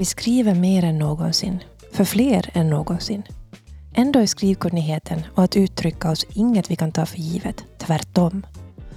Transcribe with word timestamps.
Vi 0.00 0.06
skriver 0.06 0.54
mer 0.54 0.84
än 0.84 0.98
någonsin, 0.98 1.58
för 1.92 2.04
fler 2.04 2.50
än 2.52 2.70
någonsin. 2.70 3.22
Ändå 3.94 4.18
är 4.18 4.26
skrivkunnigheten 4.26 5.22
och 5.34 5.44
att 5.44 5.56
uttrycka 5.56 6.10
oss 6.10 6.26
inget 6.34 6.70
vi 6.70 6.76
kan 6.76 6.92
ta 6.92 7.06
för 7.06 7.18
givet, 7.18 7.64
tvärtom. 7.78 8.46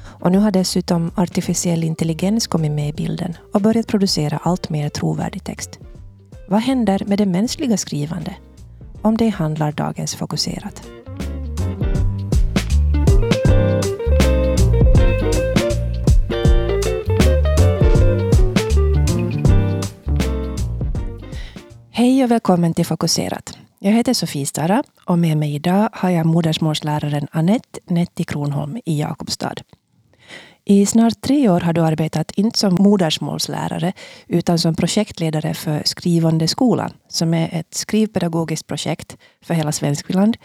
Och 0.01 0.31
nu 0.31 0.37
har 0.37 0.51
dessutom 0.51 1.11
artificiell 1.15 1.83
intelligens 1.83 2.47
kommit 2.47 2.71
med 2.71 2.89
i 2.89 2.93
bilden 2.93 3.37
och 3.53 3.61
börjat 3.61 3.87
producera 3.87 4.39
allt 4.43 4.69
mer 4.69 4.89
trovärdig 4.89 5.43
text. 5.43 5.79
Vad 6.47 6.61
händer 6.61 7.03
med 7.05 7.17
det 7.17 7.25
mänskliga 7.25 7.77
skrivande? 7.77 8.35
Om 9.01 9.17
det 9.17 9.29
handlar 9.29 9.71
dagens 9.71 10.15
Fokuserat. 10.15 10.83
Hej 21.95 22.23
och 22.23 22.31
välkommen 22.31 22.73
till 22.73 22.85
Fokuserat. 22.85 23.57
Jag 23.79 23.91
heter 23.91 24.13
Sofie 24.13 24.45
Stara 24.45 24.83
och 25.05 25.19
med 25.19 25.37
mig 25.37 25.55
idag 25.55 25.89
har 25.93 26.09
jag 26.09 26.25
modersmålsläraren 26.25 27.27
Annette 27.31 27.79
Netti 27.85 28.23
Kronholm 28.23 28.77
i 28.85 28.99
Jakobstad. 28.99 29.55
I 30.65 30.85
snart 30.85 31.21
tre 31.21 31.49
år 31.49 31.59
har 31.59 31.73
du 31.73 31.81
arbetat 31.81 32.31
inte 32.31 32.59
som 32.59 32.75
modersmålslärare 32.75 33.93
utan 34.27 34.59
som 34.59 34.75
projektledare 34.75 35.53
för 35.53 35.81
Skrivande 35.85 36.47
skolan 36.47 36.93
som 37.07 37.33
är 37.33 37.49
ett 37.51 37.73
skrivpedagogiskt 37.73 38.67
projekt 38.67 39.17
för 39.41 39.53
hela 39.53 39.71
Svenskland 39.71 40.37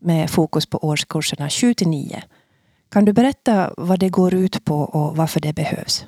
med 0.00 0.30
fokus 0.30 0.66
på 0.66 0.78
årskurserna 0.84 1.50
7 1.50 1.74
till 1.74 1.88
9. 1.88 2.22
Kan 2.90 3.04
du 3.04 3.12
berätta 3.12 3.74
vad 3.76 4.00
det 4.00 4.08
går 4.08 4.34
ut 4.34 4.64
på 4.64 4.80
och 4.80 5.16
varför 5.16 5.40
det 5.40 5.52
behövs? 5.52 6.06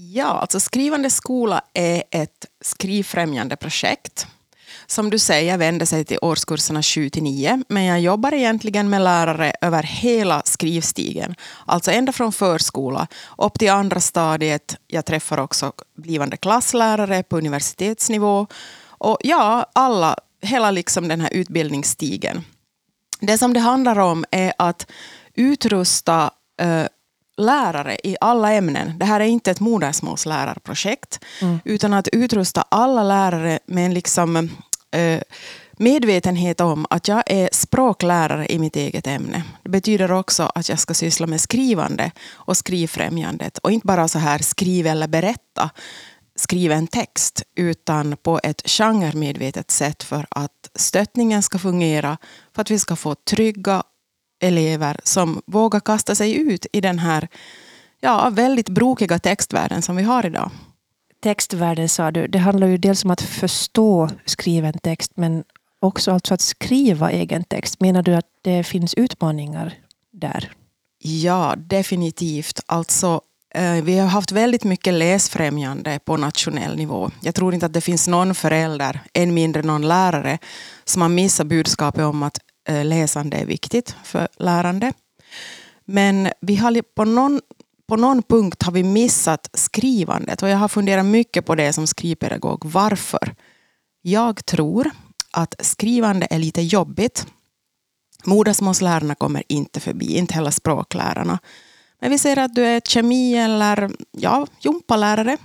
Ja, 0.00 0.26
alltså 0.26 0.60
Skrivande 0.60 1.10
skola 1.10 1.62
är 1.74 2.02
ett 2.10 2.46
skrivfrämjande 2.60 3.56
projekt. 3.56 4.26
Som 4.86 5.10
du 5.10 5.18
säger 5.18 5.58
vänder 5.58 5.86
sig 5.86 6.04
till 6.04 6.18
årskurserna 6.22 6.82
7 6.82 7.10
till 7.10 7.22
9, 7.22 7.62
men 7.68 7.84
jag 7.84 8.00
jobbar 8.00 8.34
egentligen 8.34 8.90
med 8.90 9.02
lärare 9.02 9.52
över 9.60 9.82
hela 9.82 10.42
skrivstigen. 10.44 11.34
Alltså 11.66 11.90
ända 11.90 12.12
från 12.12 12.32
förskola 12.32 13.06
upp 13.38 13.58
till 13.58 13.70
andra 13.70 14.00
stadiet. 14.00 14.76
Jag 14.86 15.04
träffar 15.04 15.38
också 15.38 15.72
blivande 15.96 16.36
klasslärare 16.36 17.22
på 17.22 17.38
universitetsnivå. 17.38 18.46
Och 18.82 19.18
ja, 19.20 19.70
alla, 19.72 20.16
hela 20.42 20.70
liksom 20.70 21.08
den 21.08 21.20
här 21.20 21.32
utbildningsstigen. 21.32 22.44
Det 23.20 23.38
som 23.38 23.52
det 23.52 23.60
handlar 23.60 23.98
om 23.98 24.24
är 24.30 24.52
att 24.58 24.90
utrusta 25.34 26.30
eh, 26.60 26.86
lärare 27.38 27.98
i 28.04 28.16
alla 28.20 28.52
ämnen. 28.52 28.98
Det 28.98 29.04
här 29.04 29.20
är 29.20 29.24
inte 29.24 29.50
ett 29.50 29.60
modersmålslärarprojekt, 29.60 31.20
mm. 31.40 31.60
utan 31.64 31.92
att 31.92 32.08
utrusta 32.08 32.64
alla 32.68 33.02
lärare 33.02 33.58
med 33.66 33.86
en 33.86 33.94
liksom, 33.94 34.36
eh, 34.90 35.20
medvetenhet 35.78 36.60
om 36.60 36.86
att 36.90 37.08
jag 37.08 37.22
är 37.26 37.48
språklärare 37.52 38.46
i 38.52 38.58
mitt 38.58 38.76
eget 38.76 39.06
ämne. 39.06 39.42
Det 39.62 39.70
betyder 39.70 40.12
också 40.12 40.50
att 40.54 40.68
jag 40.68 40.78
ska 40.78 40.94
syssla 40.94 41.26
med 41.26 41.40
skrivande 41.40 42.10
och 42.32 42.56
skrivfrämjandet. 42.56 43.58
Och 43.58 43.72
inte 43.72 43.86
bara 43.86 44.08
så 44.08 44.18
här 44.18 44.38
skriv 44.38 44.86
eller 44.86 45.08
berätta, 45.08 45.70
skriva 46.36 46.74
en 46.74 46.86
text, 46.86 47.42
utan 47.56 48.16
på 48.16 48.40
ett 48.42 48.70
genremedvetet 48.70 49.70
sätt 49.70 50.02
för 50.02 50.26
att 50.30 50.70
stöttningen 50.74 51.42
ska 51.42 51.58
fungera, 51.58 52.16
för 52.54 52.62
att 52.62 52.70
vi 52.70 52.78
ska 52.78 52.96
få 52.96 53.14
trygga 53.14 53.82
elever 54.40 55.00
som 55.04 55.42
vågar 55.46 55.80
kasta 55.80 56.14
sig 56.14 56.34
ut 56.34 56.66
i 56.72 56.80
den 56.80 56.98
här 56.98 57.28
ja, 58.00 58.30
väldigt 58.30 58.68
brokiga 58.68 59.18
textvärlden 59.18 59.82
som 59.82 59.96
vi 59.96 60.02
har 60.02 60.26
idag. 60.26 60.50
Textvärlden 61.22 61.88
sa 61.88 62.10
du, 62.10 62.26
det 62.26 62.38
handlar 62.38 62.66
ju 62.66 62.78
dels 62.78 63.04
om 63.04 63.10
att 63.10 63.20
förstå 63.20 64.10
skriven 64.24 64.78
text 64.78 65.12
men 65.14 65.44
också 65.80 66.12
alltså 66.12 66.34
att 66.34 66.40
skriva 66.40 67.10
egen 67.10 67.44
text. 67.44 67.80
Menar 67.80 68.02
du 68.02 68.14
att 68.14 68.26
det 68.42 68.64
finns 68.64 68.94
utmaningar 68.94 69.74
där? 70.12 70.52
Ja, 70.98 71.54
definitivt. 71.56 72.60
Alltså, 72.66 73.20
eh, 73.54 73.84
vi 73.84 73.98
har 73.98 74.08
haft 74.08 74.32
väldigt 74.32 74.64
mycket 74.64 74.94
läsfrämjande 74.94 75.98
på 76.04 76.16
nationell 76.16 76.76
nivå. 76.76 77.10
Jag 77.20 77.34
tror 77.34 77.54
inte 77.54 77.66
att 77.66 77.72
det 77.72 77.80
finns 77.80 78.08
någon 78.08 78.34
förälder, 78.34 79.00
än 79.12 79.34
mindre 79.34 79.62
någon 79.62 79.88
lärare, 79.88 80.38
som 80.84 81.02
har 81.02 81.08
missat 81.08 81.46
budskapet 81.46 82.04
om 82.04 82.22
att 82.22 82.38
Eh, 82.68 82.84
läsande 82.84 83.36
är 83.36 83.46
viktigt 83.46 83.96
för 84.04 84.28
lärande. 84.36 84.92
Men 85.84 86.28
vi 86.40 86.56
har 86.56 86.82
på 86.82 87.04
någon, 87.04 87.40
på 87.88 87.96
någon 87.96 88.22
punkt 88.22 88.62
har 88.62 88.72
vi 88.72 88.82
missat 88.82 89.50
skrivandet 89.54 90.42
och 90.42 90.48
jag 90.48 90.56
har 90.56 90.68
funderat 90.68 91.06
mycket 91.06 91.46
på 91.46 91.54
det 91.54 91.72
som 91.72 91.86
skrivpedagog. 91.86 92.64
Varför? 92.64 93.34
Jag 94.02 94.46
tror 94.46 94.90
att 95.30 95.54
skrivande 95.58 96.26
är 96.30 96.38
lite 96.38 96.62
jobbigt. 96.62 97.26
Modersmålslärarna 98.24 99.14
kommer 99.14 99.42
inte 99.48 99.80
förbi, 99.80 100.16
inte 100.16 100.34
heller 100.34 100.50
språklärarna. 100.50 101.38
Men 102.00 102.10
vi 102.10 102.18
ser 102.18 102.38
att 102.38 102.54
du 102.54 102.64
är 102.64 102.80
kemi 102.80 103.34
eller 103.34 103.90
ja, 104.12 104.46
jumpalärare. 104.60 105.36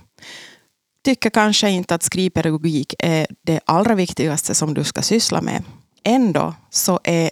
Tycker 1.03 1.29
kanske 1.29 1.69
inte 1.69 1.95
att 1.95 2.03
skrivpedagogik 2.03 2.95
är 2.99 3.27
det 3.41 3.59
allra 3.65 3.95
viktigaste 3.95 4.55
som 4.55 4.73
du 4.73 4.83
ska 4.83 5.01
syssla 5.01 5.41
med 5.41 5.63
ändå 6.03 6.55
så 6.69 6.99
är 7.03 7.31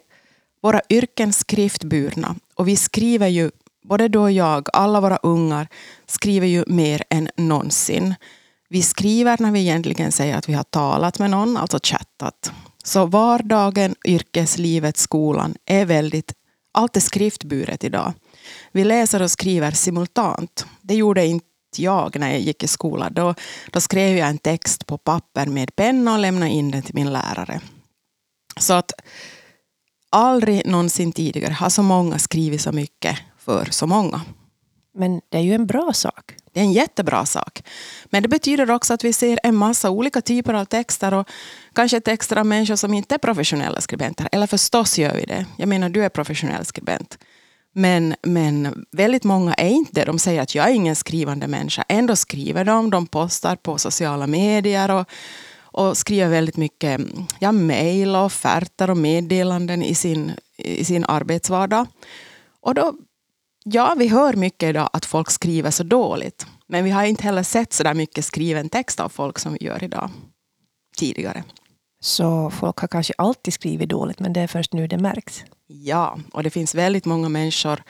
våra 0.62 0.82
yrken 0.90 1.34
skriftburna 1.34 2.36
och 2.56 2.68
vi 2.68 2.76
skriver 2.76 3.28
ju, 3.28 3.52
både 3.84 4.08
du 4.08 4.20
och 4.20 4.32
jag, 4.32 4.68
alla 4.74 5.02
våra 5.02 5.18
ungar 5.18 5.68
skriver 6.08 6.48
ju 6.48 6.64
mer 6.68 7.04
än 7.10 7.30
någonsin. 7.38 8.16
Vi 8.70 8.82
skriver 8.82 9.38
när 9.40 9.52
vi 9.52 9.60
egentligen 9.60 10.12
säger 10.12 10.38
att 10.38 10.50
vi 10.50 10.54
har 10.54 10.64
talat 10.64 11.20
med 11.20 11.30
någon, 11.30 11.58
alltså 11.58 11.80
chattat. 11.84 12.52
Så 12.84 13.06
vardagen, 13.06 13.96
yrkeslivet, 14.06 14.98
skolan 14.98 15.56
är 15.66 15.86
väldigt, 15.86 16.34
allt 16.72 16.98
är 16.98 17.02
skriftburet 17.02 17.84
idag. 17.84 18.14
Vi 18.72 18.84
läser 18.84 19.22
och 19.22 19.32
skriver 19.32 19.72
simultant. 19.72 20.66
Det 20.82 20.96
gjorde 20.96 21.26
inte 21.26 21.46
jag 21.78 22.20
när 22.20 22.32
jag 22.32 22.40
gick 22.40 22.64
i 22.64 22.68
skolan. 22.68 23.14
Då, 23.14 23.36
då 23.72 23.82
skrev 23.82 24.18
jag 24.18 24.30
en 24.30 24.38
text 24.38 24.86
på 24.86 24.98
papper 24.98 25.46
med 25.46 25.76
penna 25.76 26.14
och 26.14 26.20
lämnade 26.20 26.52
in 26.52 26.72
den 26.72 26.82
till 26.82 26.96
min 26.96 27.14
lärare. 27.14 27.62
Så 28.62 28.74
att 28.74 28.92
aldrig 30.10 30.66
någonsin 30.66 31.12
tidigare 31.12 31.54
har 31.54 31.70
så 31.70 31.84
många 31.84 32.20
skrivit 32.20 32.62
så 32.62 32.72
mycket 32.72 33.18
för 33.38 33.68
så 33.72 33.88
många. 33.88 34.22
Men 34.94 35.22
det 35.30 35.38
är 35.38 35.42
ju 35.42 35.54
en 35.54 35.68
bra 35.68 35.94
sak. 35.94 36.36
Det 36.54 36.60
är 36.60 36.64
en 36.64 36.74
jättebra 36.74 37.26
sak. 37.26 37.64
Men 38.06 38.24
det 38.24 38.30
betyder 38.30 38.72
också 38.72 38.94
att 38.94 39.04
vi 39.04 39.14
ser 39.14 39.40
en 39.44 39.56
massa 39.56 39.90
olika 39.90 40.22
typer 40.22 40.54
av 40.54 40.66
texter 40.66 41.14
och 41.14 41.28
kanske 41.74 42.02
texter 42.02 42.38
av 42.38 42.46
människor 42.46 42.76
som 42.76 42.94
inte 42.94 43.16
är 43.16 43.20
professionella 43.20 43.82
skribenter. 43.82 44.30
Eller 44.32 44.48
förstås 44.48 44.98
gör 44.98 45.16
vi 45.16 45.26
det. 45.26 45.46
Jag 45.58 45.70
menar, 45.70 45.90
du 45.90 46.06
är 46.06 46.10
professionell 46.10 46.66
skribent. 46.66 47.18
Men, 47.74 48.16
men 48.24 48.86
väldigt 48.92 49.24
många 49.24 49.54
är 49.54 49.70
inte 49.70 49.92
det. 49.94 50.06
De 50.06 50.20
säger 50.20 50.42
att 50.42 50.56
jag 50.56 50.70
är 50.70 50.74
ingen 50.74 50.96
skrivande 50.96 51.48
människa. 51.48 51.84
Ändå 51.88 52.16
skriver 52.16 52.66
de. 52.66 52.90
De 52.90 53.08
postar 53.08 53.56
på 53.56 53.78
sociala 53.78 54.28
medier. 54.28 54.92
och 54.92 55.10
och 55.72 55.98
skriver 55.98 56.30
väldigt 56.30 56.58
mycket 56.58 57.02
ja, 57.40 57.52
mejl 57.52 58.16
och 58.16 58.26
offerter 58.26 58.90
och 58.90 58.98
meddelanden 58.98 59.84
i 59.84 59.96
sin, 59.96 60.32
i 60.58 60.86
sin 60.86 61.06
arbetsvardag. 61.06 61.88
Och 62.62 62.76
då, 62.76 62.94
ja, 63.64 63.96
vi 63.98 64.08
hör 64.08 64.34
mycket 64.34 64.70
idag 64.70 64.90
att 64.94 65.06
folk 65.06 65.30
skriver 65.30 65.72
så 65.72 65.84
dåligt. 65.84 66.46
Men 66.68 66.84
vi 66.84 66.90
har 66.90 67.04
inte 67.04 67.24
heller 67.24 67.44
sett 67.44 67.74
så 67.74 67.84
där 67.84 67.94
mycket 67.94 68.26
skriven 68.26 68.70
text 68.70 69.00
av 69.00 69.10
folk 69.10 69.40
som 69.40 69.54
vi 69.54 69.66
gör 69.66 69.84
idag 69.84 70.10
tidigare. 70.98 71.44
Så 72.04 72.50
folk 72.50 72.78
har 72.78 72.88
kanske 72.88 73.14
alltid 73.18 73.54
skrivit 73.54 73.90
dåligt 73.90 74.20
men 74.20 74.34
det 74.34 74.42
är 74.42 74.48
först 74.48 74.74
nu 74.74 74.88
det 74.88 74.98
märks? 74.98 75.44
Ja, 75.68 76.20
och 76.34 76.44
det 76.44 76.50
finns 76.50 76.76
väldigt 76.76 77.06
många 77.06 77.30
människor 77.30 77.84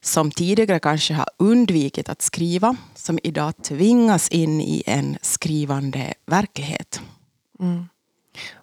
som 0.00 0.30
tidigare 0.30 0.78
kanske 0.78 1.14
har 1.14 1.28
undvikit 1.38 2.08
att 2.08 2.22
skriva, 2.22 2.76
som 2.94 3.18
idag 3.22 3.54
tvingas 3.62 4.28
in 4.28 4.60
i 4.60 4.82
en 4.86 5.18
skrivande 5.22 6.14
verklighet. 6.26 7.00
Mm. 7.60 7.88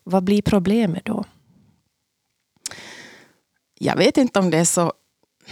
Vad 0.03 0.23
blir 0.23 0.41
problemet 0.41 1.05
då? 1.05 1.23
Jag 3.79 3.97
vet 3.97 4.17
inte 4.17 4.39
om 4.39 4.49
det 4.49 4.57
är 4.57 4.65
så 4.65 4.93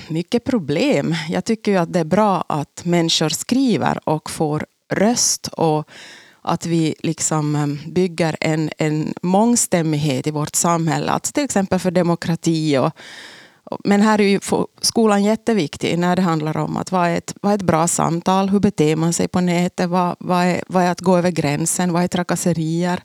mycket 0.07 0.43
problem. 0.43 1.15
Jag 1.29 1.45
tycker 1.45 1.71
ju 1.71 1.77
att 1.77 1.93
det 1.93 1.99
är 1.99 2.05
bra 2.05 2.45
att 2.49 2.85
människor 2.85 3.29
skriver 3.29 4.09
och 4.09 4.29
får 4.29 4.65
röst 4.89 5.47
och 5.47 5.89
att 6.41 6.65
vi 6.65 6.95
liksom 6.99 7.55
ehm, 7.55 7.79
bygger 7.87 8.37
en, 8.39 8.69
en 8.77 9.13
mångstämmighet 9.21 10.27
i 10.27 10.31
vårt 10.31 10.55
samhälle. 10.55 11.11
Att 11.11 11.23
till 11.33 11.43
exempel 11.43 11.79
för 11.79 11.91
demokrati 11.91 12.77
och 12.77 12.91
men 13.83 14.01
här 14.01 14.21
är 14.21 14.27
ju 14.27 14.39
skolan 14.81 15.23
jätteviktig 15.23 15.99
när 15.99 16.15
det 16.15 16.21
handlar 16.21 16.57
om 16.57 16.77
att 16.77 16.91
vad 16.91 17.07
är 17.07 17.17
ett, 17.17 17.33
vad 17.41 17.51
är 17.51 17.55
ett 17.55 17.61
bra 17.61 17.87
samtal? 17.87 18.49
Hur 18.49 18.59
beter 18.59 18.95
man 18.95 19.13
sig 19.13 19.27
på 19.27 19.41
nätet? 19.41 19.89
Vad, 19.89 20.15
vad, 20.19 20.43
är, 20.43 20.63
vad 20.67 20.83
är 20.83 20.91
att 20.91 21.01
gå 21.01 21.17
över 21.17 21.31
gränsen? 21.31 21.93
Vad 21.93 22.03
är 22.03 22.07
trakasserier? 22.07 23.03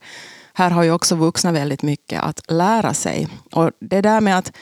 Här 0.54 0.70
har 0.70 0.82
ju 0.82 0.90
också 0.90 1.14
vuxna 1.14 1.52
väldigt 1.52 1.82
mycket 1.82 2.22
att 2.22 2.40
lära 2.48 2.94
sig. 2.94 3.28
Och 3.52 3.70
det 3.80 4.00
där 4.00 4.20
med 4.20 4.38
att 4.38 4.52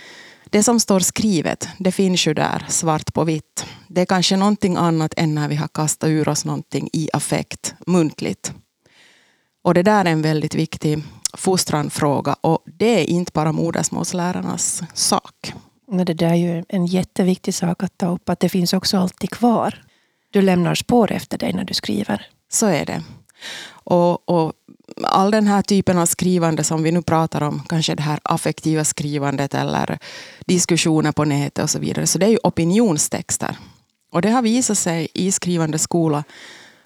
det 0.51 0.63
som 0.63 0.81
står 0.81 1.01
skrivet, 1.01 1.69
det 1.79 1.93
finns 1.93 2.27
ju 2.27 2.35
där 2.35 2.67
svart 2.69 3.15
på 3.15 3.25
vitt. 3.25 3.67
Det 3.89 4.01
är 4.01 4.07
kanske 4.07 4.37
någonting 4.37 4.77
annat 4.77 5.15
än 5.17 5.35
när 5.35 5.49
vi 5.49 5.57
har 5.57 5.69
kastat 5.69 6.09
ur 6.09 6.29
oss 6.29 6.45
någonting 6.45 6.89
i 6.93 7.09
affekt, 7.13 7.75
muntligt. 7.87 8.53
Och 9.65 9.75
det 9.75 9.83
där 9.83 10.05
är 10.05 10.11
en 10.11 10.23
väldigt 10.23 10.55
viktig 10.55 11.03
fostranfråga 11.35 12.37
och 12.41 12.63
det 12.79 13.01
är 13.01 13.11
inte 13.11 13.33
bara 13.35 13.53
modersmålslärarnas 13.53 14.83
sak. 14.95 15.55
Men 15.93 16.07
det 16.07 16.15
där 16.15 16.31
är 16.31 16.35
ju 16.35 16.65
en 16.69 16.87
jätteviktig 16.87 17.55
sak 17.55 17.83
att 17.83 17.99
ta 17.99 18.07
upp, 18.07 18.29
att 18.29 18.41
det 18.41 18.49
finns 18.49 18.73
också 18.73 18.99
alltid 18.99 19.31
kvar. 19.31 19.83
Du 20.31 20.43
lämnar 20.43 20.75
spår 20.75 21.13
efter 21.13 21.39
dig 21.39 21.53
när 21.53 21.65
du 21.65 21.75
skriver. 21.75 22.27
Så 22.53 22.67
är 22.67 22.87
det. 22.87 23.03
Och, 23.69 24.29
och, 24.29 24.53
all 25.03 25.31
den 25.31 25.47
här 25.47 25.63
typen 25.63 25.99
av 25.99 26.07
skrivande 26.07 26.65
som 26.65 26.83
vi 26.83 26.93
nu 26.93 27.03
pratar 27.03 27.43
om, 27.43 27.63
kanske 27.69 27.95
det 27.95 28.03
här 28.03 28.21
affektiva 28.23 28.85
skrivandet 28.85 29.55
eller 29.55 29.99
diskussioner 30.47 31.13
på 31.13 31.25
nätet 31.25 31.65
och 31.65 31.71
så 31.71 31.79
vidare, 31.79 32.07
så 32.07 32.19
det 32.19 32.27
är 32.27 32.31
ju 32.31 32.39
opinionstexter. 32.43 33.57
Och 34.13 34.23
det 34.23 34.31
har 34.31 34.43
visat 34.43 34.79
sig 34.79 35.09
i 35.15 35.33
skrivande 35.33 35.79
skola 35.79 36.25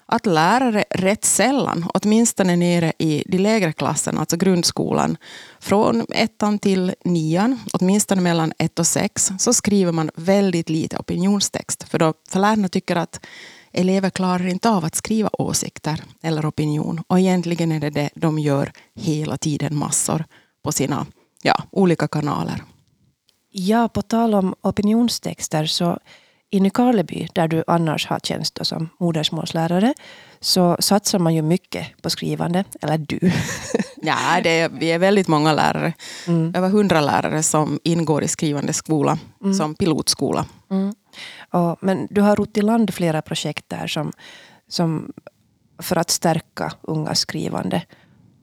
att 0.07 0.25
lärare 0.25 0.83
rätt 0.89 1.25
sällan, 1.25 1.85
åtminstone 1.93 2.55
nere 2.55 2.93
i 2.99 3.23
de 3.25 3.37
lägre 3.37 3.73
klasserna, 3.73 4.19
alltså 4.19 4.37
grundskolan, 4.37 5.17
från 5.59 6.05
ettan 6.09 6.59
till 6.59 6.93
nian, 7.03 7.59
åtminstone 7.73 8.21
mellan 8.21 8.53
ett 8.57 8.79
och 8.79 8.87
sex, 8.87 9.31
så 9.39 9.53
skriver 9.53 9.91
man 9.91 10.11
väldigt 10.15 10.69
lite 10.69 10.97
opinionstext. 10.97 11.83
För, 11.83 11.99
då, 11.99 12.13
för 12.29 12.39
lärarna 12.39 12.69
tycker 12.69 12.95
att 12.95 13.25
elever 13.71 14.09
klarar 14.09 14.47
inte 14.47 14.69
av 14.69 14.85
att 14.85 14.95
skriva 14.95 15.29
åsikter 15.33 16.03
eller 16.21 16.49
opinion. 16.49 17.03
Och 17.07 17.19
egentligen 17.19 17.71
är 17.71 17.79
det 17.79 17.89
det 17.89 18.09
de 18.15 18.39
gör 18.39 18.71
hela 18.95 19.37
tiden 19.37 19.77
massor 19.77 20.25
på 20.63 20.71
sina 20.71 21.05
ja, 21.41 21.63
olika 21.71 22.07
kanaler. 22.07 22.63
Ja, 23.51 23.89
på 23.89 24.01
tal 24.01 24.35
om 24.35 24.55
opinionstexter 24.61 25.65
så 25.65 25.99
i 26.49 26.59
Nykarleby, 26.59 27.27
där 27.33 27.47
du 27.47 27.63
annars 27.67 28.07
har 28.07 28.19
tjänst 28.19 28.59
som 28.61 28.89
modersmålslärare, 28.99 29.93
så 30.39 30.77
satsar 30.79 31.19
man 31.19 31.35
ju 31.35 31.41
mycket 31.41 32.01
på 32.01 32.09
skrivande. 32.09 32.63
Eller 32.81 32.97
du. 32.97 33.19
ja, 34.01 34.39
det 34.43 34.59
är, 34.59 34.69
vi 34.69 34.91
är 34.91 34.99
väldigt 34.99 35.27
många 35.27 35.53
lärare. 35.53 35.93
Mm. 36.27 36.55
Över 36.55 36.69
hundra 36.69 37.01
lärare 37.01 37.43
som 37.43 37.79
ingår 37.83 38.23
i 38.23 38.27
skrivande 38.27 38.73
skola 38.73 39.19
mm. 39.41 39.53
som 39.53 39.75
pilotskola. 39.75 40.45
Mm. 40.71 40.93
Och, 41.51 41.77
men 41.81 42.07
du 42.09 42.21
har 42.21 42.35
rott 42.35 42.57
i 42.57 42.61
land 42.61 42.93
flera 42.93 43.21
projekt 43.21 43.69
där 43.69 43.87
som, 43.87 44.11
som 44.67 45.13
för 45.79 45.95
att 45.95 46.09
stärka 46.09 46.73
unga 46.81 47.15
skrivande. 47.15 47.81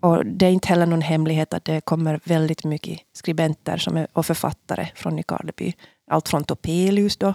Och 0.01 0.27
det 0.27 0.47
är 0.47 0.51
inte 0.51 0.69
heller 0.69 0.87
någon 0.87 1.01
hemlighet 1.03 1.55
att 1.55 1.65
det 1.65 1.81
kommer 1.81 2.21
väldigt 2.25 2.65
mycket 2.65 3.01
skribenter 3.13 3.77
som 3.77 3.97
är, 3.97 4.07
och 4.13 4.27
författare 4.27 4.89
från 4.95 5.17
Nykarleby 5.17 5.75
allt 6.07 6.29
från 6.29 6.45
Topelius 6.45 7.17
då, 7.17 7.35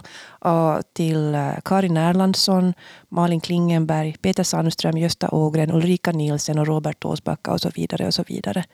till 0.92 1.34
eh, 1.34 1.52
Karin 1.64 1.96
Erlandsson, 1.96 2.74
Malin 3.08 3.40
Klingenberg, 3.40 4.16
Peter 4.22 4.42
Sandström, 4.42 4.98
Gösta 4.98 5.28
Ågren, 5.30 5.70
Ulrika 5.70 6.12
Nielsen 6.12 6.58
och 6.58 6.66
Robert 6.66 7.04
Åsbacka 7.04 7.52
och 7.52 7.60
så 7.60 7.70
vidare. 7.74 8.06
och 8.06 8.14
så 8.14 8.24
vidare. 8.28 8.64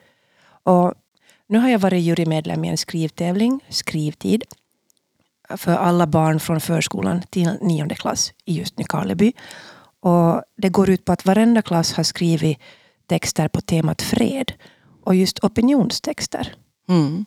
Och 0.63 0.93
nu 1.47 1.57
har 1.57 1.69
jag 1.69 1.79
varit 1.79 2.03
jurymedlem 2.03 2.65
i 2.65 2.67
en 2.67 2.77
skrivtävling, 2.77 3.65
Skrivtid, 3.69 4.43
för 5.49 5.75
alla 5.75 6.07
barn 6.07 6.39
från 6.39 6.61
förskolan 6.61 7.21
till 7.29 7.57
nionde 7.61 7.95
klass 7.95 8.33
i 8.45 8.53
just 8.53 8.77
Nykarleby. 8.77 9.33
Och 9.99 10.43
det 10.57 10.69
går 10.69 10.89
ut 10.89 11.05
på 11.05 11.11
att 11.11 11.25
varenda 11.25 11.61
klass 11.61 11.93
har 11.93 12.03
skrivit 12.03 12.57
texter 13.05 13.47
på 13.47 13.61
temat 13.61 14.01
fred 14.01 14.53
och 15.03 15.15
just 15.15 15.43
opinionstexter. 15.43 16.55
Mm. 16.89 17.25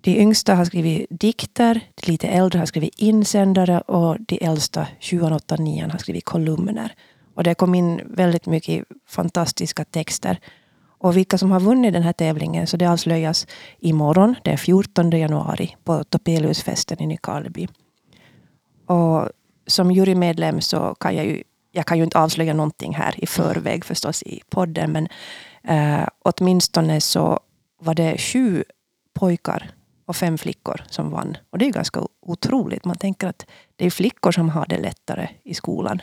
De 0.00 0.20
yngsta 0.20 0.54
har 0.54 0.64
skrivit 0.64 1.06
dikter, 1.10 1.80
de 1.94 2.10
lite 2.12 2.28
äldre 2.28 2.58
har 2.58 2.66
skrivit 2.66 2.94
insändare 2.96 3.80
och 3.80 4.16
de 4.20 4.44
äldsta, 4.44 4.86
7, 5.00 5.22
8, 5.22 5.56
9 5.56 5.88
har 5.88 5.98
skrivit 5.98 6.24
kolumner. 6.24 6.94
Och 7.34 7.44
det 7.44 7.54
kom 7.54 7.74
in 7.74 8.00
väldigt 8.04 8.46
mycket 8.46 8.84
fantastiska 9.06 9.84
texter. 9.84 10.38
Och 11.00 11.16
vilka 11.16 11.38
som 11.38 11.50
har 11.50 11.60
vunnit 11.60 11.92
den 11.92 12.02
här 12.02 12.12
tävlingen, 12.12 12.66
så 12.66 12.76
det 12.76 12.86
avslöjas 12.86 13.46
imorgon, 13.80 14.34
den 14.44 14.58
14 14.58 15.10
januari, 15.10 15.76
på 15.84 16.04
Topeliusfesten 16.04 17.02
i 17.02 17.06
Nykarleby. 17.06 17.68
Och 18.86 19.28
som 19.66 19.90
jurymedlem 19.90 20.60
så 20.60 20.94
kan 21.00 21.16
jag 21.16 21.26
ju, 21.26 21.42
jag 21.72 21.86
kan 21.86 21.98
ju 21.98 22.04
inte 22.04 22.18
avslöja 22.18 22.54
någonting 22.54 22.94
här 22.94 23.14
i 23.24 23.26
förväg 23.26 23.84
förstås 23.84 24.22
i 24.22 24.40
podden, 24.50 24.92
men 24.92 25.08
eh, 25.64 26.08
åtminstone 26.22 27.00
så 27.00 27.40
var 27.80 27.94
det 27.94 28.18
sju 28.18 28.64
pojkar 29.14 29.70
och 30.08 30.16
fem 30.16 30.38
flickor 30.38 30.84
som 30.90 31.10
vann. 31.10 31.36
Och 31.50 31.58
det 31.58 31.66
är 31.66 31.70
ganska 31.70 32.02
otroligt. 32.20 32.84
Man 32.84 32.96
tänker 32.96 33.26
att 33.26 33.46
det 33.76 33.86
är 33.86 33.90
flickor 33.90 34.32
som 34.32 34.48
har 34.48 34.66
det 34.66 34.78
lättare 34.78 35.28
i 35.44 35.54
skolan 35.54 36.02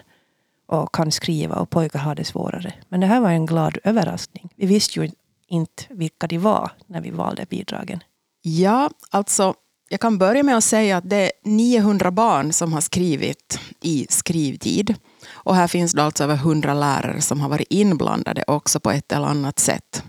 och 0.67 0.93
kan 0.93 1.11
skriva 1.11 1.55
och 1.55 1.69
pojkar 1.69 1.99
har 1.99 2.15
det 2.15 2.25
svårare. 2.25 2.73
Men 2.89 2.99
det 2.99 3.07
här 3.07 3.19
var 3.19 3.29
en 3.29 3.45
glad 3.45 3.77
överraskning. 3.83 4.49
Vi 4.55 4.65
visste 4.65 4.99
ju 4.99 5.11
inte 5.47 5.83
vilka 5.89 6.27
de 6.27 6.37
var 6.37 6.71
när 6.85 7.01
vi 7.01 7.09
valde 7.09 7.45
bidragen. 7.49 8.03
Ja, 8.41 8.89
alltså 9.09 9.53
jag 9.89 9.99
kan 9.99 10.17
börja 10.17 10.43
med 10.43 10.57
att 10.57 10.63
säga 10.63 10.97
att 10.97 11.09
det 11.09 11.17
är 11.17 11.31
900 11.43 12.11
barn 12.11 12.53
som 12.53 12.73
har 12.73 12.81
skrivit 12.81 13.59
i 13.81 14.07
skrivtid. 14.09 14.95
Och 15.33 15.55
här 15.55 15.67
finns 15.67 15.93
det 15.93 16.03
alltså 16.03 16.23
över 16.23 16.35
100 16.35 16.73
lärare 16.73 17.21
som 17.21 17.41
har 17.41 17.49
varit 17.49 17.67
inblandade 17.69 18.43
också 18.47 18.79
på 18.79 18.91
ett 18.91 19.11
eller 19.11 19.27
annat 19.27 19.59
sätt. 19.59 20.03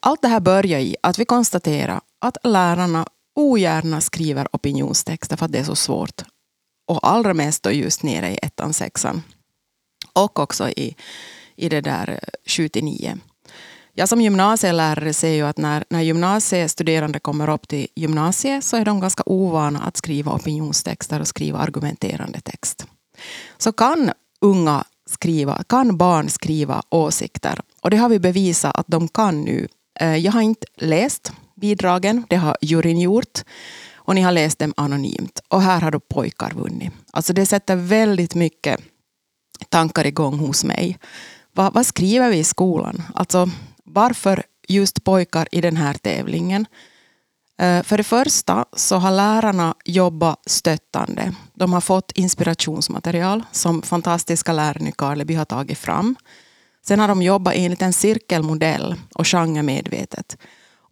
Allt 0.00 0.22
det 0.22 0.28
här 0.28 0.40
börjar 0.40 0.80
i 0.80 0.96
att 1.02 1.18
vi 1.18 1.24
konstaterar 1.24 2.00
att 2.24 2.36
lärarna 2.44 3.06
ogärna 3.34 4.00
skriver 4.00 4.48
opinionstexter 4.52 5.36
för 5.36 5.46
att 5.46 5.52
det 5.52 5.58
är 5.58 5.64
så 5.64 5.76
svårt. 5.76 6.22
Och 6.88 7.08
allra 7.08 7.34
mest 7.34 7.62
då 7.62 7.70
just 7.70 8.02
nere 8.02 8.30
i 8.30 8.38
ettan, 8.42 8.72
sexan. 8.72 9.22
Och 10.12 10.38
också 10.38 10.68
i, 10.68 10.96
i 11.56 11.68
det 11.68 11.80
där 11.80 12.08
eh, 12.10 12.28
7 12.46 12.68
till 12.68 12.84
9. 12.84 13.18
Jag 13.92 14.08
som 14.08 14.20
gymnasielärare 14.20 15.14
ser 15.14 15.28
ju 15.28 15.42
att 15.42 15.58
när, 15.58 15.84
när 15.88 16.00
gymnasiestuderande 16.00 17.18
kommer 17.18 17.50
upp 17.50 17.68
till 17.68 17.86
gymnasiet 17.94 18.64
så 18.64 18.76
är 18.76 18.84
de 18.84 19.00
ganska 19.00 19.22
ovana 19.26 19.80
att 19.80 19.96
skriva 19.96 20.32
opinionstexter 20.32 21.20
och 21.20 21.28
skriva 21.28 21.58
argumenterande 21.58 22.40
text. 22.40 22.86
Så 23.58 23.72
kan 23.72 24.10
unga 24.40 24.84
skriva, 25.10 25.62
kan 25.68 25.96
barn 25.96 26.28
skriva 26.28 26.82
åsikter? 26.90 27.60
Och 27.80 27.90
det 27.90 27.96
har 27.96 28.08
vi 28.08 28.18
bevisat 28.18 28.76
att 28.76 28.86
de 28.88 29.08
kan 29.08 29.40
nu. 29.40 29.68
Eh, 30.00 30.16
jag 30.16 30.32
har 30.32 30.40
inte 30.40 30.66
läst 30.76 31.32
bidragen. 31.54 32.26
Det 32.28 32.36
har 32.36 32.56
juryn 32.60 33.00
gjort. 33.00 33.42
Och 33.94 34.14
ni 34.14 34.20
har 34.20 34.32
läst 34.32 34.58
dem 34.58 34.74
anonymt. 34.76 35.40
Och 35.48 35.62
här 35.62 35.80
har 35.80 35.90
då 35.90 36.00
pojkar 36.00 36.50
vunnit. 36.50 36.92
Alltså 37.12 37.32
det 37.32 37.46
sätter 37.46 37.76
väldigt 37.76 38.34
mycket 38.34 38.80
tankar 39.68 40.06
igång 40.06 40.38
hos 40.38 40.64
mig. 40.64 40.98
Vad, 41.52 41.74
vad 41.74 41.86
skriver 41.86 42.30
vi 42.30 42.38
i 42.38 42.44
skolan? 42.44 43.02
Alltså 43.14 43.50
varför 43.84 44.42
just 44.68 45.04
pojkar 45.04 45.48
i 45.52 45.60
den 45.60 45.76
här 45.76 45.94
tävlingen? 45.94 46.66
Eh, 47.58 47.82
för 47.82 47.96
det 47.96 48.04
första 48.04 48.64
så 48.72 48.96
har 48.96 49.10
lärarna 49.10 49.74
jobbat 49.84 50.42
stöttande. 50.46 51.34
De 51.54 51.72
har 51.72 51.80
fått 51.80 52.12
inspirationsmaterial 52.12 53.42
som 53.52 53.82
fantastiska 53.82 54.52
lärare 54.52 54.88
i 54.88 54.92
Karleby 54.92 55.34
har 55.34 55.44
tagit 55.44 55.78
fram. 55.78 56.16
Sen 56.86 57.00
har 57.00 57.08
de 57.08 57.22
jobbat 57.22 57.54
enligt 57.56 57.82
en 57.82 57.92
cirkelmodell 57.92 58.94
och 59.14 59.26
genremedvetet 59.26 60.36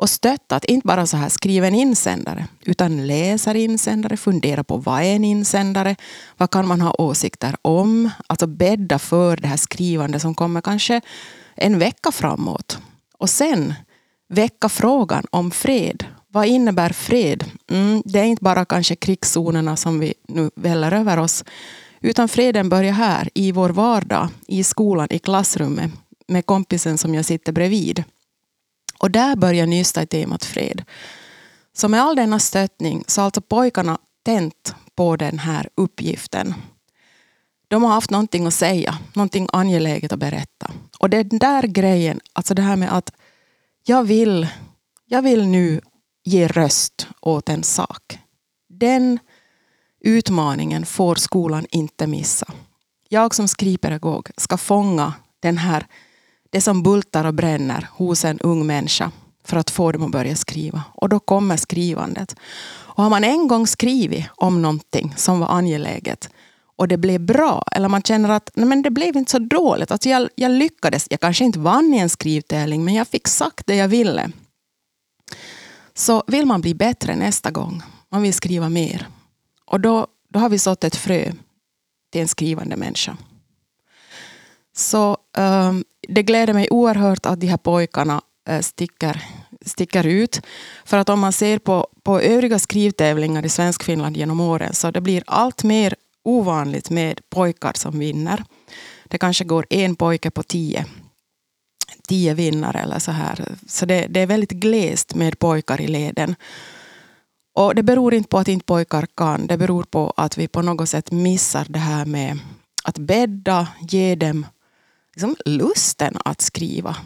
och 0.03 0.11
stöttat, 0.11 0.65
inte 0.65 0.87
bara 0.87 1.07
så 1.07 1.17
här 1.17 1.29
skriv 1.29 1.65
en 1.65 1.75
insändare, 1.75 2.47
utan 2.65 3.07
läser 3.07 3.55
insändare, 3.55 4.17
fundera 4.17 4.65
på 4.65 4.77
vad 4.77 5.01
är 5.01 5.17
en 5.17 5.25
insändare, 5.25 5.97
vad 6.37 6.51
kan 6.51 6.67
man 6.67 6.81
ha 6.81 6.95
åsikter 6.99 7.57
om, 7.63 8.11
alltså 8.27 8.47
bädda 8.47 8.99
för 8.99 9.37
det 9.37 9.49
här 9.49 9.57
skrivande 9.57 10.21
som 10.21 10.35
kommer 10.35 10.61
kanske 10.61 11.01
en 11.55 11.79
vecka 11.79 12.13
framåt. 12.13 12.79
Och 13.19 13.31
sen 13.31 13.75
väcka 14.29 14.69
frågan 14.69 15.25
om 15.31 15.51
fred. 15.51 16.05
Vad 16.29 16.47
innebär 16.47 16.91
fred? 16.91 17.45
Mm, 17.71 18.03
det 18.05 18.19
är 18.19 18.25
inte 18.25 18.45
bara 18.45 18.65
kanske 18.65 18.97
krigszonerna 18.97 19.77
som 19.77 20.01
vi 20.01 20.15
nu 20.29 20.51
väller 20.57 20.93
över 20.93 21.19
oss, 21.19 21.45
utan 22.01 22.29
freden 22.29 22.69
börjar 22.69 22.93
här 22.93 23.31
i 23.35 23.53
vår 23.53 23.71
vardag, 23.71 24.29
i 24.47 24.65
skolan, 24.65 25.09
i 25.11 25.19
klassrummet, 25.19 25.91
med 26.29 26.47
kompisen 26.47 26.99
som 26.99 27.15
jag 27.15 27.25
sitter 27.25 27.53
bredvid. 27.53 28.05
Och 29.03 29.11
där 29.11 29.37
börjar 29.37 29.67
nysta 29.67 30.03
i 30.03 30.07
temat 30.07 30.45
fred. 30.45 30.85
Så 31.73 31.89
med 31.89 32.03
all 32.03 32.17
denna 32.17 32.39
stöttning 32.39 33.05
så 33.07 33.21
har 33.21 33.25
alltså 33.25 33.41
pojkarna 33.41 33.99
tänt 34.25 34.75
på 34.95 35.17
den 35.17 35.39
här 35.39 35.69
uppgiften. 35.75 36.55
De 37.69 37.83
har 37.83 37.91
haft 37.91 38.11
någonting 38.11 38.47
att 38.47 38.55
säga, 38.55 38.99
någonting 39.15 39.49
angeläget 39.53 40.13
att 40.13 40.19
berätta. 40.19 40.71
Och 40.99 41.11
det 41.11 41.17
är 41.17 41.25
den 41.25 41.39
där 41.39 41.63
grejen, 41.63 42.21
alltså 42.33 42.55
det 42.55 42.63
här 42.63 42.77
med 42.77 42.97
att 42.97 43.13
jag 43.85 44.05
vill, 44.05 44.49
jag 45.07 45.23
vill 45.23 45.47
nu 45.47 45.81
ge 46.25 46.49
röst 46.49 47.09
åt 47.21 47.49
en 47.49 47.63
sak. 47.63 48.19
Den 48.69 49.19
utmaningen 50.01 50.87
får 50.87 51.15
skolan 51.15 51.67
inte 51.71 52.07
missa. 52.07 52.53
Jag 53.09 53.35
som 53.35 53.49
skrivpedagog 53.49 54.31
ska 54.37 54.57
fånga 54.57 55.15
den 55.41 55.59
här 55.59 55.87
det 56.53 56.61
som 56.61 56.83
bultar 56.83 57.25
och 57.25 57.35
bränner 57.35 57.89
hos 57.93 58.25
en 58.25 58.39
ung 58.39 58.67
människa 58.67 59.11
för 59.45 59.57
att 59.57 59.71
få 59.71 59.93
dem 59.93 60.03
att 60.03 60.11
börja 60.11 60.37
skriva. 60.37 60.83
Och 60.95 61.09
då 61.09 61.21
kommer 61.21 61.57
skrivandet. 61.57 62.37
Och 62.95 63.03
har 63.03 63.11
man 63.11 63.25
en 63.25 63.49
gång 63.49 63.67
skrivit 63.67 64.27
om 64.37 64.63
någonting 64.63 65.15
som 65.17 65.41
var 65.41 65.49
angeläget 65.49 66.31
och 66.77 66.89
det 66.89 66.97
blev 66.97 67.21
bra. 67.21 67.65
Eller 67.73 67.89
man 67.89 68.03
känner 68.03 68.29
att 68.29 68.51
nej 68.55 68.67
men 68.67 68.83
det 68.83 68.91
blev 68.91 69.17
inte 69.17 69.31
så 69.31 69.39
dåligt. 69.39 69.91
Alltså 69.91 70.09
jag, 70.09 70.29
jag 70.35 70.51
lyckades. 70.51 71.07
Jag 71.11 71.21
kanske 71.21 71.45
inte 71.45 71.59
vann 71.59 71.95
i 71.95 71.99
en 71.99 72.09
skrivtävling 72.09 72.85
men 72.85 72.95
jag 72.95 73.09
fick 73.09 73.29
sagt 73.29 73.67
det 73.67 73.77
jag 73.77 73.89
ville. 73.89 74.31
Så 75.95 76.23
vill 76.27 76.47
man 76.47 76.61
bli 76.61 76.75
bättre 76.75 77.17
nästa 77.17 77.51
gång, 77.51 77.83
man 78.09 78.23
vill 78.23 78.35
skriva 78.35 78.69
mer. 78.69 79.09
Och 79.67 79.81
då, 79.81 80.07
då 80.29 80.39
har 80.39 80.49
vi 80.49 80.59
sått 80.59 80.85
ett 80.85 80.97
frö 80.97 81.33
till 82.13 82.21
en 82.21 82.29
skrivande 82.29 82.77
människa. 82.77 83.17
Så 84.77 85.17
um, 85.37 85.85
det 86.09 86.23
gläder 86.23 86.55
mig 86.55 86.69
oerhört 86.71 87.27
att 87.27 87.41
de 87.41 87.47
här 87.47 87.57
pojkarna 87.57 88.23
uh, 88.51 88.61
sticker, 88.61 89.25
sticker 89.67 90.07
ut. 90.07 90.41
För 90.85 90.99
att 90.99 91.09
om 91.09 91.21
man 91.21 91.33
ser 91.33 91.59
på, 91.59 91.89
på 92.03 92.21
övriga 92.21 92.59
skrivtävlingar 92.59 93.47
i 93.47 93.49
Svenskfinland 93.49 94.17
genom 94.17 94.41
åren 94.41 94.75
så 94.75 94.91
det 94.91 95.01
blir 95.01 95.23
allt 95.27 95.65
mer 95.65 95.95
ovanligt 96.25 96.91
med 96.91 97.21
pojkar 97.31 97.73
som 97.75 97.99
vinner. 97.99 98.45
Det 99.05 99.19
kanske 99.19 99.45
går 99.45 99.67
en 99.71 99.97
pojke 99.97 100.31
på 100.31 100.43
tio, 100.43 100.87
tio 102.09 102.35
vinnare 102.35 102.79
eller 102.79 102.99
så 102.99 103.13
här. 103.13 103.57
Så 103.67 103.87
det, 103.87 104.07
det 104.11 104.21
är 104.21 104.27
väldigt 104.27 104.51
glest 104.51 105.15
med 105.15 105.39
pojkar 105.39 105.81
i 105.81 105.89
leden. 105.89 106.35
Och 107.55 107.75
det 107.75 107.83
beror 107.83 108.15
inte 108.15 108.29
på 108.29 108.39
att 108.39 108.49
inte 108.49 108.65
pojkar 108.65 109.07
kan, 109.15 109.47
det 109.47 109.57
beror 109.57 109.85
på 109.85 110.13
att 110.17 110.39
vi 110.39 110.49
på 110.49 110.63
något 110.63 110.89
sätt 110.89 111.11
missar 111.11 111.67
det 111.69 111.79
här 111.79 112.05
med 112.05 112.39
att 112.85 112.99
bädda, 112.99 113.69
ge 113.81 114.15
dem 114.15 114.47
liksom 115.15 115.37
lusten 115.45 116.17
att 116.25 116.41
skriva. 116.41 116.97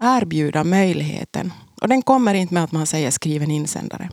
Erbjuda 0.00 0.64
möjligheten. 0.64 1.52
Och 1.80 1.88
den 1.88 2.02
kommer 2.02 2.34
inte 2.34 2.54
med 2.54 2.64
att 2.64 2.72
man 2.72 2.86
säger 2.86 3.10
skriv 3.10 3.42
en 3.42 3.50
insändare. 3.50 4.10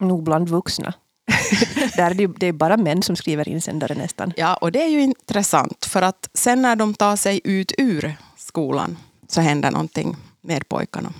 Nog 0.00 0.22
bland 0.22 0.48
vuxna. 0.48 0.94
Där 1.96 2.10
är 2.10 2.14
det, 2.14 2.26
det 2.26 2.46
är 2.46 2.52
bara 2.52 2.76
män 2.76 3.02
som 3.02 3.16
skriver 3.16 3.48
insändare 3.48 3.94
nästan. 3.94 4.32
Ja, 4.36 4.54
och 4.54 4.72
det 4.72 4.82
är 4.82 4.88
ju 4.88 5.02
intressant 5.02 5.84
för 5.84 6.02
att 6.02 6.30
sen 6.34 6.62
när 6.62 6.76
de 6.76 6.94
tar 6.94 7.16
sig 7.16 7.40
ut 7.44 7.72
ur 7.78 8.14
skolan 8.36 8.98
så 9.28 9.40
händer 9.40 9.70
någonting 9.70 10.16
med 10.40 10.68
pojkarna. 10.68 11.12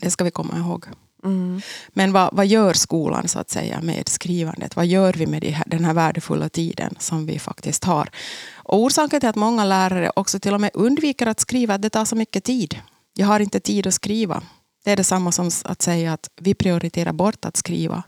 Det 0.00 0.10
ska 0.10 0.24
vi 0.24 0.30
komma 0.30 0.56
ihåg. 0.56 0.86
Mm. 1.26 1.60
Men 1.88 2.12
vad, 2.12 2.34
vad 2.34 2.46
gör 2.46 2.72
skolan 2.72 3.28
så 3.28 3.38
att 3.38 3.50
säga 3.50 3.80
med 3.82 4.08
skrivandet? 4.08 4.76
Vad 4.76 4.86
gör 4.86 5.12
vi 5.12 5.26
med 5.26 5.44
här, 5.44 5.64
den 5.66 5.84
här 5.84 5.94
värdefulla 5.94 6.48
tiden 6.48 6.96
som 6.98 7.26
vi 7.26 7.38
faktiskt 7.38 7.84
har? 7.84 8.10
Och 8.54 8.78
orsaken 8.78 9.20
till 9.20 9.28
att 9.28 9.36
många 9.36 9.64
lärare 9.64 10.10
också 10.16 10.40
till 10.40 10.54
och 10.54 10.60
med 10.60 10.70
undviker 10.74 11.26
att 11.26 11.40
skriva 11.40 11.74
att 11.74 11.82
det 11.82 11.90
tar 11.90 12.04
så 12.04 12.16
mycket 12.16 12.44
tid. 12.44 12.80
Jag 13.14 13.26
har 13.26 13.40
inte 13.40 13.60
tid 13.60 13.86
att 13.86 13.94
skriva. 13.94 14.42
Det 14.84 14.92
är 14.92 14.96
detsamma 14.96 15.32
som 15.32 15.50
att 15.64 15.82
säga 15.82 16.12
att 16.12 16.30
vi 16.40 16.54
prioriterar 16.54 17.12
bort 17.12 17.44
att 17.44 17.56
skriva. 17.56 18.02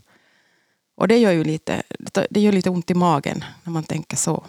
Och 0.96 1.08
det 1.08 1.18
gör 1.18 1.32
ju 1.32 1.44
lite, 1.44 1.82
det 2.30 2.40
gör 2.40 2.52
lite 2.52 2.70
ont 2.70 2.90
i 2.90 2.94
magen 2.94 3.44
när 3.64 3.72
man 3.72 3.84
tänker 3.84 4.16
så. 4.16 4.44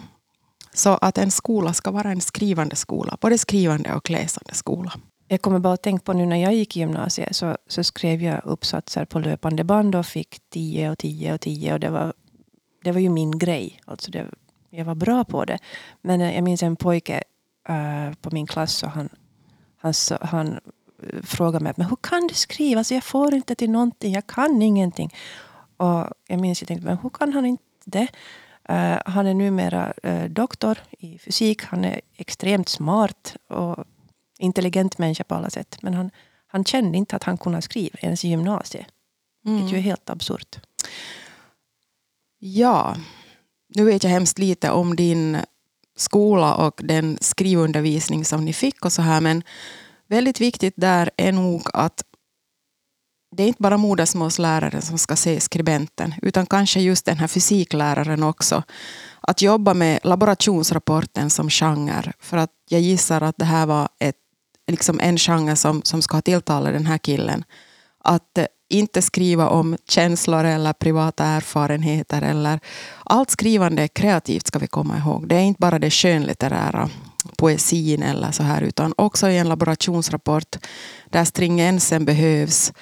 Så 0.72 0.90
att 0.90 1.18
en 1.18 1.30
skola 1.30 1.72
ska 1.72 1.90
vara 1.90 2.10
en 2.10 2.20
skrivande 2.20 2.76
skola, 2.76 3.16
både 3.20 3.38
skrivande 3.38 3.94
och 3.94 4.10
läsande 4.10 4.54
skola. 4.54 4.92
Jag 5.32 5.42
kommer 5.42 5.58
bara 5.58 5.74
att 5.74 5.82
tänka 5.82 6.02
på 6.04 6.12
nu 6.12 6.26
när 6.26 6.36
jag 6.36 6.54
gick 6.54 6.76
i 6.76 6.80
gymnasiet 6.80 7.36
så, 7.36 7.56
så 7.66 7.84
skrev 7.84 8.22
jag 8.22 8.40
uppsatser 8.44 9.04
på 9.04 9.18
löpande 9.18 9.64
band 9.64 9.94
och 9.94 10.06
fick 10.06 10.40
10 10.48 10.90
och 10.90 10.98
10 10.98 11.34
och 11.34 11.40
10 11.40 11.72
och 11.72 11.80
det 11.80 11.90
var, 11.90 12.12
det 12.84 12.92
var 12.92 13.00
ju 13.00 13.08
min 13.08 13.38
grej. 13.38 13.80
Alltså 13.84 14.10
det, 14.10 14.26
jag 14.70 14.84
var 14.84 14.94
bra 14.94 15.24
på 15.24 15.44
det. 15.44 15.58
Men 16.02 16.20
eh, 16.20 16.34
jag 16.34 16.44
minns 16.44 16.62
en 16.62 16.76
pojke 16.76 17.22
uh, 17.70 18.14
på 18.20 18.30
min 18.32 18.46
klass 18.46 18.82
och 18.82 18.90
han, 18.90 19.08
han, 19.76 19.94
han 20.20 20.52
eh, 21.02 21.22
frågade 21.22 21.64
mig 21.64 21.72
men 21.76 21.86
hur 21.86 21.98
kan 22.00 22.26
du 22.26 22.34
skriva? 22.34 22.78
Alltså 22.78 22.94
jag 22.94 23.04
får 23.04 23.34
inte 23.34 23.54
till 23.54 23.70
någonting, 23.70 24.12
jag 24.12 24.26
kan 24.26 24.62
ingenting. 24.62 25.14
Och 25.76 26.06
jag 26.26 26.40
minns 26.40 26.62
jag 26.62 26.68
tänkte 26.68 26.86
men 26.86 26.98
hur 26.98 27.10
kan 27.10 27.32
han 27.32 27.46
inte 27.46 27.62
det? 27.84 28.08
Uh, 28.70 28.98
han 29.04 29.26
är 29.26 29.34
numera 29.34 29.92
uh, 30.06 30.24
doktor 30.24 30.78
i 30.90 31.18
fysik. 31.18 31.64
Han 31.64 31.84
är 31.84 32.00
extremt 32.16 32.68
smart 32.68 33.36
och 33.48 33.84
intelligent 34.40 34.98
människa 34.98 35.24
på 35.24 35.34
alla 35.34 35.50
sätt. 35.50 35.78
Men 35.82 35.94
han, 35.94 36.10
han 36.46 36.64
kände 36.64 36.98
inte 36.98 37.16
att 37.16 37.24
han 37.24 37.38
kunde 37.38 37.62
skriva 37.62 37.98
ens 37.98 38.24
i 38.24 38.28
gymnasiet. 38.28 38.86
Mm. 39.46 39.56
Vilket 39.56 39.74
ju 39.74 39.78
är 39.78 39.82
helt 39.82 40.10
absurt. 40.10 40.60
Ja, 42.38 42.96
nu 43.74 43.84
vet 43.84 44.04
jag 44.04 44.10
hemskt 44.10 44.38
lite 44.38 44.70
om 44.70 44.96
din 44.96 45.38
skola 45.96 46.54
och 46.54 46.80
den 46.84 47.18
skrivundervisning 47.20 48.24
som 48.24 48.44
ni 48.44 48.52
fick 48.52 48.84
och 48.84 48.92
så 48.92 49.02
här. 49.02 49.20
Men 49.20 49.42
väldigt 50.08 50.40
viktigt 50.40 50.74
där 50.76 51.10
är 51.16 51.32
nog 51.32 51.62
att 51.72 52.02
det 53.36 53.42
är 53.42 53.48
inte 53.48 53.62
bara 53.62 53.76
modersmålsläraren 53.76 54.82
som 54.82 54.98
ska 54.98 55.16
se 55.16 55.40
skribenten, 55.40 56.14
utan 56.22 56.46
kanske 56.46 56.80
just 56.80 57.04
den 57.04 57.18
här 57.18 57.26
fysikläraren 57.26 58.22
också. 58.22 58.62
Att 59.20 59.42
jobba 59.42 59.74
med 59.74 60.00
laborationsrapporten 60.02 61.30
som 61.30 61.50
genre, 61.50 62.12
för 62.20 62.36
att 62.36 62.50
jag 62.68 62.80
gissar 62.80 63.20
att 63.20 63.36
det 63.38 63.44
här 63.44 63.66
var 63.66 63.88
ett 63.98 64.16
liksom 64.70 65.00
en 65.00 65.18
genre 65.18 65.56
som, 65.56 65.82
som 65.82 66.02
ska 66.02 66.20
tilltala 66.20 66.70
den 66.70 66.86
här 66.86 66.98
killen. 66.98 67.44
Att 68.04 68.38
eh, 68.38 68.46
inte 68.70 69.02
skriva 69.02 69.48
om 69.48 69.76
känslor 69.88 70.44
eller 70.44 70.72
privata 70.72 71.24
erfarenheter. 71.24 72.22
Eller, 72.22 72.60
allt 73.04 73.30
skrivande 73.30 73.82
är 73.82 73.88
kreativt 73.88 74.46
ska 74.46 74.58
vi 74.58 74.66
komma 74.66 74.98
ihåg. 74.98 75.28
Det 75.28 75.36
är 75.36 75.40
inte 75.40 75.60
bara 75.60 75.78
det 75.78 75.90
skönlitterära, 75.90 76.90
poesin 77.36 78.02
eller 78.02 78.30
så 78.30 78.42
här, 78.42 78.62
utan 78.62 78.94
också 78.96 79.28
i 79.28 79.38
en 79.38 79.48
laborationsrapport 79.48 80.56
där 81.10 81.24
stringensen 81.24 82.04
behövs. 82.04 82.72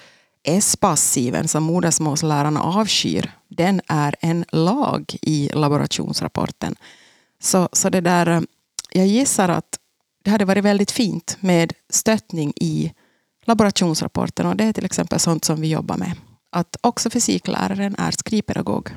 S-passiven 0.42 1.48
som 1.48 1.62
modersmålslärarna 1.62 2.62
avskyr, 2.62 3.32
den 3.48 3.80
är 3.86 4.14
en 4.20 4.44
lag 4.52 5.16
i 5.22 5.50
laborationsrapporten. 5.54 6.76
Så, 7.40 7.68
så 7.72 7.90
det 7.90 8.00
där, 8.00 8.26
eh, 8.26 8.40
jag 8.90 9.06
gissar 9.06 9.48
att 9.48 9.77
det 10.28 10.32
hade 10.32 10.44
varit 10.44 10.64
väldigt 10.64 10.90
fint 10.90 11.36
med 11.40 11.72
stöttning 11.90 12.52
i 12.56 12.92
laborationsrapporten 13.44 14.46
och 14.46 14.56
det 14.56 14.64
är 14.64 14.72
till 14.72 14.84
exempel 14.84 15.20
sånt 15.20 15.44
som 15.44 15.60
vi 15.60 15.68
jobbar 15.68 15.96
med. 15.96 16.12
Att 16.50 16.76
också 16.80 17.10
fysikläraren 17.10 17.94
är 17.98 18.10
skrivpedagog. 18.10 18.90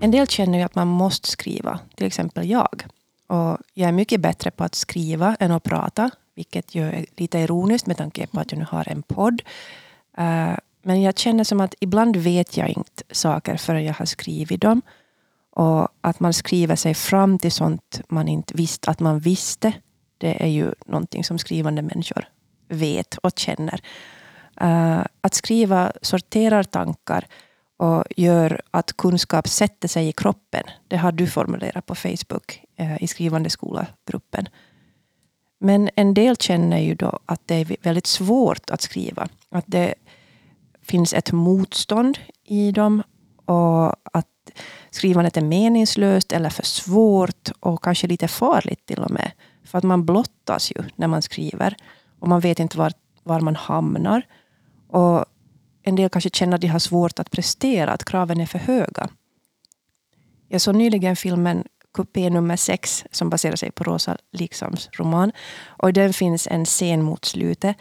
En 0.00 0.10
del 0.10 0.26
känner 0.26 0.58
ju 0.58 0.64
att 0.64 0.74
man 0.74 0.88
måste 0.88 1.30
skriva, 1.30 1.78
till 1.96 2.06
exempel 2.06 2.50
jag. 2.50 2.84
Och 3.26 3.58
jag 3.74 3.88
är 3.88 3.92
mycket 3.92 4.20
bättre 4.20 4.50
på 4.50 4.64
att 4.64 4.74
skriva 4.74 5.36
än 5.40 5.50
att 5.50 5.62
prata. 5.62 6.10
Vilket 6.34 6.74
ju 6.74 6.82
är 6.82 7.06
lite 7.16 7.38
ironiskt 7.38 7.86
med 7.86 7.96
tanke 7.96 8.26
på 8.26 8.40
att 8.40 8.52
jag 8.52 8.58
nu 8.58 8.66
har 8.68 8.88
en 8.88 9.02
podd. 9.02 9.42
Uh, 10.18 10.56
men 10.82 11.02
jag 11.02 11.18
känner 11.18 11.44
som 11.44 11.60
att 11.60 11.74
ibland 11.80 12.16
vet 12.16 12.56
jag 12.56 12.68
inte 12.68 13.02
saker 13.10 13.56
förrän 13.56 13.84
jag 13.84 13.94
har 13.94 14.06
skrivit 14.06 14.60
dem. 14.60 14.82
Och 15.50 15.88
att 16.00 16.20
man 16.20 16.32
skriver 16.32 16.76
sig 16.76 16.94
fram 16.94 17.38
till 17.38 17.52
sånt 17.52 18.00
man 18.08 18.28
inte 18.28 18.54
visste 18.54 18.90
att 18.90 19.00
man 19.00 19.18
visste. 19.18 19.72
Det 20.18 20.42
är 20.42 20.48
ju 20.48 20.72
någonting 20.86 21.24
som 21.24 21.38
skrivande 21.38 21.82
människor 21.82 22.28
vet 22.68 23.18
och 23.18 23.38
känner. 23.38 23.80
Uh, 24.62 25.04
att 25.20 25.34
skriva 25.34 25.92
sorterar 26.02 26.62
tankar 26.62 27.26
och 27.76 28.04
gör 28.16 28.60
att 28.70 28.96
kunskap 28.96 29.48
sätter 29.48 29.88
sig 29.88 30.08
i 30.08 30.12
kroppen. 30.12 30.62
Det 30.88 30.96
har 30.96 31.12
du 31.12 31.26
formulerat 31.26 31.86
på 31.86 31.94
Facebook 31.94 32.62
uh, 32.80 33.02
i 33.02 33.06
Skrivande 33.06 33.50
skola-gruppen. 33.50 34.48
Men 35.64 35.90
en 35.96 36.14
del 36.14 36.36
känner 36.36 36.78
ju 36.78 36.94
då 36.94 37.18
att 37.26 37.40
det 37.46 37.54
är 37.54 37.76
väldigt 37.82 38.06
svårt 38.06 38.70
att 38.70 38.82
skriva. 38.82 39.28
Att 39.50 39.64
det 39.66 39.94
finns 40.82 41.14
ett 41.14 41.32
motstånd 41.32 42.18
i 42.44 42.72
dem 42.72 43.02
och 43.44 43.96
att 44.16 44.26
skrivandet 44.90 45.36
är 45.36 45.40
meningslöst 45.40 46.32
eller 46.32 46.50
för 46.50 46.62
svårt 46.62 47.50
och 47.60 47.84
kanske 47.84 48.06
lite 48.06 48.28
farligt 48.28 48.86
till 48.86 48.98
och 48.98 49.10
med. 49.10 49.30
För 49.64 49.78
att 49.78 49.84
man 49.84 50.04
blottas 50.06 50.70
ju 50.70 50.84
när 50.96 51.08
man 51.08 51.22
skriver 51.22 51.76
och 52.20 52.28
man 52.28 52.40
vet 52.40 52.58
inte 52.58 52.78
var, 52.78 52.92
var 53.22 53.40
man 53.40 53.56
hamnar. 53.56 54.22
Och 54.88 55.24
en 55.82 55.96
del 55.96 56.10
kanske 56.10 56.30
känner 56.30 56.54
att 56.54 56.60
de 56.60 56.68
har 56.68 56.78
svårt 56.78 57.18
att 57.18 57.30
prestera, 57.30 57.92
att 57.92 58.04
kraven 58.04 58.40
är 58.40 58.46
för 58.46 58.58
höga. 58.58 59.08
Jag 60.48 60.60
såg 60.60 60.74
nyligen 60.74 61.16
filmen 61.16 61.64
kupé 61.94 62.30
nummer 62.30 62.56
sex 62.56 63.04
som 63.10 63.30
baserar 63.30 63.56
sig 63.56 63.70
på 63.70 63.84
Rosa 63.84 64.16
Liksams 64.32 64.88
roman. 64.92 65.32
Och 65.66 65.88
i 65.88 65.92
den 65.92 66.12
finns 66.12 66.48
en 66.50 66.64
scen 66.64 67.02
mot 67.02 67.24
slutet 67.24 67.76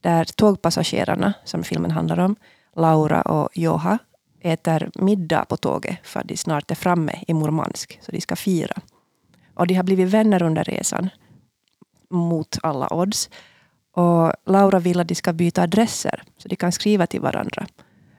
där 0.00 0.24
tågpassagerarna, 0.24 1.32
som 1.44 1.64
filmen 1.64 1.90
handlar 1.90 2.18
om, 2.18 2.36
Laura 2.76 3.22
och 3.22 3.48
Joha, 3.54 3.98
äter 4.40 4.90
middag 4.94 5.44
på 5.44 5.56
tåget 5.56 5.98
för 6.02 6.20
att 6.20 6.28
de 6.28 6.36
snart 6.36 6.70
är 6.70 6.74
framme 6.74 7.22
i 7.26 7.34
Murmansk, 7.34 7.98
så 8.02 8.12
de 8.12 8.20
ska 8.20 8.36
fira. 8.36 8.76
Och 9.54 9.66
de 9.66 9.74
har 9.74 9.82
blivit 9.82 10.08
vänner 10.08 10.42
under 10.42 10.64
resan, 10.64 11.08
mot 12.10 12.58
alla 12.62 12.92
odds. 12.92 13.30
Och 13.92 14.32
Laura 14.46 14.78
vill 14.78 15.00
att 15.00 15.08
de 15.08 15.14
ska 15.14 15.32
byta 15.32 15.62
adresser, 15.62 16.22
så 16.38 16.48
de 16.48 16.56
kan 16.56 16.72
skriva 16.72 17.06
till 17.06 17.20
varandra. 17.20 17.66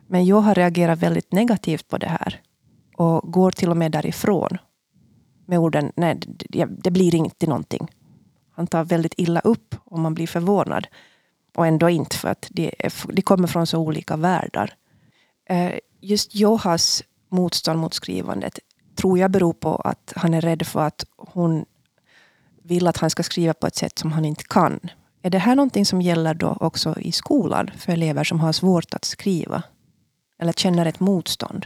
Men 0.07 0.25
Joha 0.25 0.53
reagerar 0.53 0.95
väldigt 0.95 1.31
negativt 1.31 1.87
på 1.87 1.97
det 1.97 2.07
här 2.07 2.41
och 2.95 3.31
går 3.31 3.51
till 3.51 3.69
och 3.69 3.77
med 3.77 3.91
därifrån 3.91 4.57
med 5.47 5.59
orden 5.59 5.91
nej, 5.95 6.19
det 6.67 6.91
blir 6.91 7.15
inte 7.15 7.47
någonting. 7.47 7.87
han 8.51 8.67
tar 8.67 8.83
väldigt 8.83 9.13
illa 9.17 9.39
upp 9.39 9.75
om 9.85 10.01
man 10.01 10.13
blir 10.13 10.27
förvånad. 10.27 10.87
Och 11.55 11.67
ändå 11.67 11.89
inte, 11.89 12.17
för 12.17 12.29
att 12.29 12.47
de, 12.51 12.71
det 13.09 13.21
kommer 13.21 13.47
från 13.47 13.67
så 13.67 13.79
olika 13.79 14.17
världar. 14.17 14.73
Eh, 15.49 15.73
just 16.01 16.35
Johas 16.35 17.03
motstånd 17.29 17.79
mot 17.79 17.93
skrivandet 17.93 18.59
tror 18.95 19.19
jag 19.19 19.31
beror 19.31 19.53
på 19.53 19.75
att 19.75 20.13
han 20.15 20.33
är 20.33 20.41
rädd 20.41 20.67
för 20.67 20.79
att 20.79 21.05
hon 21.17 21.65
vill 22.63 22.87
att 22.87 22.97
han 22.97 23.09
ska 23.09 23.23
skriva 23.23 23.53
på 23.53 23.67
ett 23.67 23.75
sätt 23.75 23.99
som 23.99 24.11
han 24.11 24.25
inte 24.25 24.43
kan. 24.43 24.79
Är 25.21 25.29
det 25.29 25.37
här 25.37 25.55
någonting 25.55 25.85
som 25.85 26.01
gäller 26.01 26.33
då 26.33 26.57
också 26.59 26.99
i 26.99 27.11
skolan 27.11 27.71
för 27.77 27.93
elever 27.93 28.23
som 28.23 28.39
har 28.39 28.51
svårt 28.51 28.93
att 28.93 29.05
skriva? 29.05 29.63
Eller 30.39 30.53
känner 30.53 30.85
ett 30.85 30.99
motstånd? 30.99 31.65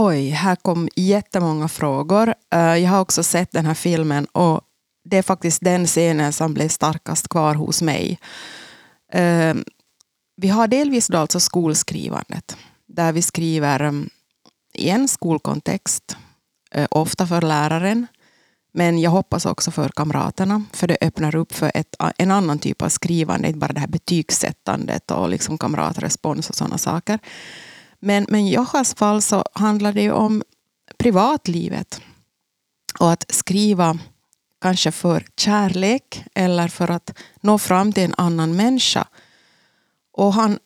Oj, 0.00 0.30
här 0.30 0.56
kom 0.56 0.88
jättemånga 0.96 1.68
frågor. 1.68 2.34
Eh, 2.52 2.76
jag 2.76 2.90
har 2.90 3.00
också 3.00 3.22
sett 3.22 3.52
den 3.52 3.66
här 3.66 3.74
filmen 3.74 4.24
och 4.24 4.60
det 5.04 5.16
är 5.18 5.22
faktiskt 5.22 5.64
den 5.64 5.86
scenen 5.86 6.32
som 6.32 6.54
blev 6.54 6.68
starkast 6.68 7.28
kvar 7.28 7.54
hos 7.54 7.82
mig. 7.82 8.18
Eh, 9.12 9.54
vi 10.36 10.48
har 10.48 10.68
delvis 10.68 11.06
då 11.06 11.18
alltså 11.18 11.40
skolskrivandet, 11.40 12.56
där 12.88 13.12
vi 13.12 13.22
skriver 13.22 13.80
mm, 13.80 14.10
i 14.74 14.88
en 14.88 15.08
skolkontext, 15.08 16.16
eh, 16.70 16.86
ofta 16.90 17.26
för 17.26 17.42
läraren, 17.42 18.06
men 18.72 18.98
jag 18.98 19.10
hoppas 19.10 19.46
också 19.46 19.70
för 19.70 19.88
kamraterna, 19.88 20.64
för 20.72 20.86
det 20.86 20.98
öppnar 21.00 21.36
upp 21.36 21.52
för 21.52 21.72
ett, 21.74 21.96
en 22.18 22.30
annan 22.30 22.58
typ 22.58 22.82
av 22.82 22.88
skrivande, 22.88 23.48
inte 23.48 23.58
bara 23.58 23.72
det 23.72 23.80
här 23.80 23.88
betygssättandet 23.88 25.10
och 25.10 25.28
liksom 25.28 25.58
kamratrespons 25.58 26.50
och 26.50 26.56
sådana 26.56 26.78
saker. 26.78 27.18
Men, 28.00 28.26
men 28.28 28.40
i 28.40 28.58
fall 28.96 29.22
så 29.22 29.44
handlar 29.52 29.92
det 29.92 30.02
ju 30.02 30.12
om 30.12 30.42
privatlivet. 30.98 32.00
Och 33.00 33.12
att 33.12 33.24
skriva 33.28 33.98
kanske 34.60 34.92
för 34.92 35.26
kärlek 35.36 36.24
eller 36.34 36.68
för 36.68 36.90
att 36.90 37.18
nå 37.40 37.58
fram 37.58 37.92
till 37.92 38.02
en 38.02 38.14
annan 38.16 38.56
människa. 38.56 39.08
Och 40.12 40.34
han, 40.34 40.58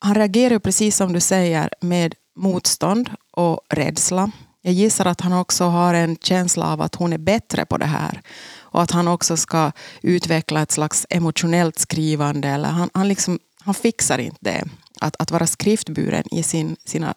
han 0.00 0.14
reagerar 0.14 0.58
precis 0.58 0.96
som 0.96 1.12
du 1.12 1.20
säger 1.20 1.70
med 1.80 2.14
motstånd 2.36 3.10
och 3.32 3.60
rädsla. 3.68 4.30
Jag 4.60 4.74
gissar 4.74 5.06
att 5.06 5.20
han 5.20 5.32
också 5.32 5.64
har 5.64 5.94
en 5.94 6.16
känsla 6.16 6.72
av 6.72 6.80
att 6.82 6.94
hon 6.94 7.12
är 7.12 7.18
bättre 7.18 7.64
på 7.64 7.78
det 7.78 7.86
här. 7.86 8.22
Och 8.58 8.82
att 8.82 8.90
han 8.90 9.08
också 9.08 9.36
ska 9.36 9.72
utveckla 10.02 10.62
ett 10.62 10.72
slags 10.72 11.06
emotionellt 11.10 11.78
skrivande. 11.78 12.48
Eller 12.48 12.68
han, 12.68 12.90
han, 12.94 13.08
liksom, 13.08 13.38
han 13.60 13.74
fixar 13.74 14.18
inte 14.18 14.38
det. 14.40 14.64
Att, 15.00 15.16
att 15.18 15.30
vara 15.30 15.46
skriftburen 15.46 16.24
i, 16.34 16.42
sin, 16.42 16.76
sina, 16.84 17.14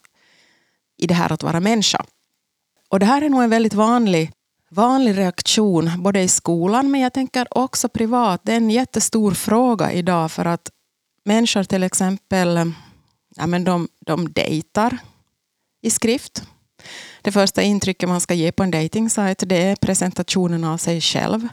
i 0.97 1.07
det 1.07 1.13
här 1.13 1.31
att 1.31 1.43
vara 1.43 1.59
människa. 1.59 2.05
Och 2.89 2.99
det 2.99 3.05
här 3.05 3.21
är 3.21 3.29
nog 3.29 3.43
en 3.43 3.49
väldigt 3.49 3.73
vanlig, 3.73 4.31
vanlig 4.69 5.17
reaktion 5.17 5.91
både 5.97 6.21
i 6.21 6.27
skolan 6.27 6.91
men 6.91 7.01
jag 7.01 7.13
tänker 7.13 7.57
också 7.57 7.89
privat. 7.89 8.41
Det 8.43 8.51
är 8.51 8.57
en 8.57 8.69
jättestor 8.69 9.31
fråga 9.31 9.91
idag 9.91 10.31
för 10.31 10.45
att 10.45 10.71
människor 11.25 11.63
till 11.63 11.83
exempel 11.83 12.73
ja, 13.35 13.47
men 13.47 13.63
de, 13.63 13.87
de 14.05 14.33
dejtar 14.33 14.97
i 15.81 15.89
skrift. 15.89 16.43
Det 17.21 17.31
första 17.31 17.61
intrycket 17.61 18.09
man 18.09 18.21
ska 18.21 18.33
ge 18.33 18.51
på 18.51 18.63
en 18.63 18.71
dejtingsajt 18.71 19.43
det 19.45 19.63
är 19.63 19.75
presentationen 19.75 20.63
av 20.63 20.77
sig 20.77 21.01
själv. 21.01 21.47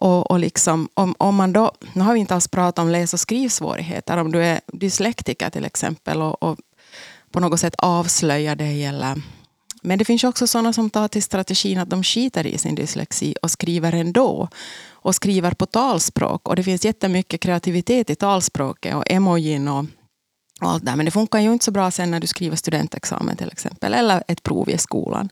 Och, 0.00 0.30
och 0.30 0.38
liksom, 0.38 0.88
om, 0.94 1.14
om 1.18 1.36
man 1.36 1.52
då, 1.52 1.72
nu 1.92 2.02
har 2.02 2.14
vi 2.14 2.20
inte 2.20 2.34
alls 2.34 2.48
pratat 2.48 2.78
om 2.78 2.88
läs 2.88 3.14
och 3.14 3.20
skrivsvårigheter, 3.20 4.16
om 4.16 4.32
du 4.32 4.44
är 4.44 4.60
dyslektiker 4.66 5.50
till 5.50 5.64
exempel 5.64 6.22
och, 6.22 6.42
och 6.42 6.58
på 7.30 7.40
något 7.40 7.60
sätt 7.60 7.74
avslöjar 7.78 8.56
dig. 8.56 8.84
Eller, 8.84 9.22
men 9.82 9.98
det 9.98 10.04
finns 10.04 10.24
också 10.24 10.46
sådana 10.46 10.72
som 10.72 10.90
tar 10.90 11.08
till 11.08 11.22
strategin 11.22 11.78
att 11.78 11.90
de 11.90 12.02
skiter 12.02 12.46
i 12.46 12.58
sin 12.58 12.74
dyslexi 12.74 13.34
och 13.42 13.50
skriver 13.50 13.94
ändå. 13.94 14.48
Och 15.02 15.14
skriver 15.14 15.50
på 15.50 15.66
talspråk. 15.66 16.48
Och 16.48 16.56
det 16.56 16.62
finns 16.62 16.84
jättemycket 16.84 17.40
kreativitet 17.40 18.10
i 18.10 18.14
talspråket 18.14 18.94
och 18.94 19.10
emojin 19.10 19.68
och, 19.68 19.84
och 20.60 20.70
allt 20.70 20.84
där. 20.84 20.96
Men 20.96 21.04
det 21.04 21.10
funkar 21.10 21.38
ju 21.38 21.52
inte 21.52 21.64
så 21.64 21.70
bra 21.70 21.90
sen 21.90 22.10
när 22.10 22.20
du 22.20 22.26
skriver 22.26 22.56
studentexamen 22.56 23.36
till 23.36 23.48
exempel. 23.48 23.94
Eller 23.94 24.22
ett 24.28 24.42
prov 24.42 24.70
i 24.70 24.78
skolan. 24.78 25.28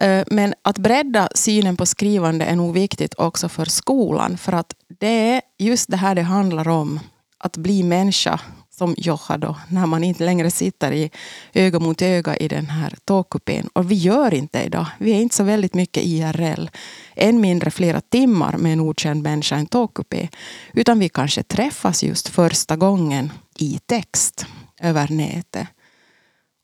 Eh, 0.00 0.24
men 0.30 0.54
att 0.62 0.78
bredda 0.78 1.28
synen 1.34 1.76
på 1.76 1.86
skrivande 1.86 2.44
är 2.44 2.56
nog 2.56 2.74
viktigt 2.74 3.14
också 3.14 3.48
för 3.48 3.64
skolan. 3.64 4.38
För 4.38 4.52
att 4.52 4.74
det 5.00 5.30
är 5.30 5.42
just 5.58 5.90
det 5.90 5.96
här 5.96 6.14
det 6.14 6.22
handlar 6.22 6.68
om. 6.68 7.00
Att 7.38 7.56
bli 7.56 7.82
människa 7.82 8.40
som 8.70 8.94
Joha 8.98 9.38
då, 9.38 9.56
när 9.68 9.86
man 9.86 10.04
inte 10.04 10.24
längre 10.24 10.50
sitter 10.50 10.92
i 10.92 11.10
öga 11.52 11.78
mot 11.78 12.02
öga 12.02 12.36
i 12.36 12.48
den 12.48 12.66
här 12.66 12.94
tågkupén. 13.04 13.68
Och 13.72 13.90
vi 13.90 13.94
gör 13.94 14.34
inte 14.34 14.58
det 14.58 14.64
idag. 14.64 14.86
Vi 14.98 15.12
är 15.12 15.20
inte 15.20 15.34
så 15.34 15.44
väldigt 15.44 15.74
mycket 15.74 16.02
IRL. 16.04 16.68
Än 17.14 17.40
mindre 17.40 17.70
flera 17.70 18.00
timmar 18.00 18.56
med 18.56 18.72
en 18.72 18.80
okänd 18.80 19.22
människa 19.22 19.56
i 19.56 19.58
en 19.58 19.66
tågkupé. 19.66 20.28
Utan 20.72 20.98
vi 20.98 21.08
kanske 21.08 21.42
träffas 21.42 22.02
just 22.02 22.28
första 22.28 22.76
gången 22.76 23.32
i 23.58 23.80
text 23.86 24.46
över 24.80 25.08
nätet. 25.08 25.68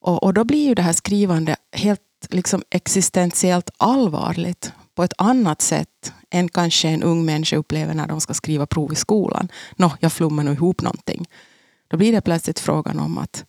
Och, 0.01 0.23
och 0.23 0.33
då 0.33 0.43
blir 0.43 0.67
ju 0.67 0.75
det 0.75 0.81
här 0.81 0.93
skrivande 0.93 1.55
helt 1.71 2.01
liksom 2.29 2.63
existentiellt 2.69 3.69
allvarligt 3.77 4.73
på 4.95 5.03
ett 5.03 5.13
annat 5.17 5.61
sätt 5.61 6.13
än 6.29 6.49
kanske 6.49 6.89
en 6.89 7.03
ung 7.03 7.25
människa 7.25 7.55
upplever 7.55 7.93
när 7.93 8.07
de 8.07 8.21
ska 8.21 8.33
skriva 8.33 8.65
prov 8.65 8.93
i 8.93 8.95
skolan. 8.95 9.51
Nå, 9.75 9.91
jag 9.99 10.13
flummar 10.13 10.43
nog 10.43 10.53
ihop 10.53 10.81
någonting. 10.81 11.25
Då 11.87 11.97
blir 11.97 12.11
det 12.11 12.21
plötsligt 12.21 12.59
frågan 12.59 12.99
om 12.99 13.17
att, 13.17 13.45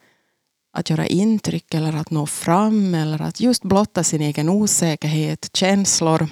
att 0.72 0.90
göra 0.90 1.06
intryck 1.06 1.74
eller 1.74 1.96
att 1.96 2.10
nå 2.10 2.26
fram 2.26 2.94
eller 2.94 3.22
att 3.22 3.40
just 3.40 3.62
blotta 3.62 4.04
sin 4.04 4.20
egen 4.22 4.48
osäkerhet, 4.48 5.50
känslor. 5.52 6.28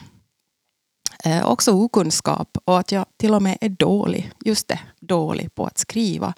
Eh, 1.24 1.46
också 1.46 1.72
okunskap 1.72 2.58
och 2.64 2.78
att 2.78 2.92
jag 2.92 3.06
till 3.16 3.34
och 3.34 3.42
med 3.42 3.58
är 3.60 3.68
dålig, 3.68 4.32
just 4.44 4.68
det, 4.68 4.80
dålig 5.00 5.54
på 5.54 5.66
att 5.66 5.78
skriva. 5.78 6.34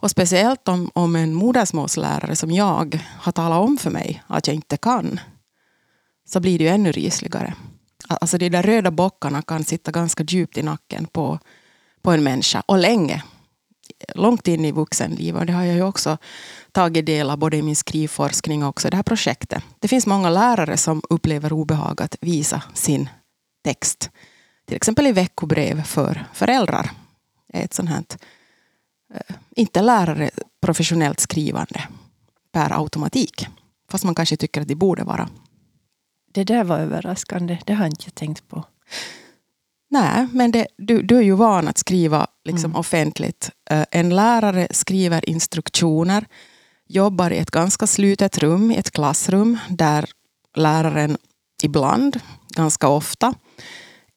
Och 0.00 0.10
speciellt 0.10 0.68
om, 0.68 0.90
om 0.94 1.16
en 1.16 1.34
modersmålslärare 1.34 2.36
som 2.36 2.50
jag 2.50 3.04
har 3.18 3.32
talat 3.32 3.58
om 3.58 3.78
för 3.78 3.90
mig 3.90 4.22
att 4.26 4.46
jag 4.46 4.56
inte 4.56 4.76
kan. 4.76 5.20
Så 6.28 6.40
blir 6.40 6.58
det 6.58 6.64
ju 6.64 6.70
ännu 6.70 6.92
rysligare. 6.92 7.54
Alltså 8.08 8.38
de 8.38 8.48
där 8.48 8.62
röda 8.62 8.90
bockarna 8.90 9.42
kan 9.42 9.64
sitta 9.64 9.90
ganska 9.90 10.24
djupt 10.24 10.58
i 10.58 10.62
nacken 10.62 11.06
på, 11.06 11.38
på 12.02 12.10
en 12.10 12.22
människa. 12.22 12.62
Och 12.66 12.78
länge. 12.78 13.22
Långt 14.14 14.48
in 14.48 14.64
i 14.64 14.72
vuxenlivet. 14.72 15.40
Och 15.40 15.46
det 15.46 15.52
har 15.52 15.64
jag 15.64 15.74
ju 15.74 15.82
också 15.82 16.18
tagit 16.72 17.06
del 17.06 17.30
av 17.30 17.38
både 17.38 17.56
i 17.56 17.62
min 17.62 17.76
skrivforskning 17.76 18.62
och 18.62 18.68
också 18.68 18.88
i 18.88 18.90
det 18.90 18.96
här 18.96 19.02
projektet. 19.02 19.62
Det 19.78 19.88
finns 19.88 20.06
många 20.06 20.30
lärare 20.30 20.76
som 20.76 21.02
upplever 21.10 21.52
obehag 21.52 22.02
att 22.02 22.16
visa 22.20 22.62
sin 22.74 23.08
text. 23.64 24.10
Till 24.66 24.76
exempel 24.76 25.06
i 25.06 25.12
veckobrev 25.12 25.82
för 25.82 26.24
föräldrar. 26.34 26.90
Ett 27.52 27.74
sånt 27.74 27.88
här 27.88 28.04
inte 29.56 29.82
lärare 29.82 30.30
professionellt 30.60 31.20
skrivande 31.20 31.88
per 32.52 32.80
automatik. 32.80 33.46
Fast 33.90 34.04
man 34.04 34.14
kanske 34.14 34.36
tycker 34.36 34.60
att 34.60 34.68
det 34.68 34.74
borde 34.74 35.04
vara. 35.04 35.28
Det 36.32 36.44
där 36.44 36.64
var 36.64 36.78
överraskande. 36.78 37.58
Det 37.66 37.72
har 37.72 37.86
inte 37.86 38.04
jag 38.06 38.14
tänkt 38.14 38.48
på. 38.48 38.64
Nej, 39.90 40.26
men 40.32 40.50
det, 40.50 40.66
du, 40.76 41.02
du 41.02 41.16
är 41.16 41.22
ju 41.22 41.34
van 41.34 41.68
att 41.68 41.78
skriva 41.78 42.26
liksom, 42.44 42.70
mm. 42.70 42.80
offentligt. 42.80 43.50
Eh, 43.70 43.84
en 43.90 44.16
lärare 44.16 44.68
skriver 44.70 45.28
instruktioner, 45.30 46.26
jobbar 46.86 47.30
i 47.30 47.38
ett 47.38 47.50
ganska 47.50 47.86
slutet 47.86 48.38
rum, 48.38 48.70
i 48.70 48.76
ett 48.76 48.90
klassrum, 48.90 49.58
där 49.68 50.10
läraren 50.56 51.16
ibland, 51.62 52.20
ganska 52.48 52.88
ofta, 52.88 53.34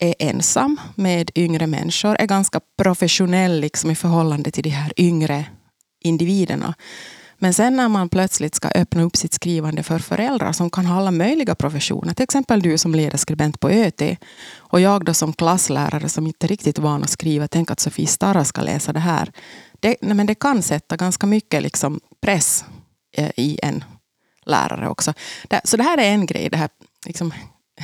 är 0.04 0.16
ensam 0.20 0.80
med 0.96 1.32
yngre 1.36 1.68
människor, 1.68 2.16
är 2.20 2.26
ganska 2.26 2.60
professionell 2.78 3.60
liksom 3.60 3.92
i 3.92 3.96
förhållande 3.96 4.52
till 4.52 4.64
de 4.64 4.70
här 4.70 4.94
yngre 4.98 5.46
individerna. 6.04 6.74
Men 7.38 7.54
sen 7.54 7.76
när 7.76 7.90
man 7.90 8.10
plötsligt 8.10 8.56
ska 8.56 8.68
öppna 8.68 9.04
upp 9.04 9.16
sitt 9.16 9.34
skrivande 9.34 9.84
för 9.84 10.00
föräldrar 10.00 10.52
som 10.52 10.70
kan 10.70 10.86
ha 10.86 10.98
alla 10.98 11.12
möjliga 11.12 11.56
professioner, 11.56 12.14
till 12.14 12.24
exempel 12.24 12.62
du 12.62 12.78
som 12.78 12.96
ledarskribent 12.96 13.60
på 13.60 13.70
ÖT 13.70 14.02
och 14.58 14.82
jag 14.82 15.06
då 15.06 15.14
som 15.14 15.34
klasslärare 15.34 16.10
som 16.10 16.28
inte 16.28 16.48
riktigt 16.48 16.78
är 16.78 16.82
van 16.82 17.04
att 17.04 17.10
skriva, 17.10 17.48
tänk 17.48 17.72
att 17.72 17.80
Sofie 17.80 18.08
Starra 18.08 18.46
ska 18.46 18.62
läsa 18.62 18.94
det 18.94 19.00
här. 19.00 19.32
Det, 19.80 19.96
nej, 20.02 20.16
men 20.16 20.26
det 20.26 20.36
kan 20.36 20.62
sätta 20.62 20.96
ganska 20.96 21.28
mycket 21.28 21.64
liksom 21.64 22.00
press 22.22 22.66
eh, 23.18 23.32
i 23.38 23.60
en 23.64 23.84
lärare 24.46 24.90
också. 24.90 25.14
så 25.64 25.78
det 25.78 25.84
här 25.84 25.98
är 25.98 26.12
en 26.12 26.26
grej, 26.26 26.50
det 26.50 26.58
här 26.58 26.70
liksom, 27.06 27.34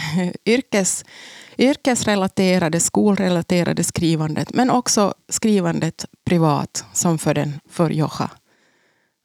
yrkes 0.46 1.06
yrkesrelaterade, 1.58 2.80
skolrelaterade 2.80 3.84
skrivandet, 3.84 4.54
men 4.54 4.70
också 4.70 5.14
skrivandet 5.30 6.06
privat, 6.26 6.86
som 6.94 7.18
för, 7.18 7.34
den, 7.34 7.60
för 7.70 7.90
Jocha. 7.90 8.30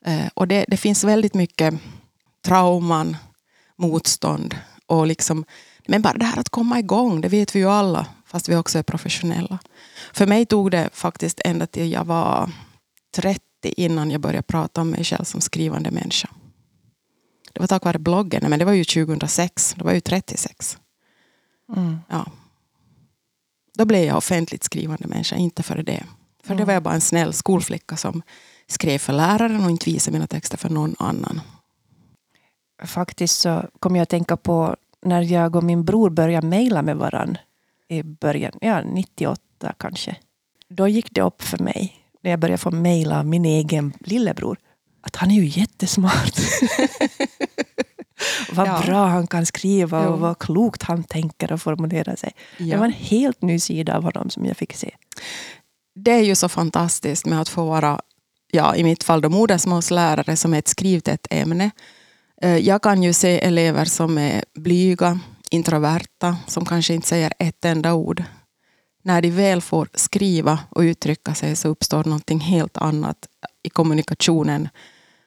Eh, 0.06 0.26
och 0.34 0.48
det, 0.48 0.64
det 0.68 0.76
finns 0.76 1.04
väldigt 1.04 1.34
mycket 1.34 1.74
trauman, 2.44 3.16
motstånd 3.76 4.56
och 4.86 5.06
liksom, 5.06 5.44
men 5.86 6.02
bara 6.02 6.14
det 6.14 6.24
här 6.24 6.40
att 6.40 6.48
komma 6.48 6.78
igång, 6.78 7.20
det 7.20 7.28
vet 7.28 7.56
vi 7.56 7.58
ju 7.58 7.70
alla, 7.70 8.06
fast 8.26 8.48
vi 8.48 8.56
också 8.56 8.78
är 8.78 8.82
professionella. 8.82 9.58
För 10.12 10.26
mig 10.26 10.46
tog 10.46 10.70
det 10.70 10.88
faktiskt 10.92 11.40
ända 11.44 11.66
till 11.66 11.92
jag 11.92 12.04
var 12.04 12.50
30 13.16 13.40
innan 13.62 14.10
jag 14.10 14.20
började 14.20 14.42
prata 14.42 14.80
om 14.80 14.90
mig 14.90 15.04
själv 15.04 15.24
som 15.24 15.40
skrivande 15.40 15.90
människa. 15.90 16.28
Det 17.54 17.60
var 17.60 17.66
tack 17.66 17.84
vare 17.84 17.98
bloggen, 17.98 18.50
men 18.50 18.58
det 18.58 18.64
var 18.64 18.72
ju 18.72 18.84
2006, 18.84 19.74
det 19.78 19.84
var 19.84 19.92
ju 19.92 20.00
36. 20.00 20.78
Mm. 21.76 21.98
Ja. 22.08 22.26
då 23.74 23.84
blev 23.84 24.04
jag 24.04 24.16
offentligt 24.16 24.64
skrivande 24.64 25.08
människa, 25.08 25.36
inte 25.36 25.62
för 25.62 25.82
det. 25.82 26.04
För 26.42 26.54
det 26.54 26.64
var 26.64 26.72
jag 26.72 26.82
bara 26.82 26.94
en 26.94 27.00
snäll 27.00 27.32
skolflicka 27.32 27.96
som 27.96 28.22
skrev 28.66 28.98
för 28.98 29.12
läraren 29.12 29.64
och 29.64 29.70
inte 29.70 29.90
visade 29.90 30.12
mina 30.12 30.26
texter 30.26 30.56
för 30.56 30.68
någon 30.68 30.94
annan. 30.98 31.40
Faktiskt 32.82 33.40
så 33.40 33.68
kom 33.78 33.96
jag 33.96 34.02
att 34.02 34.08
tänka 34.08 34.36
på 34.36 34.76
när 35.02 35.22
jag 35.22 35.56
och 35.56 35.64
min 35.64 35.84
bror 35.84 36.10
började 36.10 36.46
mejla 36.46 36.82
med 36.82 36.96
varandra 36.96 37.40
i 37.88 38.02
början, 38.02 38.52
ja 38.60 38.82
98 38.82 39.74
kanske. 39.78 40.16
Då 40.68 40.88
gick 40.88 41.14
det 41.14 41.20
upp 41.20 41.42
för 41.42 41.58
mig 41.58 41.96
när 42.20 42.30
jag 42.30 42.40
började 42.40 42.58
få 42.58 42.70
mejla 42.70 43.18
av 43.18 43.26
min 43.26 43.44
egen 43.44 43.92
lillebror 44.00 44.58
att 45.06 45.16
han 45.16 45.30
är 45.30 45.34
ju 45.34 45.60
jättesmart. 45.60 46.38
vad 48.50 48.68
ja. 48.68 48.82
bra 48.86 49.06
han 49.06 49.26
kan 49.26 49.46
skriva 49.46 50.08
och 50.08 50.20
vad 50.20 50.38
klokt 50.38 50.82
han 50.82 51.04
tänker 51.04 51.52
och 51.52 51.62
formulerar 51.62 52.16
sig. 52.16 52.32
Ja. 52.58 52.66
Det 52.66 52.76
var 52.76 52.86
en 52.86 52.92
helt 52.92 53.42
ny 53.42 53.58
sida 53.58 53.96
av 53.96 54.02
honom 54.02 54.30
som 54.30 54.44
jag 54.44 54.56
fick 54.56 54.72
se. 54.72 54.94
Det 55.94 56.10
är 56.10 56.22
ju 56.22 56.34
så 56.34 56.48
fantastiskt 56.48 57.26
med 57.26 57.40
att 57.40 57.48
få 57.48 57.64
vara, 57.64 58.00
ja, 58.52 58.76
i 58.76 58.84
mitt 58.84 59.04
fall 59.04 59.20
då 59.20 59.28
modersmålslärare 59.28 60.36
som 60.36 60.54
är 60.54 60.58
ett 60.58 60.68
skrivtätt 60.68 61.26
ämne. 61.30 61.70
Eh, 62.42 62.56
jag 62.56 62.82
kan 62.82 63.02
ju 63.02 63.12
se 63.12 63.44
elever 63.44 63.84
som 63.84 64.18
är 64.18 64.44
blyga, 64.54 65.20
introverta, 65.50 66.36
som 66.46 66.64
kanske 66.64 66.94
inte 66.94 67.08
säger 67.08 67.32
ett 67.38 67.64
enda 67.64 67.94
ord. 67.94 68.22
När 69.02 69.22
de 69.22 69.30
väl 69.30 69.60
får 69.60 69.88
skriva 69.94 70.58
och 70.68 70.80
uttrycka 70.80 71.34
sig 71.34 71.56
så 71.56 71.68
uppstår 71.68 72.04
någonting 72.04 72.40
helt 72.40 72.76
annat 72.76 73.18
i 73.62 73.70
kommunikationen, 73.70 74.68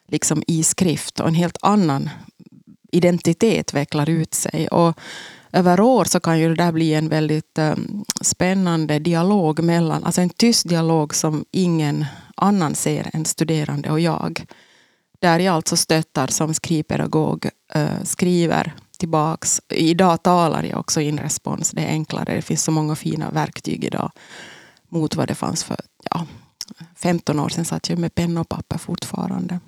liksom 0.08 0.44
i 0.48 0.64
skrift 0.64 1.20
och 1.20 1.28
en 1.28 1.34
helt 1.34 1.58
annan 1.62 2.10
identitet 2.92 3.74
vecklar 3.74 4.10
ut 4.10 4.34
sig. 4.34 4.68
Och 4.68 5.00
över 5.52 5.80
år 5.80 6.06
så 6.06 6.20
kan 6.20 6.40
ju 6.40 6.50
det 6.50 6.64
där 6.64 6.72
bli 6.72 6.94
en 6.94 7.10
väldigt 7.10 7.58
um, 7.58 8.06
spännande 8.22 9.00
dialog 9.00 9.64
mellan, 9.64 10.04
alltså 10.04 10.22
en 10.22 10.30
tyst 10.30 10.70
dialog 10.70 11.16
som 11.16 11.46
ingen 11.52 12.06
annan 12.36 12.76
ser 12.76 13.10
än 13.14 13.26
studerande 13.26 13.92
och 13.92 14.00
jag. 14.00 14.46
Där 15.20 15.40
jag 15.40 15.56
alltså 15.56 15.78
stöttar 15.78 16.28
som 16.28 16.54
skrivpedagog, 16.54 17.50
uh, 17.76 18.04
skriver 18.04 18.74
tillbaks. 18.98 19.62
Idag 19.70 20.24
talar 20.24 20.64
jag 20.64 20.80
också 20.80 21.02
in 21.02 21.20
respons, 21.20 21.72
det 21.72 21.82
är 21.82 21.90
enklare. 21.90 22.36
Det 22.36 22.42
finns 22.42 22.64
så 22.64 22.72
många 22.72 22.96
fina 22.96 23.32
verktyg 23.32 23.84
idag 23.84 24.12
mot 24.90 25.16
vad 25.16 25.28
det 25.28 25.36
fanns 25.36 25.64
för 25.64 25.78
ja, 26.12 26.26
15 26.96 27.40
år 27.40 27.50
sedan 27.50 27.66
satt 27.66 27.90
jag 27.90 28.00
med 28.00 28.16
penna 28.16 28.42
och 28.42 28.50
papper 28.50 28.78
fortfarande. 28.78 29.60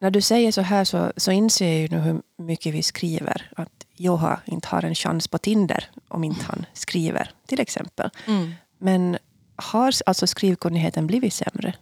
När 0.00 0.10
du 0.10 0.20
säger 0.20 0.52
så 0.52 0.60
här 0.60 0.84
så, 0.84 1.12
så 1.16 1.32
inser 1.32 1.66
jag 1.66 1.80
ju 1.80 1.88
nu 1.88 1.98
hur 1.98 2.22
mycket 2.38 2.74
vi 2.74 2.82
skriver. 2.82 3.50
Att 3.56 3.86
Joha 3.96 4.40
inte 4.46 4.68
har 4.68 4.84
en 4.84 4.94
chans 4.94 5.28
på 5.28 5.38
Tinder 5.38 5.90
om 6.08 6.24
inte 6.24 6.44
han 6.44 6.66
skriver, 6.72 7.30
till 7.46 7.60
exempel. 7.60 8.10
Mm. 8.26 8.52
Men 8.78 9.18
har 9.56 9.92
alltså 10.06 10.26
skrivkunnigheten 10.26 11.06
blivit 11.06 11.34
sämre? 11.34 11.74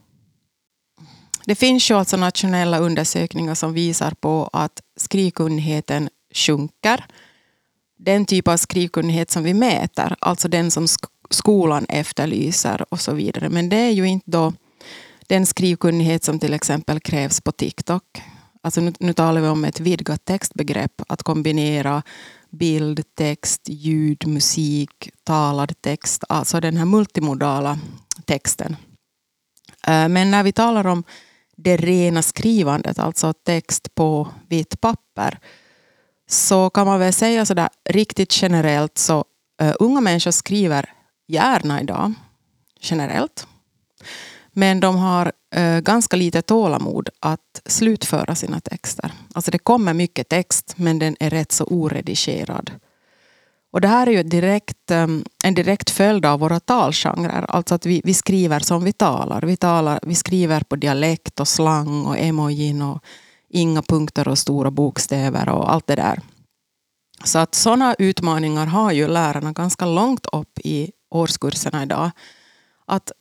Det 1.45 1.55
finns 1.55 1.91
ju 1.91 1.95
alltså 1.95 2.17
nationella 2.17 2.79
undersökningar 2.79 3.55
som 3.55 3.73
visar 3.73 4.11
på 4.11 4.51
att 4.53 4.83
skrivkunnigheten 4.97 6.09
sjunker. 6.35 7.05
Den 7.99 8.27
typ 8.27 8.49
av 8.49 8.57
skrivkunnighet 8.57 9.31
som 9.31 9.43
vi 9.43 9.55
mäter, 9.55 10.17
alltså 10.19 10.49
den 10.49 10.71
som 10.71 10.87
skolan 11.31 11.87
efterlyser 11.89 12.85
och 12.89 13.01
så 13.01 13.13
vidare. 13.13 13.49
Men 13.49 13.69
det 13.69 13.77
är 13.77 13.91
ju 13.91 14.05
inte 14.05 14.31
då 14.31 14.53
den 15.29 15.47
skrivkunnighet 15.47 16.25
som 16.25 16.39
till 16.39 16.55
exempel 16.55 17.01
krävs 17.01 17.41
på 17.41 17.53
TikTok. 17.53 18.23
Alltså 18.63 18.81
nu, 18.81 18.93
nu 19.01 19.13
talar 19.13 19.41
vi 19.41 19.49
om 19.49 19.65
ett 19.65 19.81
vidgat 19.81 20.25
textbegrepp, 20.25 21.03
att 21.09 21.23
kombinera 21.23 22.03
bild, 22.51 23.03
text, 23.15 23.63
ljud, 23.69 24.27
musik, 24.27 25.11
talad 25.25 25.81
text, 25.81 26.25
alltså 26.29 26.61
den 26.61 26.77
här 26.77 26.85
multimodala 26.85 27.79
texten. 28.25 28.77
Eh, 29.87 30.09
men 30.09 30.31
när 30.31 30.43
vi 30.43 30.53
talar 30.53 30.87
om 30.87 31.05
det 31.57 31.77
rena 31.77 32.23
skrivandet, 32.23 32.99
alltså 32.99 33.33
text 33.33 33.95
på 33.95 34.29
vitt 34.49 34.81
papper, 34.81 35.39
så 36.29 36.71
kan 36.71 36.87
man 36.87 37.01
väl 37.01 37.13
säga 37.13 37.47
sådär 37.47 37.69
riktigt 37.89 38.43
generellt 38.43 38.99
så 38.99 39.25
uh, 39.63 39.75
unga 39.81 40.01
människor 40.01 40.31
skriver 40.31 40.93
gärna 41.29 41.81
idag, 41.81 42.13
generellt. 42.81 43.47
Men 44.59 44.81
de 44.81 44.97
har 44.97 45.33
eh, 45.55 45.81
ganska 45.81 46.17
lite 46.17 46.43
tålamod 46.43 47.09
att 47.21 47.63
slutföra 47.67 48.35
sina 48.35 48.61
texter. 48.61 49.13
Alltså 49.35 49.51
det 49.51 49.59
kommer 49.59 49.95
mycket 49.95 50.29
text 50.29 50.75
men 50.77 50.99
den 50.99 51.17
är 51.21 51.31
rätt 51.31 51.53
så 51.53 51.65
oredigerad. 51.65 52.71
Och 53.73 53.81
det 53.81 53.89
här 53.89 54.07
är 54.07 54.11
ju 54.11 54.23
direkt, 54.23 54.91
eh, 54.91 55.07
en 55.45 55.55
direkt 55.55 55.91
följd 55.91 56.27
av 56.27 56.41
våra 56.41 56.61
talgenrer. 56.61 57.47
Alltså 57.49 57.75
att 57.75 57.87
vi, 57.87 58.01
vi 58.05 58.15
skriver 58.15 58.61
som 58.61 58.85
vi 58.85 58.93
talar. 58.93 59.43
Vi, 59.43 59.57
talar. 59.57 60.01
vi 60.03 60.15
skriver 60.15 60.61
på 60.61 60.77
dialekt 60.77 61.41
och 61.41 61.49
slang 61.49 62.07
och 62.07 62.19
emojin 62.19 62.83
och 62.83 63.05
inga 63.49 63.83
punkter 63.83 64.29
och 64.29 64.39
stora 64.39 64.71
bokstäver 64.71 65.49
och 65.49 65.73
allt 65.73 65.87
det 65.87 65.97
där. 65.97 66.21
Så 67.25 67.39
att 67.39 67.55
sådana 67.55 67.95
utmaningar 67.99 68.67
har 68.67 68.93
ju 68.93 69.09
lärarna 69.09 69.53
ganska 69.53 69.87
långt 69.87 70.27
upp 70.33 70.59
i 70.59 70.91
årskurserna 71.11 71.83
idag. 71.83 72.11
Att 72.87 73.13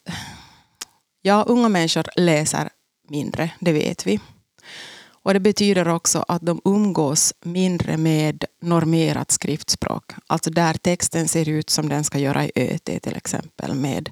ja, 1.25 1.43
unga 1.47 1.69
människor 1.69 2.05
läser 2.15 2.69
mindre, 3.09 3.51
det 3.59 3.71
vet 3.71 4.07
vi. 4.07 4.19
Och 5.07 5.33
det 5.33 5.39
betyder 5.39 5.87
också 5.87 6.25
att 6.27 6.41
de 6.41 6.61
umgås 6.65 7.33
mindre 7.41 7.97
med 7.97 8.45
normerat 8.61 9.31
skriftspråk. 9.31 10.11
Alltså 10.27 10.49
där 10.49 10.73
texten 10.73 11.27
ser 11.27 11.49
ut 11.49 11.69
som 11.69 11.89
den 11.89 12.03
ska 12.03 12.19
göra 12.19 12.45
i 12.45 12.51
ÖT 12.55 13.01
till 13.01 13.15
exempel. 13.15 13.73
Med, 13.73 14.09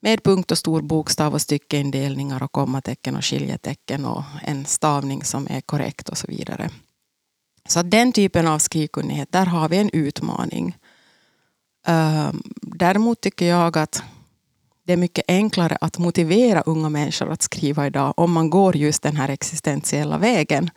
med 0.00 0.22
punkt 0.22 0.50
och 0.50 0.58
stor 0.58 0.82
bokstav 0.82 1.34
och 1.34 1.42
styckeindelningar 1.42 2.42
och 2.42 2.52
kommatecken 2.52 3.16
och 3.16 3.24
skiljetecken 3.24 4.04
och 4.04 4.24
en 4.42 4.66
stavning 4.66 5.24
som 5.24 5.46
är 5.50 5.60
korrekt 5.60 6.08
och 6.08 6.18
så 6.18 6.26
vidare. 6.26 6.70
Så 7.68 7.82
den 7.82 8.12
typen 8.12 8.46
av 8.46 8.58
skrivkunnighet, 8.58 9.32
där 9.32 9.46
har 9.46 9.68
vi 9.68 9.76
en 9.76 9.90
utmaning. 9.92 10.76
Ehm, 11.86 12.42
däremot 12.62 13.20
tycker 13.20 13.46
jag 13.46 13.78
att 13.78 14.02
det 14.84 14.92
är 14.92 14.96
mycket 14.96 15.24
enklare 15.28 15.78
att 15.80 15.98
motivera 15.98 16.60
unga 16.60 16.88
människor 16.88 17.30
att 17.30 17.42
skriva 17.42 17.86
idag 17.86 18.14
om 18.16 18.32
man 18.32 18.50
går 18.50 18.76
just 18.76 19.02
den 19.02 19.16
här 19.16 19.28
existentiella 19.28 20.18
vägen. 20.18 20.70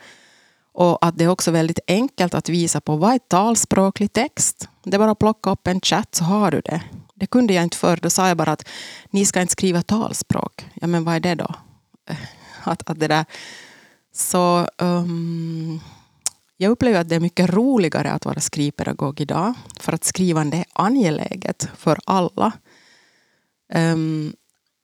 Och 0.73 1.05
att 1.05 1.17
det 1.17 1.23
är 1.23 1.27
också 1.27 1.51
väldigt 1.51 1.79
enkelt 1.87 2.33
att 2.33 2.49
visa 2.49 2.81
på 2.81 2.95
vad 2.95 3.13
är 3.13 3.19
talspråklig 3.19 4.13
text. 4.13 4.69
Det 4.83 4.95
är 4.95 4.99
bara 4.99 5.11
att 5.11 5.19
plocka 5.19 5.49
upp 5.49 5.67
en 5.67 5.81
chatt 5.81 6.15
så 6.15 6.23
har 6.23 6.51
du 6.51 6.61
det. 6.61 6.81
Det 7.13 7.25
kunde 7.25 7.53
jag 7.53 7.63
inte 7.63 7.77
förr. 7.77 7.99
Då 8.01 8.09
sa 8.09 8.27
jag 8.27 8.37
bara 8.37 8.51
att 8.51 8.67
ni 9.09 9.25
ska 9.25 9.41
inte 9.41 9.51
skriva 9.51 9.81
talspråk. 9.81 10.65
Ja 10.73 10.87
men 10.87 11.03
vad 11.03 11.15
är 11.15 11.19
det 11.19 11.35
då? 11.35 11.53
Att, 12.63 12.89
att 12.89 12.99
det 12.99 13.07
där. 13.07 13.25
Så 14.13 14.67
um, 14.77 15.79
jag 16.57 16.69
upplever 16.69 16.99
att 16.99 17.09
det 17.09 17.15
är 17.15 17.19
mycket 17.19 17.49
roligare 17.49 18.11
att 18.11 18.25
vara 18.25 18.39
skrivpedagog 18.39 19.21
idag. 19.21 19.53
För 19.79 19.93
att 19.93 20.03
skrivande 20.03 20.57
är 20.57 20.65
angeläget 20.73 21.69
för 21.77 21.99
alla. 22.05 22.51
Um, 23.73 24.35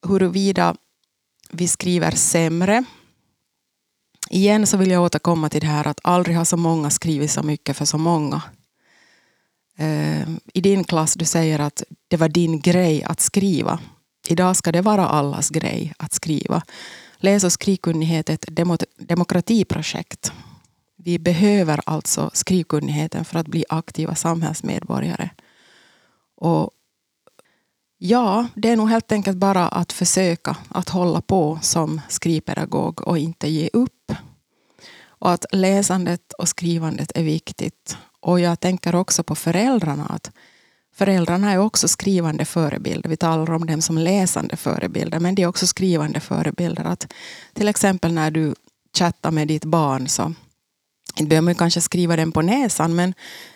huruvida 0.07 0.75
vi 1.51 1.67
skriver 1.67 2.11
sämre. 2.11 2.83
Igen 4.29 4.67
så 4.67 4.77
vill 4.77 4.91
jag 4.91 5.03
återkomma 5.03 5.49
till 5.49 5.61
det 5.61 5.67
här 5.67 5.87
att 5.87 5.99
aldrig 6.03 6.37
har 6.37 6.45
så 6.45 6.57
många 6.57 6.89
skrivit 6.89 7.31
så 7.31 7.43
mycket 7.43 7.77
för 7.77 7.85
så 7.85 7.97
många. 7.97 8.41
Uh, 9.79 10.29
I 10.53 10.61
din 10.61 10.83
klass 10.83 11.13
du 11.13 11.25
säger 11.25 11.59
att 11.59 11.83
det 12.07 12.17
var 12.17 12.29
din 12.29 12.59
grej 12.59 13.03
att 13.03 13.19
skriva. 13.19 13.79
Idag 14.27 14.55
ska 14.55 14.71
det 14.71 14.81
vara 14.81 15.07
allas 15.07 15.49
grej 15.49 15.93
att 15.97 16.13
skriva. 16.13 16.63
Läs 17.17 17.43
och 17.43 17.51
skrivkunnighet 17.51 18.29
är 18.29 18.33
ett 18.33 18.49
demokratiprojekt. 18.97 20.31
Vi 20.95 21.19
behöver 21.19 21.81
alltså 21.85 22.31
skrivkunnigheten 22.33 23.25
för 23.25 23.39
att 23.39 23.47
bli 23.47 23.65
aktiva 23.69 24.15
samhällsmedborgare. 24.15 25.29
Och 26.35 26.71
ja, 28.05 28.47
det 28.55 28.69
är 28.69 28.75
nog 28.75 28.89
helt 28.89 29.11
enkelt 29.11 29.37
bara 29.37 29.67
att 29.67 29.91
försöka 29.91 30.57
att 30.69 30.89
hålla 30.89 31.21
på 31.21 31.59
som 31.61 32.01
skrivpedagog 32.09 33.07
och 33.07 33.17
inte 33.17 33.47
ge 33.47 33.69
upp. 33.73 34.11
Och 35.05 35.31
att 35.31 35.45
läsandet 35.51 36.33
och 36.33 36.47
skrivandet 36.47 37.11
är 37.15 37.23
viktigt. 37.23 37.97
Och 38.19 38.39
jag 38.39 38.59
tänker 38.59 38.95
också 38.95 39.23
på 39.23 39.35
föräldrarna. 39.35 40.05
att 40.05 40.31
Föräldrarna 40.95 41.51
är 41.51 41.57
också 41.57 41.87
skrivande 41.87 42.45
förebilder. 42.45 43.09
Vi 43.09 43.17
talar 43.17 43.51
om 43.51 43.65
dem 43.65 43.81
som 43.81 43.97
läsande 43.97 44.55
förebilder, 44.55 45.19
men 45.19 45.35
de 45.35 45.41
är 45.41 45.47
också 45.47 45.67
skrivande 45.67 46.19
förebilder. 46.19 46.83
Att 46.83 47.13
till 47.53 47.67
exempel 47.67 48.13
när 48.13 48.31
du 48.31 48.55
chattar 48.97 49.31
med 49.31 49.47
ditt 49.47 49.65
barn 49.65 50.07
så 50.07 50.33
inte 51.15 51.29
behöver 51.29 51.45
man 51.45 51.55
kanske 51.55 51.81
skriva 51.81 52.15
den 52.15 52.31
på 52.31 52.41
näsan, 52.41 52.95
men 52.95 53.13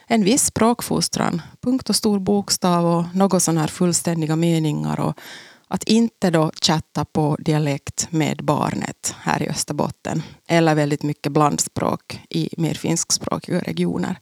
en 0.08 0.24
viss 0.24 0.46
språkfostran, 0.46 1.42
punkt 1.62 1.90
och 1.90 1.96
stor 1.96 2.20
bokstav 2.20 2.86
och 2.86 3.16
något 3.16 3.44
sådana 3.44 3.62
här 3.62 3.68
fullständiga 3.68 4.36
meningar. 4.36 5.00
Och 5.00 5.20
att 5.68 5.84
inte 5.84 6.30
då 6.30 6.52
chatta 6.62 7.06
på 7.06 7.38
dialekt 7.40 8.08
med 8.12 8.40
barnet 8.44 9.16
här 9.20 9.44
i 9.44 9.50
Österbotten. 9.50 10.24
Eller 10.48 10.76
väldigt 10.76 11.04
mycket 11.04 11.32
blandspråk 11.32 12.22
i 12.30 12.50
mer 12.58 12.74
finskspråkiga 12.74 13.60
regioner. 13.60 14.20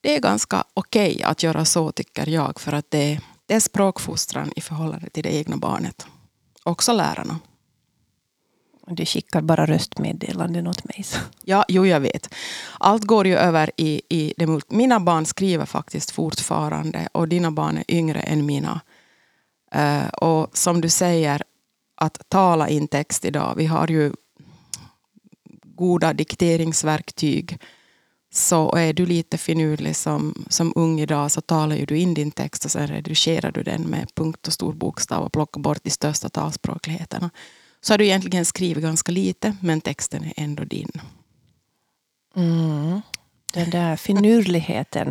Det 0.00 0.16
är 0.16 0.20
ganska 0.20 0.64
okej 0.74 1.10
okay 1.10 1.22
att 1.22 1.42
göra 1.42 1.64
så 1.64 1.92
tycker 1.92 2.28
jag, 2.28 2.60
för 2.60 2.72
att 2.72 2.90
det, 2.90 3.20
Det 3.46 3.54
är 3.54 3.60
språkfostran 3.60 4.52
i 4.56 4.60
förhållande 4.60 5.10
till 5.10 5.22
det 5.22 5.34
egna 5.34 5.56
barnet. 5.56 6.06
Också 6.62 6.92
lärarna. 6.92 7.38
Du 8.86 9.06
skickar 9.06 9.40
bara 9.40 9.66
röstmeddelanden 9.66 10.66
åt 10.66 10.84
mig. 10.84 11.02
Så. 11.02 11.18
Ja, 11.42 11.64
jo, 11.68 11.86
jag 11.86 12.00
vet. 12.00 12.34
Allt 12.78 13.04
går 13.04 13.26
ju 13.26 13.36
över 13.36 13.70
i, 13.76 14.02
i 14.08 14.34
det 14.36 14.60
Mina 14.68 15.00
barn 15.00 15.26
skriver 15.26 15.66
faktiskt 15.66 16.10
fortfarande 16.10 17.08
och 17.12 17.28
dina 17.28 17.50
barn 17.50 17.76
är 17.76 17.84
yngre 17.88 18.20
än 18.20 18.46
mina. 18.46 18.80
Uh, 19.76 20.08
och 20.08 20.58
som 20.58 20.80
du 20.80 20.88
säger, 20.88 21.42
att 21.94 22.28
tala 22.28 22.68
in 22.68 22.88
text 22.88 23.24
idag. 23.24 23.54
Vi 23.56 23.66
har 23.66 23.88
ju 23.90 24.12
goda 25.64 26.12
dikteringsverktyg. 26.12 27.58
Så 28.32 28.74
är 28.74 28.92
du 28.92 29.06
lite 29.06 29.38
finurlig 29.38 29.96
som, 29.96 30.44
som 30.48 30.72
ung 30.76 31.00
idag 31.00 31.30
så 31.30 31.40
talar 31.40 31.76
ju 31.76 31.86
du 31.86 31.98
in 31.98 32.14
din 32.14 32.30
text 32.30 32.64
och 32.64 32.70
sen 32.70 32.86
redigerar 32.86 33.52
du 33.52 33.62
den 33.62 33.82
med 33.82 34.14
punkt 34.14 34.46
och 34.46 34.52
stor 34.52 34.72
bokstav 34.72 35.24
och 35.24 35.32
plockar 35.32 35.60
bort 35.60 35.84
de 35.84 35.90
största 35.90 36.28
talspråkligheterna. 36.28 37.30
Så 37.84 37.92
har 37.92 37.98
du 37.98 38.04
egentligen 38.04 38.44
skrivit 38.44 38.82
ganska 38.82 39.12
lite 39.12 39.56
men 39.60 39.80
texten 39.80 40.24
är 40.24 40.32
ändå 40.36 40.64
din. 40.64 40.90
Mm. 42.36 43.00
Den 43.52 43.70
där 43.70 43.96
finurligheten 43.96 45.08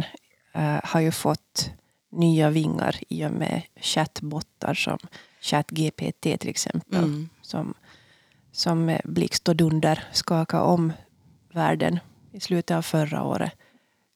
uh, 0.57 0.79
har 0.83 0.99
ju 0.99 1.11
fått 1.11 1.71
nya 2.11 2.49
vingar 2.49 2.99
i 3.09 3.25
och 3.25 3.31
med 3.31 3.61
chattbottar 3.75 4.73
som 4.73 4.97
ChatGPT 5.41 6.21
till 6.21 6.49
exempel. 6.49 7.03
Mm. 7.03 7.29
Som, 7.41 7.73
som 8.51 8.97
blixt 9.03 9.49
och 9.49 9.55
dunder 9.55 10.03
skakade 10.11 10.63
om 10.63 10.93
världen 11.53 11.99
i 12.31 12.39
slutet 12.39 12.77
av 12.77 12.81
förra 12.81 13.23
året. 13.23 13.51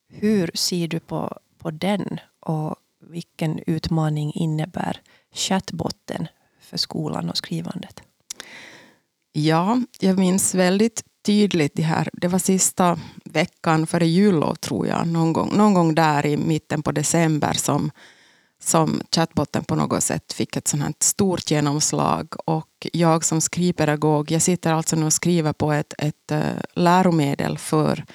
Hur 0.09 0.51
ser 0.53 0.87
du 0.87 0.99
på, 0.99 1.39
på 1.57 1.71
den 1.71 2.19
och 2.39 2.75
vilken 2.99 3.59
utmaning 3.67 4.33
innebär 4.33 5.01
chatbotten 5.31 6.27
för 6.59 6.77
skolan 6.77 7.29
och 7.29 7.37
skrivandet? 7.37 8.03
Ja, 9.39 9.81
jag 9.99 10.19
minns 10.19 10.55
väldigt 10.55 11.03
tydligt 11.25 11.71
det 11.75 11.81
här. 11.81 12.09
Det 12.13 12.27
var 12.27 12.39
sista 12.39 12.99
veckan 13.23 13.87
före 13.87 14.07
jullov 14.07 14.55
tror 14.55 14.87
jag. 14.87 15.07
Någon 15.07 15.33
gång, 15.33 15.57
någon 15.57 15.73
gång 15.73 15.95
där 15.95 16.25
i 16.25 16.37
mitten 16.37 16.83
på 16.83 16.91
december 16.91 17.53
som, 17.53 17.91
som 18.63 19.01
chatbotten 19.15 19.63
på 19.63 19.75
något 19.75 20.03
sätt 20.03 20.33
fick 20.33 20.55
ett 20.55 20.67
sånt 20.67 20.83
här 20.83 20.93
stort 20.99 21.51
genomslag. 21.51 22.27
Och 22.45 22.87
jag 22.93 23.25
som 23.25 23.41
skrivpedagog, 23.41 24.31
jag 24.31 24.41
sitter 24.41 24.73
alltså 24.73 24.95
nu 24.95 25.05
och 25.05 25.13
skriver 25.13 25.53
på 25.53 25.71
ett, 25.71 25.93
ett 25.97 26.31
eh, 26.31 26.41
läromedel 26.73 27.57
för 27.57 28.05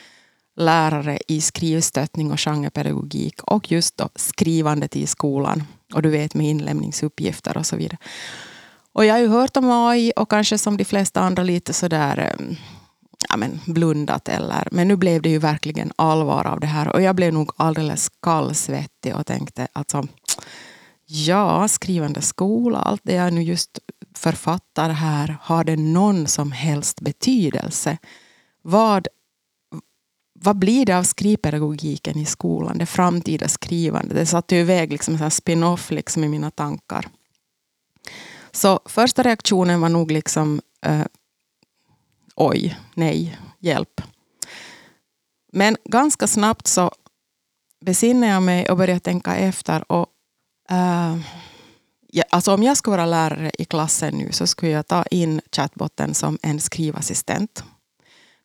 lärare 0.56 1.18
i 1.28 1.40
skrivstöttning 1.40 2.32
och 2.32 2.40
genrepedagogik 2.40 3.42
och 3.42 3.72
just 3.72 3.96
då 3.96 4.08
skrivandet 4.14 4.96
i 4.96 5.06
skolan. 5.06 5.62
Och 5.94 6.02
du 6.02 6.10
vet 6.10 6.34
med 6.34 6.46
inlämningsuppgifter 6.46 7.56
och 7.56 7.66
så 7.66 7.76
vidare. 7.76 7.98
Och 8.92 9.04
jag 9.04 9.14
har 9.14 9.20
ju 9.20 9.28
hört 9.28 9.56
om 9.56 9.70
AI 9.70 10.12
och 10.16 10.30
kanske 10.30 10.58
som 10.58 10.76
de 10.76 10.84
flesta 10.84 11.20
andra 11.20 11.42
lite 11.42 11.72
sådär 11.72 12.18
ehm, 12.18 12.56
ja, 13.28 13.36
men 13.36 13.60
blundat. 13.66 14.28
Eller, 14.28 14.68
men 14.70 14.88
nu 14.88 14.96
blev 14.96 15.22
det 15.22 15.28
ju 15.28 15.38
verkligen 15.38 15.92
allvar 15.96 16.46
av 16.46 16.60
det 16.60 16.66
här. 16.66 16.88
Och 16.88 17.02
jag 17.02 17.16
blev 17.16 17.32
nog 17.32 17.52
alldeles 17.56 18.08
kallsvettig 18.22 19.16
och 19.16 19.26
tänkte 19.26 19.68
alltså, 19.72 20.06
ja, 21.06 21.68
skrivande 21.68 22.22
skola, 22.22 22.78
allt 22.78 23.00
det 23.04 23.14
jag 23.14 23.32
nu 23.32 23.42
just 23.42 23.78
författar 24.16 24.90
här, 24.90 25.36
har 25.40 25.64
det 25.64 25.76
någon 25.76 26.26
som 26.26 26.52
helst 26.52 27.00
betydelse? 27.00 27.98
Vad, 28.62 29.08
vad 30.40 30.58
blir 30.58 30.86
det 30.86 30.98
av 30.98 31.02
skrivpedagogiken 31.02 32.18
i 32.18 32.24
skolan, 32.24 32.78
det 32.78 32.86
framtida 32.86 33.48
skrivandet? 33.48 34.16
Det 34.16 34.26
satte 34.26 34.54
ju 34.54 34.60
iväg 34.60 34.92
liksom 34.92 35.14
en 35.14 35.30
spin-off 35.30 35.90
liksom 35.90 36.24
i 36.24 36.28
mina 36.28 36.50
tankar. 36.50 37.08
Så 38.52 38.80
första 38.84 39.22
reaktionen 39.22 39.80
var 39.80 39.88
nog 39.88 40.10
liksom 40.10 40.60
eh, 40.86 41.06
oj, 42.34 42.78
nej, 42.94 43.38
hjälp. 43.58 44.00
Men 45.52 45.76
ganska 45.84 46.26
snabbt 46.26 46.66
så 46.66 46.90
besinnade 47.84 48.32
jag 48.32 48.42
mig 48.42 48.70
och 48.70 48.76
började 48.76 49.00
tänka 49.00 49.36
efter. 49.36 49.92
Och, 49.92 50.06
eh, 50.70 51.16
ja, 52.08 52.24
alltså 52.30 52.54
om 52.54 52.62
jag 52.62 52.76
skulle 52.76 52.96
vara 52.96 53.06
lärare 53.06 53.50
i 53.58 53.64
klassen 53.64 54.14
nu 54.14 54.32
så 54.32 54.46
skulle 54.46 54.72
jag 54.72 54.86
ta 54.86 55.02
in 55.10 55.40
chatbotten 55.52 56.14
som 56.14 56.38
en 56.42 56.60
skrivassistent. 56.60 57.64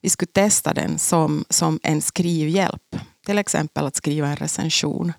Vi 0.01 0.09
skulle 0.09 0.31
testa 0.31 0.73
den 0.73 0.99
som, 0.99 1.45
som 1.49 1.79
en 1.83 2.01
skrivhjälp. 2.01 2.95
Till 3.25 3.37
exempel 3.37 3.85
att 3.85 3.95
skriva 3.95 4.27
en 4.27 4.35
recension. 4.35 5.13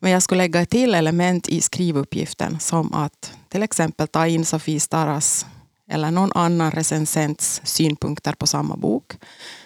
Men 0.00 0.12
jag 0.12 0.22
skulle 0.22 0.42
lägga 0.42 0.66
till 0.66 0.94
element 0.94 1.48
i 1.48 1.60
skrivuppgiften 1.60 2.60
som 2.60 2.94
att 2.94 3.32
till 3.48 3.62
exempel 3.62 4.08
ta 4.08 4.26
in 4.26 4.44
Sofie 4.44 4.80
Staras 4.80 5.46
eller 5.90 6.10
någon 6.10 6.32
annan 6.34 6.70
recensents 6.70 7.60
synpunkter 7.64 8.32
på 8.32 8.46
samma 8.46 8.76
bok. 8.76 9.12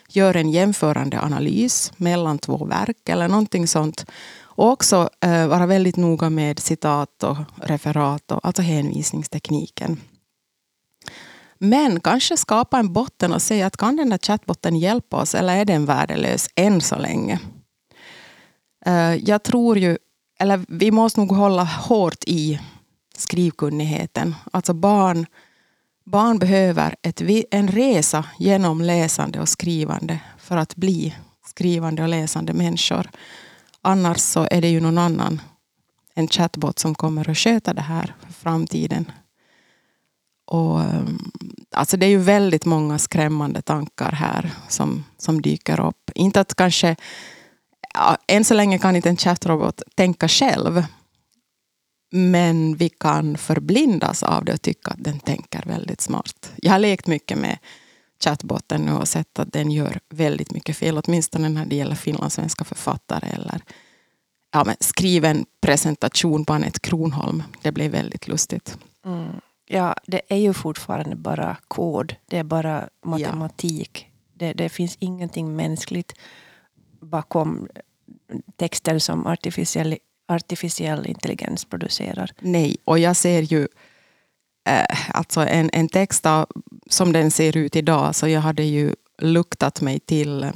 Gör 0.08 0.36
en 0.36 0.50
jämförande 0.50 1.20
analys 1.20 1.92
mellan 1.96 2.38
två 2.38 2.64
verk 2.64 3.08
eller 3.08 3.28
någonting 3.28 3.68
sånt. 3.68 4.06
Och 4.56 4.70
också 4.70 5.08
eh, 5.20 5.46
vara 5.46 5.66
väldigt 5.66 5.96
noga 5.96 6.30
med 6.30 6.58
citat 6.58 7.22
och 7.22 7.36
referat, 7.56 8.32
och, 8.32 8.40
alltså 8.46 8.62
hänvisningstekniken. 8.62 10.00
Men 11.58 12.00
kanske 12.00 12.36
skapa 12.36 12.78
en 12.78 12.92
botten 12.92 13.32
och 13.32 13.42
säga 13.42 13.66
att 13.66 13.76
kan 13.76 13.96
den 13.96 14.10
där 14.10 14.18
chattbotten 14.18 14.76
hjälpa 14.76 15.16
oss 15.16 15.34
eller 15.34 15.56
är 15.56 15.64
den 15.64 15.86
värdelös 15.86 16.48
än 16.56 16.80
så 16.80 16.96
länge? 16.96 17.40
Eh, 18.86 19.14
jag 19.14 19.42
tror 19.42 19.78
ju, 19.78 19.98
eller 20.44 20.64
vi 20.68 20.90
måste 20.90 21.20
nog 21.20 21.32
hålla 21.32 21.64
hårt 21.64 22.24
i 22.26 22.60
skrivkunnigheten. 23.16 24.34
Alltså 24.52 24.74
barn 24.74 25.26
Barn 26.06 26.38
behöver 26.38 26.96
ett, 27.02 27.22
en 27.50 27.68
resa 27.68 28.24
genom 28.38 28.80
läsande 28.80 29.40
och 29.40 29.48
skrivande 29.48 30.20
för 30.38 30.56
att 30.56 30.76
bli 30.76 31.14
skrivande 31.46 32.02
och 32.02 32.08
läsande 32.08 32.52
människor. 32.52 33.10
Annars 33.82 34.18
så 34.18 34.48
är 34.50 34.60
det 34.60 34.68
ju 34.68 34.80
någon 34.80 34.98
annan, 34.98 35.40
en 36.14 36.28
chatbot 36.28 36.78
som 36.78 36.94
kommer 36.94 37.30
att 37.30 37.38
sköta 37.38 37.74
det 37.74 37.82
här 37.82 38.14
för 38.20 38.32
framtiden. 38.32 39.12
Och, 40.44 40.80
eh, 40.80 41.04
alltså 41.70 41.96
det 41.96 42.06
är 42.06 42.10
ju 42.10 42.18
väldigt 42.18 42.64
många 42.64 42.98
skrämmande 42.98 43.62
tankar 43.62 44.12
här 44.12 44.50
som, 44.68 45.04
som 45.18 45.42
dyker 45.42 45.80
upp. 45.80 46.10
Inte 46.14 46.40
att 46.40 46.54
kanske, 46.54 46.96
ja, 47.94 48.16
än 48.26 48.44
så 48.44 48.54
länge 48.54 48.78
kan 48.78 48.96
inte 48.96 49.08
en 49.08 49.16
chattrobot 49.16 49.82
tänka 49.94 50.28
själv. 50.28 50.84
Men 52.12 52.76
vi 52.76 52.88
kan 52.88 53.36
förblindas 53.36 54.22
av 54.22 54.44
det 54.44 54.52
och 54.52 54.62
tycka 54.62 54.90
att 54.90 55.04
den 55.04 55.20
tänker 55.20 55.62
väldigt 55.66 56.00
smart. 56.00 56.52
Jag 56.56 56.72
har 56.72 56.78
lekt 56.78 57.06
mycket 57.06 57.38
med 57.38 57.58
chatbotten 58.24 58.82
nu 58.82 58.92
och 58.92 59.08
sett 59.08 59.38
att 59.38 59.52
den 59.52 59.70
gör 59.70 60.00
väldigt 60.08 60.52
mycket 60.52 60.76
fel. 60.76 61.00
Åtminstone 61.04 61.48
när 61.48 61.64
det 61.66 61.76
gäller 61.76 61.94
finlandssvenska 61.94 62.64
författare 62.64 63.28
eller 63.28 63.60
ja, 64.52 64.64
men 64.64 64.76
skriven 64.80 65.46
presentation 65.60 66.44
på 66.44 66.52
Anette 66.52 66.80
Kronholm. 66.80 67.42
Det 67.62 67.72
blev 67.72 67.90
väldigt 67.90 68.28
lustigt. 68.28 68.78
Mm. 69.04 69.32
Ja, 69.66 69.94
det 70.06 70.20
är 70.28 70.36
ju 70.36 70.52
fortfarande 70.52 71.16
bara 71.16 71.56
kod. 71.68 72.16
Det 72.26 72.38
är 72.38 72.44
bara 72.44 72.88
matematik. 73.04 74.06
Ja. 74.08 74.14
Det, 74.34 74.52
det 74.52 74.68
finns 74.68 74.96
ingenting 75.00 75.56
mänskligt 75.56 76.14
bakom 77.04 77.68
texter 78.56 78.98
som 78.98 79.26
artificiell 79.26 79.96
artificiell 80.28 81.06
intelligens 81.06 81.64
producerar. 81.64 82.30
Nej, 82.40 82.76
och 82.84 82.98
jag 82.98 83.16
ser 83.16 83.42
ju 83.42 83.68
eh, 84.68 85.16
alltså 85.16 85.40
en, 85.40 85.70
en 85.72 85.88
text 85.88 86.26
av, 86.26 86.46
som 86.90 87.12
den 87.12 87.30
ser 87.30 87.56
ut 87.56 87.76
idag, 87.76 88.14
så 88.14 88.28
jag 88.28 88.40
hade 88.40 88.62
ju 88.62 88.94
luktat 89.18 89.80
mig 89.80 90.00
till 90.00 90.50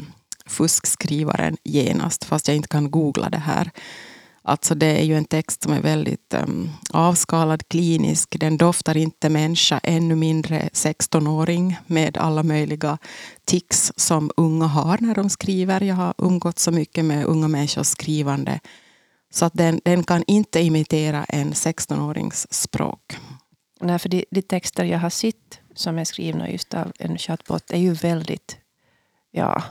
fuskskrivaren 0.47 1.57
genast, 1.65 2.25
fast 2.25 2.49
jag 2.49 2.57
inte 2.57 2.69
kan 2.69 2.91
googla 2.91 3.31
det 3.31 3.39
här. 3.39 3.71
Alltså 4.49 4.75
det 4.75 5.01
är 5.01 5.05
ju 5.05 5.17
en 5.17 5.25
text 5.25 5.63
som 5.63 5.73
är 5.73 5.83
väldigt 5.83 6.35
um, 6.35 6.71
avskalad, 6.93 7.69
klinisk. 7.69 8.41
Den 8.41 8.57
doftar 8.57 8.97
inte 8.97 9.29
människa, 9.29 9.81
ännu 9.83 10.15
mindre 10.15 10.69
16-åring 10.73 11.77
med 11.87 12.17
alla 12.17 12.43
möjliga 12.43 12.99
tics 13.45 13.93
som 13.97 14.31
unga 14.37 14.67
har 14.67 14.99
när 15.01 15.15
de 15.15 15.31
skriver. 15.31 15.81
Jag 15.81 15.95
har 15.95 16.15
umgått 16.19 16.59
så 16.59 16.71
mycket 16.71 17.05
med 17.05 17.25
unga 17.25 17.49
människors 17.49 17.87
skrivande 17.87 18.61
så 19.31 19.45
att 19.45 19.55
den, 19.55 19.81
den 19.85 20.05
kan 20.05 20.25
inte 20.27 20.61
imitera 20.61 21.25
en 21.25 21.53
16-årings 21.53 22.47
språk. 22.51 23.19
Nej, 23.81 23.99
för 23.99 24.09
de, 24.09 24.25
de, 24.31 24.43
texter 24.43 24.85
jag 24.85 24.99
har 24.99 25.11
sett 25.11 25.61
som 25.75 25.99
är 25.99 26.05
skrivna 26.05 26.51
just 26.51 26.75
av 26.75 26.93
en 26.99 27.19
chatbot 27.19 27.71
är 27.71 27.79
ju 27.79 27.93
väldigt, 27.93 28.57
ja, 29.31 29.63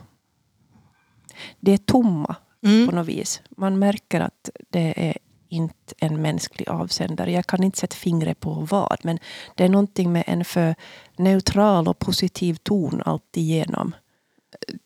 det 1.59 1.73
är 1.73 1.77
tomma 1.77 2.35
mm. 2.67 2.87
på 2.87 2.95
något 2.95 3.07
vis. 3.07 3.41
Man 3.49 3.79
märker 3.79 4.21
att 4.21 4.49
det 4.69 5.09
är 5.09 5.17
inte 5.49 5.93
en 5.97 6.21
mänsklig 6.21 6.69
avsändare. 6.69 7.31
Jag 7.31 7.47
kan 7.47 7.63
inte 7.63 7.79
sätta 7.79 7.95
fingret 7.95 8.39
på 8.39 8.53
vad, 8.53 8.97
men 9.03 9.19
det 9.55 9.63
är 9.63 9.69
någonting 9.69 10.11
med 10.11 10.23
en 10.27 10.45
för 10.45 10.75
neutral 11.17 11.87
och 11.87 11.99
positiv 11.99 12.55
ton 12.55 13.01
alltigenom. 13.05 13.95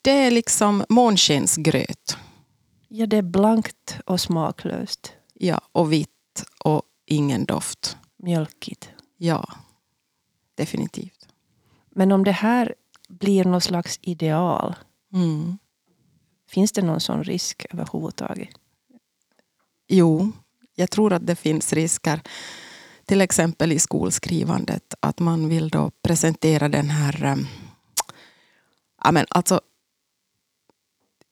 Det 0.01 0.11
är 0.11 0.31
liksom 0.31 0.85
månskensgröt. 0.89 2.17
Ja, 2.87 3.05
det 3.05 3.17
är 3.17 3.21
blankt 3.21 3.99
och 4.05 4.21
smaklöst. 4.21 5.13
Ja, 5.33 5.61
och 5.71 5.93
vitt 5.93 6.45
och 6.63 6.81
ingen 7.05 7.45
doft. 7.45 7.97
Mjölkigt. 8.17 8.89
Ja, 9.17 9.53
definitivt. 10.55 11.27
Men 11.89 12.11
om 12.11 12.23
det 12.23 12.31
här 12.31 12.75
blir 13.09 13.45
någon 13.45 13.61
slags 13.61 13.99
ideal, 14.01 14.75
Mm 15.13 15.57
finns 16.51 16.71
det 16.71 16.81
någon 16.81 16.99
sån 16.99 17.23
risk 17.23 17.65
överhuvudtaget? 17.69 18.49
Jo, 19.87 20.31
jag 20.75 20.91
tror 20.91 21.13
att 21.13 21.27
det 21.27 21.35
finns 21.35 21.73
risker. 21.73 22.21
Till 23.05 23.21
exempel 23.21 23.71
i 23.71 23.79
skolskrivandet. 23.79 24.93
Att 24.99 25.19
man 25.19 25.49
vill 25.49 25.69
då 25.69 25.91
presentera 26.01 26.69
den 26.69 26.89
här... 26.89 27.25
Eh, 27.25 27.35
ja, 29.03 29.11
men 29.11 29.25
alltså, 29.29 29.61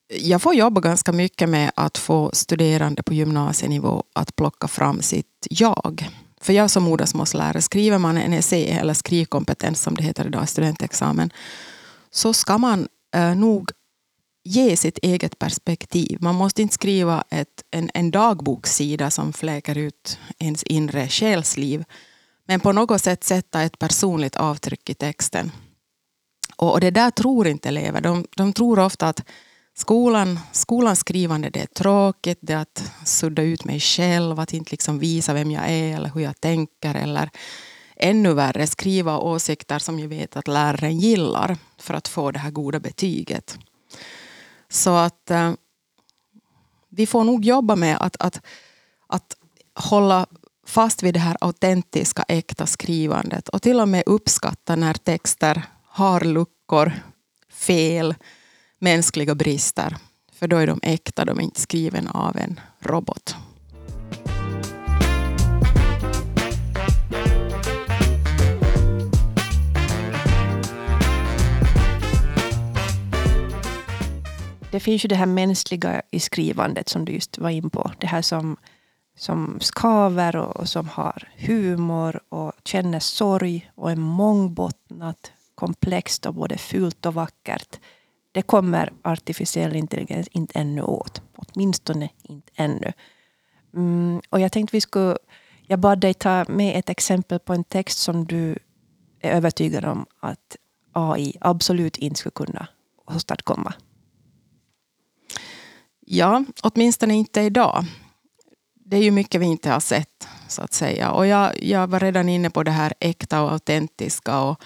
jag 0.08 0.42
får 0.42 0.54
jobba 0.54 0.82
ganska 0.82 1.12
mycket 1.12 1.50
med 1.50 1.72
att 1.76 1.98
få 1.98 2.30
studerande 2.34 3.04
på 3.04 3.14
gymnasienivå 3.14 4.04
att 4.14 4.36
plocka 4.36 4.68
fram 4.68 5.02
sitt 5.02 5.48
jag. 5.50 6.10
För 6.42 6.54
jag 6.54 6.70
som 6.70 6.84
modersmålslärare, 6.84 7.62
skriver 7.62 7.98
man 7.98 8.18
en 8.18 8.34
essä 8.34 8.56
eller 8.56 8.94
skrivkompetens 8.94 9.82
som 9.82 9.96
det 9.96 10.04
heter 10.04 10.28
idag 10.28 10.44
i 10.44 10.48
studentexamen, 10.48 11.34
så 12.12 12.34
ska 12.34 12.58
man 12.58 12.88
eh, 13.16 13.36
nog 13.36 13.72
ge 14.50 14.78
sitt 14.78 14.98
eget 14.98 15.40
perspektiv. 15.40 16.18
Man 16.22 16.36
måste 16.36 16.62
inte 16.62 16.74
skriva 16.74 17.24
ett, 17.30 17.64
en, 17.72 17.90
en 17.94 18.12
dagbokssida 18.12 19.12
som 19.12 19.34
fläker 19.34 19.78
ut 19.78 20.20
ens 20.40 20.64
inre 20.64 21.08
själsliv. 21.08 21.84
Men 22.48 22.60
på 22.60 22.72
något 22.72 23.02
sätt 23.02 23.24
sätta 23.24 23.62
ett 23.62 23.80
personligt 23.80 24.36
avtryck 24.36 24.90
i 24.90 24.94
texten. 24.94 25.52
Och, 26.56 26.72
och 26.72 26.82
det 26.82 26.92
där 26.92 27.12
tror 27.12 27.48
inte 27.48 27.70
elever. 27.70 28.02
De, 28.02 28.26
de 28.38 28.54
tror 28.54 28.80
ofta 28.80 29.08
att 29.08 29.24
skolan, 29.78 30.40
skolans 30.52 31.00
skrivande 31.00 31.50
det 31.50 31.62
är 31.62 31.66
tråkigt, 31.66 32.40
det 32.42 32.54
är 32.54 32.58
att 32.58 32.92
sudda 33.06 33.42
ut 33.42 33.66
mig 33.66 33.80
själv, 33.80 34.40
att 34.40 34.54
inte 34.54 34.72
liksom 34.72 35.00
visa 35.00 35.34
vem 35.34 35.52
jag 35.52 35.70
är 35.70 35.96
eller 35.96 36.10
hur 36.10 36.22
jag 36.22 36.42
tänker. 36.42 36.96
Eller 36.96 37.30
ännu 37.96 38.34
värre, 38.34 38.68
skriva 38.68 39.18
åsikter 39.18 39.80
som 39.80 40.00
jag 40.00 40.08
vet 40.08 40.38
att 40.38 40.48
läraren 40.48 41.00
gillar 41.00 41.58
för 41.78 41.94
att 41.94 42.08
få 42.08 42.32
det 42.32 42.40
här 42.40 42.52
goda 42.52 42.80
betyget. 42.80 43.58
Så 44.70 44.96
att 44.96 45.32
eh, 45.32 45.54
vi 46.90 47.08
får 47.08 47.24
nog 47.24 47.46
jobba 47.46 47.76
med 47.76 47.98
att, 48.00 48.16
att, 48.20 48.42
att 49.08 49.36
hålla 49.76 50.26
fast 50.66 51.04
vid 51.04 51.14
det 51.14 51.20
här 51.20 51.38
autentiska, 51.42 52.26
äkta 52.28 52.66
skrivandet 52.66 53.50
och 53.50 53.62
till 53.62 53.80
och 53.80 53.90
med 53.90 54.04
uppskatta 54.06 54.76
när 54.76 54.94
texter 54.94 55.64
har 55.86 56.22
luckor, 56.22 56.94
fel, 57.50 58.16
mänskliga 58.80 59.36
brister. 59.36 59.98
För 60.32 60.48
då 60.48 60.58
är 60.58 60.68
de 60.68 60.80
äkta, 60.84 61.26
de 61.26 61.40
är 61.40 61.44
inte 61.44 61.62
skrivna 61.62 62.12
av 62.12 62.38
en 62.38 62.60
robot. 62.80 63.36
Det 74.80 74.84
finns 74.84 75.06
ju 75.06 75.08
det 75.08 75.16
här 75.16 75.26
mänskliga 75.26 76.02
i 76.12 76.20
skrivandet 76.20 76.90
som 76.90 77.06
du 77.06 77.12
just 77.12 77.38
var 77.38 77.50
in 77.50 77.70
på. 77.70 77.92
Det 78.00 78.08
här 78.08 78.22
som, 78.22 78.58
som 79.18 79.58
skaver 79.62 80.36
och, 80.36 80.56
och 80.58 80.70
som 80.70 80.88
har 80.88 81.28
humor 81.38 82.20
och 82.30 82.54
känner 82.64 83.00
sorg 83.00 83.72
och 83.76 83.92
är 83.92 83.96
mångbottnat, 83.96 85.32
komplext 85.56 86.26
och 86.26 86.34
både 86.34 86.58
fult 86.58 87.06
och 87.06 87.14
vackert. 87.14 87.80
Det 88.32 88.42
kommer 88.42 88.94
artificiell 89.02 89.76
intelligens 89.76 90.28
inte 90.28 90.60
ännu 90.60 90.82
åt. 90.82 91.22
Åtminstone 91.36 92.10
inte 92.24 92.52
ännu. 92.56 92.94
Mm, 93.74 94.22
och 94.30 94.40
jag 94.40 94.52
tänkte 94.52 94.76
vi 94.76 94.82
skulle... 94.82 95.18
Jag 95.62 95.80
bad 95.80 96.00
dig 96.00 96.14
ta 96.14 96.46
med 96.48 96.80
ett 96.80 96.90
exempel 96.90 97.40
på 97.40 97.54
en 97.54 97.64
text 97.64 98.00
som 98.00 98.26
du 98.26 98.60
är 99.20 99.32
övertygad 99.32 99.86
om 99.86 100.06
att 100.20 100.58
AI 100.92 101.34
absolut 101.42 101.98
inte 101.98 102.20
skulle 102.20 102.46
kunna 102.46 102.68
åstadkomma. 103.06 103.74
Ja, 106.12 106.44
åtminstone 106.64 107.16
inte 107.16 107.42
idag. 107.42 107.86
Det 108.76 108.98
är 108.98 109.02
ju 109.02 109.12
mycket 109.12 109.42
vi 109.42 109.46
inte 109.46 109.70
har 109.70 109.80
sett, 109.80 110.28
så 110.48 110.62
att 110.62 110.74
säga. 110.74 111.12
Och 111.12 111.28
jag, 111.28 111.64
jag 111.64 111.88
var 111.88 112.00
redan 112.00 112.30
inne 112.30 112.50
på 112.50 112.64
det 112.64 112.72
här 112.72 112.94
äkta 113.00 113.42
och 113.42 113.52
autentiska. 113.52 114.40
Och 114.40 114.64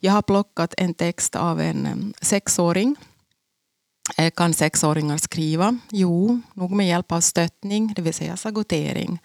jag 0.00 0.12
har 0.12 0.22
plockat 0.22 0.74
en 0.76 0.94
text 0.94 1.36
av 1.36 1.60
en 1.60 1.86
eh, 1.86 1.94
sexåring. 2.22 2.96
Eh, 4.16 4.30
kan 4.30 4.54
sexåringar 4.54 5.16
skriva? 5.16 5.78
Jo, 5.90 6.40
nog 6.54 6.70
med 6.70 6.88
hjälp 6.88 7.12
av 7.12 7.20
stöttning, 7.20 7.92
det 7.96 8.02
vill 8.02 8.14
säga 8.14 8.36
sagotering. 8.36 9.18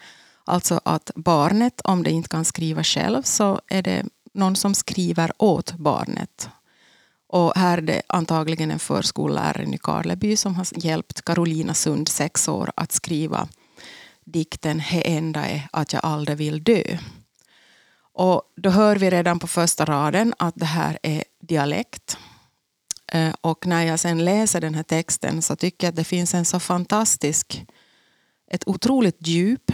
Alltså 0.44 0.80
att 0.84 1.10
barnet, 1.14 1.80
om 1.80 2.02
det 2.02 2.10
inte 2.10 2.28
kan 2.28 2.44
skriva 2.44 2.84
själv, 2.84 3.22
så 3.22 3.60
är 3.66 3.82
det 3.82 4.04
någon 4.34 4.56
som 4.56 4.74
skriver 4.74 5.32
åt 5.38 5.72
barnet. 5.72 6.48
Och 7.28 7.52
här 7.56 7.78
är 7.78 7.82
det 7.82 8.02
antagligen 8.06 8.70
en 8.70 8.78
förskollärare 8.78 9.64
i 9.74 9.78
Karleby 9.78 10.36
som 10.36 10.54
har 10.54 10.66
hjälpt 10.76 11.22
Carolina 11.22 11.74
Sund, 11.74 12.08
sex 12.08 12.48
år, 12.48 12.70
att 12.76 12.92
skriva 12.92 13.48
dikten 14.24 14.80
He 14.80 15.00
enda 15.00 15.46
är 15.46 15.68
att 15.72 15.92
jag 15.92 16.04
aldrig 16.04 16.38
vill 16.38 16.64
dö. 16.64 16.98
Och 18.12 18.42
då 18.56 18.70
hör 18.70 18.96
vi 18.96 19.10
redan 19.10 19.38
på 19.38 19.46
första 19.46 19.84
raden 19.84 20.34
att 20.38 20.54
det 20.56 20.66
här 20.66 20.98
är 21.02 21.24
dialekt. 21.40 22.18
Eh, 23.12 23.34
och 23.40 23.66
när 23.66 23.82
jag 23.82 24.00
sen 24.00 24.24
läser 24.24 24.60
den 24.60 24.74
här 24.74 24.82
texten 24.82 25.42
så 25.42 25.56
tycker 25.56 25.86
jag 25.86 25.92
att 25.92 25.96
det 25.96 26.04
finns 26.04 26.34
en 26.34 26.44
så 26.44 26.60
fantastisk, 26.60 27.64
ett 28.50 28.68
otroligt 28.68 29.26
djup 29.26 29.72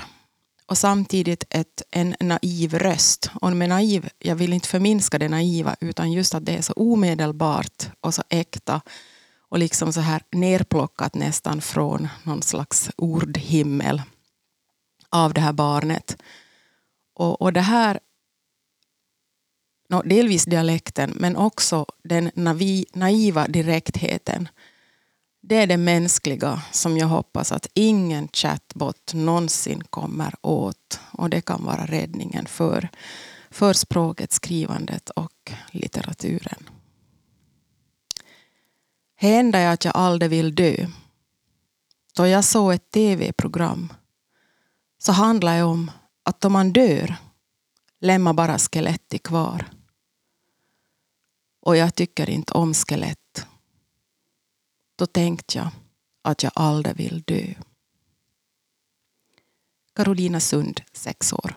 och 0.66 0.78
samtidigt 0.78 1.44
ett, 1.50 1.82
en 1.90 2.16
naiv 2.20 2.78
röst. 2.78 3.30
Och 3.40 3.56
med 3.56 3.68
naiv, 3.68 4.08
jag 4.18 4.36
vill 4.36 4.52
inte 4.52 4.68
förminska 4.68 5.18
det 5.18 5.28
naiva 5.28 5.76
utan 5.80 6.12
just 6.12 6.34
att 6.34 6.46
det 6.46 6.56
är 6.56 6.62
så 6.62 6.72
omedelbart 6.72 7.90
och 8.00 8.14
så 8.14 8.22
äkta 8.28 8.80
och 9.52 9.58
liksom 9.58 9.92
så 9.92 10.00
här 10.00 10.22
nerplockat 10.30 11.14
nästan 11.14 11.60
från 11.60 12.08
någon 12.22 12.42
slags 12.42 12.90
ordhimmel 12.96 14.02
av 15.10 15.34
det 15.34 15.40
här 15.40 15.52
barnet. 15.52 16.16
Och, 17.14 17.42
och 17.42 17.52
det 17.52 17.60
här, 17.60 18.00
no, 19.88 20.02
delvis 20.02 20.44
dialekten 20.44 21.12
men 21.16 21.36
också 21.36 21.86
den 22.04 22.30
naiva 22.94 23.48
direktheten 23.48 24.48
det 25.42 25.56
är 25.56 25.66
det 25.66 25.76
mänskliga 25.76 26.62
som 26.72 26.98
jag 26.98 27.06
hoppas 27.06 27.52
att 27.52 27.66
ingen 27.74 28.28
chatbot 28.28 29.14
någonsin 29.14 29.84
kommer 29.90 30.34
åt. 30.42 31.00
Och 31.12 31.30
det 31.30 31.40
kan 31.40 31.64
vara 31.64 31.86
räddningen 31.86 32.46
för, 32.46 32.88
för 33.50 33.72
språket, 33.72 34.32
skrivandet 34.32 35.10
och 35.10 35.52
litteraturen. 35.70 36.68
Hända 39.16 39.58
är 39.58 39.72
att 39.72 39.84
jag 39.84 39.96
aldrig 39.96 40.30
vill 40.30 40.54
dö. 40.54 40.86
Då 42.16 42.26
jag 42.26 42.44
såg 42.44 42.72
ett 42.72 42.90
tv-program 42.90 43.92
så 44.98 45.12
handlar 45.12 45.56
det 45.56 45.62
om 45.62 45.90
att 46.22 46.40
då 46.40 46.48
man 46.48 46.72
dör 46.72 47.16
lämnar 48.00 48.32
bara 48.32 48.58
skelettet 48.58 49.22
kvar. 49.22 49.70
Och 51.60 51.76
jag 51.76 51.94
tycker 51.94 52.30
inte 52.30 52.52
om 52.52 52.74
skelett 52.74 53.21
då 55.02 55.06
tänkte 55.06 55.58
jag 55.58 55.68
att 56.24 56.42
jag 56.42 56.52
aldrig 56.54 56.96
vill 56.96 57.22
dö. 57.22 57.54
Carolina 59.96 60.40
Sund, 60.40 60.80
sex 60.92 61.32
år. 61.32 61.54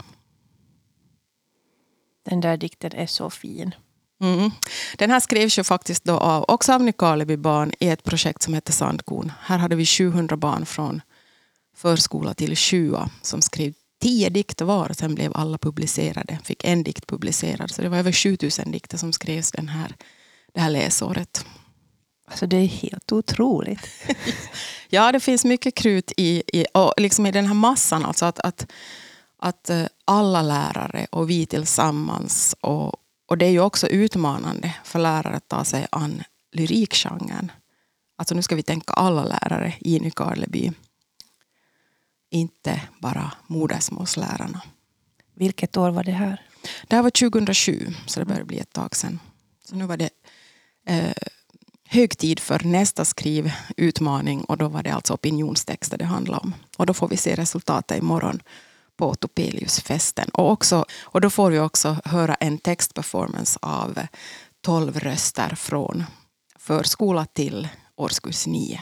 Den 2.24 2.42
där 2.42 2.58
dikten 2.58 2.92
är 2.94 3.06
så 3.06 3.30
fin. 3.30 3.76
Mm. 4.22 4.52
Den 4.98 5.12
här 5.12 5.20
skrevs 5.20 5.60
ju 5.60 5.64
faktiskt 5.64 6.04
då 6.04 6.18
av, 6.18 6.46
också 6.48 6.74
av 6.74 6.82
Nykarleby 6.82 7.38
barn 7.38 7.72
i 7.80 7.90
ett 7.90 8.04
projekt 8.04 8.42
som 8.42 8.54
heter 8.54 8.74
Sandkorn. 8.74 9.32
Här 9.42 9.58
hade 9.58 9.76
vi 9.76 9.86
700 9.86 10.38
barn 10.38 10.66
från 10.66 11.02
förskola 11.76 12.34
till 12.34 12.56
sjua 12.56 13.10
som 13.22 13.42
skrev 13.42 13.74
tio 14.02 14.30
dikter 14.30 14.66
var. 14.66 14.94
Sen 14.94 15.16
blev 15.16 15.32
alla 15.36 15.58
publicerade. 15.58 16.40
Fick 16.44 16.64
en 16.64 16.84
dikt 16.84 17.08
publicerad. 17.08 17.72
Så 17.72 17.82
det 17.82 17.90
var 17.90 17.98
över 17.98 18.12
7000 18.12 18.72
dikter 18.72 18.98
som 18.98 19.14
skrevs 19.14 19.52
den 19.52 19.68
här, 19.68 19.96
det 20.54 20.60
här 20.60 20.70
läsåret. 20.70 21.46
Alltså 22.28 22.48
det 22.48 22.58
är 22.58 22.68
helt 22.68 23.12
otroligt. 23.12 23.90
Ja, 24.90 25.12
det 25.12 25.20
finns 25.20 25.46
mycket 25.46 25.76
krut 25.76 26.12
i, 26.18 26.44
i, 26.54 26.66
och 26.74 26.94
liksom 26.98 27.26
i 27.26 27.32
den 27.32 27.46
här 27.46 27.54
massan. 27.54 28.06
Alltså 28.06 28.26
att, 28.26 28.40
att, 28.40 28.72
att 29.40 29.70
eh, 29.70 29.86
alla 30.06 30.42
lärare 30.42 31.08
och 31.12 31.30
vi 31.30 31.46
tillsammans. 31.46 32.56
Och, 32.62 32.96
och 33.26 33.38
det 33.38 33.46
är 33.46 33.50
ju 33.50 33.60
också 33.60 33.88
utmanande 33.88 34.76
för 34.84 35.00
lärare 35.00 35.36
att 35.36 35.48
ta 35.48 35.64
sig 35.64 35.88
an 35.92 36.24
lyrikgenren. 36.52 37.52
Alltså 38.18 38.36
nu 38.36 38.42
ska 38.42 38.56
vi 38.56 38.64
tänka 38.64 38.94
alla 38.94 39.24
lärare 39.24 39.74
i 39.80 40.00
Nykarleby. 40.00 40.72
Inte 42.30 42.82
bara 43.00 43.32
modersmålslärarna. 43.48 44.62
Vilket 45.34 45.78
år 45.78 45.90
var 45.90 46.04
det 46.04 46.12
här? 46.12 46.42
Det 46.88 46.96
här 46.96 47.04
var 47.04 47.10
2007, 47.10 47.94
så 48.08 48.20
det 48.20 48.26
börjar 48.26 48.44
bli 48.44 48.60
ett 48.60 48.74
tag 48.74 48.96
sedan. 48.96 49.20
Så 49.66 49.76
nu 49.76 49.86
var 49.86 49.98
det 49.98 50.10
eh, 50.88 51.14
hög 51.88 52.18
tid 52.18 52.40
för 52.40 52.64
nästa 52.64 53.06
skrivutmaning 53.06 54.44
och 54.44 54.58
då 54.58 54.68
var 54.68 54.84
det 54.84 54.94
alltså 54.94 55.14
opinionstexter 55.14 55.98
det 55.98 56.06
handlade 56.06 56.40
om. 56.42 56.56
Och 56.78 56.86
då 56.86 56.94
får 56.94 57.08
vi 57.08 57.18
se 57.18 57.36
resultatet 57.36 57.98
imorgon 57.98 58.42
på 58.98 59.16
Topeliusfesten. 59.16 60.30
Och, 60.30 60.52
också, 60.52 60.86
och 61.02 61.22
då 61.22 61.30
får 61.30 61.52
vi 61.52 61.60
också 61.60 61.98
höra 62.06 62.36
en 62.36 62.58
textperformance 62.58 63.60
av 63.62 64.00
tolv 64.62 65.00
röster 65.00 65.56
från 65.56 66.04
förskola 66.60 67.26
till 67.26 67.68
årskurs 67.96 68.48
nio. 68.48 68.82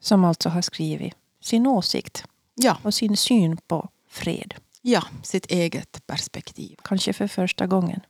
Som 0.00 0.24
alltså 0.24 0.48
har 0.48 0.62
skrivit 0.62 1.14
sin 1.42 1.66
åsikt 1.66 2.24
Ja, 2.54 2.78
och 2.82 2.94
sin 2.94 3.16
syn 3.16 3.56
på 3.56 3.88
fred. 4.10 4.54
ja, 4.82 5.02
sitt 5.22 5.46
eget 5.46 6.06
perspektiv. 6.06 6.76
Kanske 6.84 7.12
för 7.12 7.26
första 7.26 7.66
gången. 7.66 8.00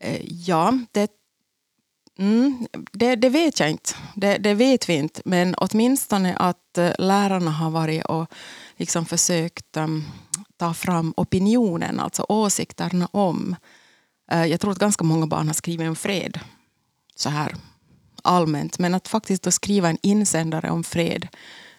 Eh, 0.00 0.20
Ja, 0.24 0.78
det, 0.92 1.10
mm, 2.18 2.66
det, 2.92 3.16
det 3.16 3.28
vet 3.28 3.60
jag 3.60 3.70
inte. 3.70 3.94
Det, 4.14 4.38
det 4.38 4.54
vet 4.54 4.88
vi 4.88 4.94
inte. 4.94 5.22
Men 5.24 5.54
åtminstone 5.54 6.36
att 6.36 6.78
eh, 6.78 6.92
lärarna 6.98 7.50
har 7.50 7.70
varit 7.70 8.04
och 8.04 8.26
liksom 8.76 9.06
försökt 9.06 9.76
um, 9.76 10.04
ta 10.56 10.74
fram 10.74 11.14
opinionen, 11.16 12.00
alltså 12.00 12.26
åsikterna 12.28 13.08
om. 13.10 13.56
Uh, 14.32 14.46
jag 14.46 14.60
tror 14.60 14.72
att 14.72 14.78
ganska 14.78 15.04
många 15.04 15.26
barn 15.26 15.46
har 15.46 15.54
skrivit 15.54 15.88
om 15.88 15.96
fred 15.96 16.40
så 17.14 17.28
här 17.28 17.54
allmänt. 18.22 18.78
Men 18.78 18.94
att 18.94 19.08
faktiskt 19.08 19.42
då 19.42 19.50
skriva 19.50 19.88
en 19.88 19.98
insändare 20.02 20.70
om 20.70 20.84
fred 20.84 21.28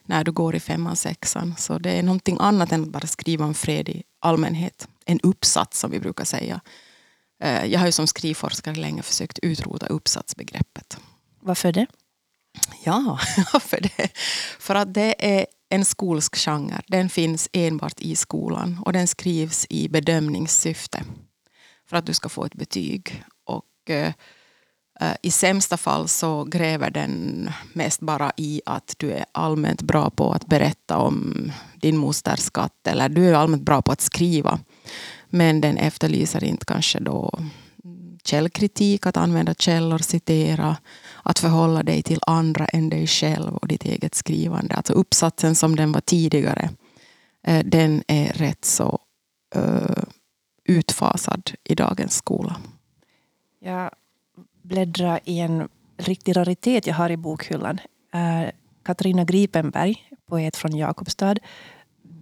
när 0.06 0.24
du 0.24 0.32
går 0.32 0.56
i 0.56 0.60
femman, 0.60 0.96
sexan. 0.96 1.56
Så 1.58 1.80
det 1.80 1.92
är 1.92 2.04
någonting 2.04 2.38
annat 2.40 2.72
än 2.72 2.84
att 2.84 2.90
bara 2.90 3.08
skriva 3.08 3.46
om 3.46 3.54
fred 3.54 3.90
i 3.90 4.04
allmänhet. 4.20 4.88
En 5.06 5.20
uppsats 5.20 5.80
som 5.80 5.92
vi 5.92 6.00
brukar 6.00 6.26
säga. 6.26 6.62
Eh, 7.44 7.66
Jag 7.66 7.80
har 7.80 7.86
ju 7.86 7.92
som 7.92 8.08
skrivforskare 8.08 8.76
länge 8.76 9.04
försökt 9.04 9.40
utrota 9.42 9.86
uppsatsbegreppet. 9.86 10.98
Varför 11.42 11.72
det? 11.72 11.86
Ja, 12.84 13.20
för 13.62 13.82
det. 13.82 14.10
För 14.60 14.76
att 14.76 14.94
det 14.94 15.36
är 15.38 15.46
en 15.70 15.86
skolsk 15.86 16.36
genre. 16.36 16.82
Den 16.88 17.10
finns 17.10 17.50
enbart 17.54 18.00
i 18.00 18.16
skolan 18.16 18.80
och 18.86 18.94
den 18.94 19.08
skrivs 19.08 19.66
i 19.70 19.90
bedömningssyfte. 19.90 21.04
För 21.90 21.98
att 21.98 22.06
du 22.06 22.14
ska 22.14 22.30
få 22.30 22.46
ett 22.46 22.56
betyg. 22.56 23.24
Och 23.46 23.90
eh, 23.90 24.14
eh, 25.00 25.14
i 25.22 25.32
sämsta 25.32 25.78
fall 25.78 26.08
så 26.08 26.44
gräver 26.44 26.90
den 26.90 27.50
mest 27.74 28.00
bara 28.00 28.32
i 28.38 28.62
att 28.66 28.96
du 28.98 29.12
är 29.12 29.26
allmänt 29.32 29.82
bra 29.82 30.10
på 30.10 30.32
att 30.32 30.46
berätta 30.48 30.98
om 30.98 31.52
din 31.76 31.98
mosters 31.98 32.40
skatt. 32.40 32.88
Eller 32.88 33.10
du 33.10 33.30
är 33.30 33.34
allmänt 33.34 33.64
bra 33.64 33.82
på 33.82 33.92
att 33.92 34.02
skriva. 34.02 34.60
Men 35.36 35.62
den 35.62 35.78
efterlyser 35.78 36.44
inte 36.44 36.66
kanske 36.66 37.00
då 37.00 37.40
källkritik, 38.24 39.06
att 39.06 39.18
använda 39.18 39.54
källor, 39.54 39.98
citera, 39.98 40.78
att 41.24 41.40
förhålla 41.40 41.84
dig 41.84 42.04
till 42.04 42.20
andra 42.28 42.66
än 42.66 42.90
dig 42.90 43.08
själv 43.08 43.56
och 43.56 43.68
ditt 43.68 43.86
eget 43.86 44.16
skrivande. 44.16 44.76
Alltså 44.76 44.94
uppsatsen 44.94 45.56
som 45.56 45.76
den 45.76 45.92
var 45.92 46.02
tidigare, 46.02 46.70
eh, 47.48 47.66
den 47.66 48.04
är 48.08 48.34
rätt 48.34 48.66
så 48.66 49.00
eh, 49.56 50.04
utfasad 50.66 51.52
i 51.64 51.76
dagens 51.76 52.16
skola. 52.16 52.56
Jag 53.60 53.92
bläddrar 54.62 55.20
i 55.26 55.40
en 55.40 55.70
riktig 55.98 56.38
raritet 56.38 56.88
jag 56.88 56.96
har 56.96 57.10
i 57.10 57.18
bokhyllan. 57.18 57.80
Eh, 58.14 58.50
Katarina 58.84 59.24
Gripenberg, 59.24 59.96
poet 60.30 60.56
från 60.56 60.78
Jakobstad, 60.78 61.36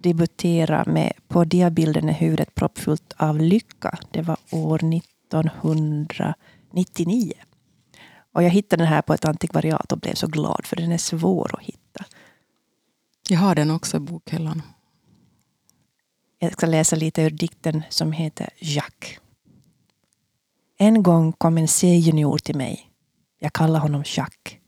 debuterade 0.02 0.90
med 0.90 1.12
På 1.28 1.44
diabilden 1.44 2.08
är 2.08 2.12
huvudet 2.12 2.54
proppfullt 2.54 3.12
av 3.16 3.40
lycka. 3.40 3.98
Det 4.10 4.22
var 4.22 4.36
år 4.50 4.94
1999. 4.94 7.32
Och 8.32 8.42
jag 8.42 8.50
hittade 8.50 8.82
den 8.82 8.92
här 8.92 9.02
på 9.02 9.14
ett 9.14 9.24
antikvariat 9.24 9.92
och 9.92 9.98
blev 9.98 10.14
så 10.14 10.26
glad 10.26 10.66
för 10.66 10.76
den 10.76 10.92
är 10.92 10.98
svår 10.98 11.50
att 11.54 11.62
hitta. 11.62 12.04
Jag 13.28 13.38
har 13.38 13.54
den 13.54 13.70
också 13.70 13.96
i 13.96 14.00
bokhyllan. 14.00 14.62
Jag 16.38 16.52
ska 16.52 16.66
läsa 16.66 16.96
lite 16.96 17.22
ur 17.22 17.30
dikten 17.30 17.82
som 17.88 18.12
heter 18.12 18.48
Jacques. 18.58 19.18
En 20.78 21.02
gång 21.02 21.32
kom 21.32 21.58
en 21.58 21.68
C-junior 21.68 22.38
till 22.38 22.56
mig. 22.56 22.90
Jag 23.38 23.52
kallar 23.52 23.80
honom 23.80 24.02
Jacques. 24.06 24.58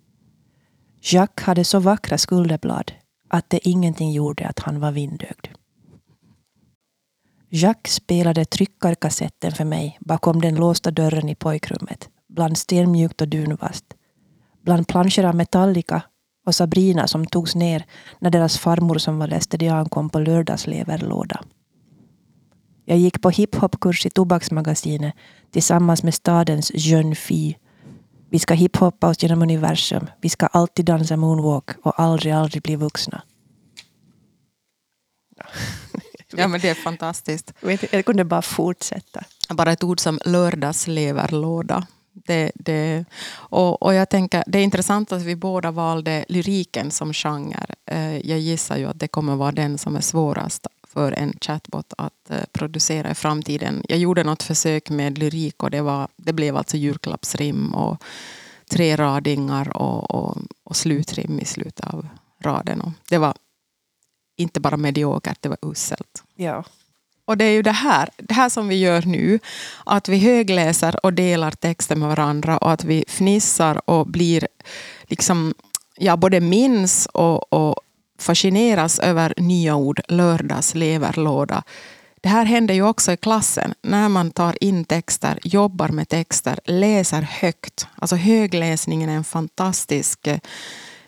Jacques 1.01 1.47
hade 1.47 1.65
så 1.65 1.79
vackra 1.79 2.19
skulderblad 2.19 2.93
att 3.35 3.51
det 3.51 3.69
ingenting 3.69 4.13
gjorde 4.13 4.49
att 4.49 4.59
han 4.59 4.81
var 4.81 4.93
vindögd. 4.93 5.49
Jacques 7.49 7.95
spelade 7.95 8.45
tryckarkassetten 8.45 9.53
för 9.53 9.65
mig 9.65 9.99
bakom 10.01 10.41
den 10.41 10.55
låsta 10.55 10.91
dörren 10.91 11.29
i 11.29 11.35
pojkrummet, 11.35 12.09
bland 12.29 12.59
stenmjukt 12.59 13.21
och 13.21 13.29
dunvast, 13.29 13.85
bland 14.63 14.89
planscher 14.89 15.25
av 15.25 15.35
Metallica 15.35 16.03
och 16.47 16.55
Sabrina 16.55 17.07
som 17.07 17.27
togs 17.27 17.55
ner 17.55 17.85
när 18.19 18.31
deras 18.31 18.59
farmor 18.59 18.99
som 18.99 19.19
var 19.19 19.27
lästedian 19.27 19.89
kom 19.89 20.11
på 20.11 20.19
lördagsleverlåda. 20.19 21.45
Jag 22.85 22.99
gick 22.99 23.23
på 23.23 23.31
hiphopkurs 23.31 24.07
i 24.07 24.11
Tobaksmagasinet 24.11 25.15
tillsammans 25.51 26.03
med 26.03 26.15
stadens 26.15 26.71
jeune 26.75 27.15
fille. 27.15 27.55
Vi 28.35 28.39
ska 28.39 28.55
hiphoppa 28.55 29.09
oss 29.09 29.23
genom 29.23 29.43
universum. 29.43 30.11
Vi 30.21 30.29
ska 30.29 30.47
alltid 30.47 30.85
dansa 30.85 31.17
moonwalk 31.17 31.71
och 31.83 32.01
aldrig, 32.01 32.33
aldrig 32.33 32.63
bli 32.63 32.77
vuxna. 32.77 33.23
Ja, 36.37 36.49
men 36.49 36.61
det 36.61 36.69
är 36.69 36.75
fantastiskt. 36.75 37.53
Jag 37.91 38.05
kunde 38.05 38.25
bara 38.25 38.43
fortsätta. 38.43 39.25
Bara 39.49 39.73
ett 39.73 39.85
ord 39.85 40.01
som 40.01 40.19
lördagsleverlåda. 40.25 41.87
Det, 42.13 42.53
det, 42.55 43.05
och, 43.33 43.83
och 43.83 43.95
jag 43.95 44.11
tänker, 44.11 44.45
det 44.47 44.59
är 44.59 44.63
intressant 44.63 45.13
att 45.13 45.23
vi 45.23 45.37
båda 45.37 45.71
valde 45.71 46.25
lyriken 46.29 46.91
som 46.91 47.13
genre. 47.13 47.67
Eh, 47.87 48.17
Jag 48.17 48.39
gissar 48.39 48.77
ju 48.77 48.87
att 48.87 49.01
det 49.01 49.09
kommer 49.09 49.37
vara 49.37 49.53
den 49.53 49.79
som 49.79 49.97
är 49.97 50.01
svårast 50.01 50.67
för 50.95 51.13
en 51.13 51.33
chatbot 51.41 51.93
att 51.99 52.31
eh, 52.31 52.45
producera 52.53 53.11
i 53.11 53.15
framtiden. 53.15 53.83
Jag 53.89 53.99
gjorde 53.99 54.25
något 54.25 54.43
försök 54.43 54.91
med 54.91 55.19
lyrik 55.19 55.63
och 55.63 55.71
det, 55.71 55.81
var, 55.83 56.09
det 56.17 56.33
blev 56.33 56.57
alltså 56.57 56.77
julklappsrim 56.77 57.75
och 57.75 58.03
tre 58.71 58.97
radingar 58.97 59.77
och, 59.77 60.11
och, 60.11 60.37
och 60.65 60.77
slutrim 60.77 61.41
i 61.41 61.45
slutet 61.45 61.87
av 61.87 62.09
raden. 62.43 62.81
Och 62.81 62.93
det 63.09 63.19
var 63.19 63.35
inte 64.37 64.61
bara 64.61 64.77
mediokert, 64.77 65.39
det 65.41 65.49
var 65.49 65.59
uselt. 65.63 66.23
Ja. 66.37 66.65
Och 67.27 67.37
det 67.37 67.45
är 67.45 67.51
ju 67.51 67.63
det 67.63 67.73
här, 67.73 68.09
det 68.17 68.35
här 68.35 68.49
som 68.49 68.69
vi 68.69 68.77
gör 68.77 69.03
nu. 69.03 69.39
Att 69.87 70.09
vi 70.09 70.19
högläser 70.19 71.07
och 71.07 71.13
delar 71.13 71.51
texten 71.51 71.99
med 71.99 72.09
varandra 72.09 72.59
och 72.59 72.73
att 72.73 72.85
vi 72.85 73.05
fnissar 73.09 73.91
och 73.91 74.07
blir 74.07 74.49
liksom, 75.03 75.55
ja, 75.97 76.17
både 76.17 76.41
minns 76.41 77.07
och, 77.07 77.53
och 77.53 77.77
fascineras 78.19 78.99
över 78.99 79.35
nya 79.37 79.77
ord, 79.77 80.01
lördags, 80.09 80.75
leverlåda. 80.75 81.63
Det 82.21 82.29
här 82.29 82.45
händer 82.45 82.75
ju 82.75 82.83
också 82.83 83.13
i 83.13 83.17
klassen 83.17 83.75
när 83.83 84.09
man 84.09 84.31
tar 84.31 84.65
in 84.65 84.85
texter, 84.85 85.39
jobbar 85.43 85.89
med 85.89 86.09
texter, 86.09 86.59
läser 86.65 87.23
högt. 87.23 87.87
Alltså 87.97 88.17
högläsningen 88.17 89.09
är 89.09 89.17
en 89.17 89.25
fantastisk, 89.25 90.29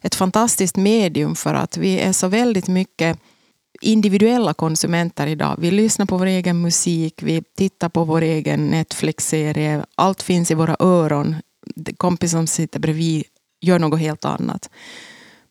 ett 0.01 0.15
fantastiskt 0.15 0.77
medium 0.77 1.37
för 1.37 1.55
att 1.55 1.77
vi 1.77 2.01
är 2.01 2.13
så 2.13 2.29
väldigt 2.29 2.69
mycket 2.69 3.19
individuella 3.81 4.55
konsumenter 4.55 5.27
idag. 5.27 5.57
Vi 5.59 5.71
lyssnar 5.71 6.07
på 6.07 6.19
vår 6.19 6.27
egen 6.27 6.61
musik, 6.61 7.23
vi 7.23 7.43
tittar 7.57 7.89
på 7.89 8.05
vår 8.05 8.23
egen 8.23 8.67
Netflix-serie. 8.67 9.85
Allt 9.95 10.23
finns 10.23 10.51
i 10.51 10.55
våra 10.55 10.77
öron. 10.79 11.37
Kompisen 11.97 12.39
som 12.39 12.47
sitter 12.47 12.81
bredvid 12.81 13.25
gör 13.61 13.79
något 13.79 14.01
helt 14.01 14.25
annat. 14.25 14.71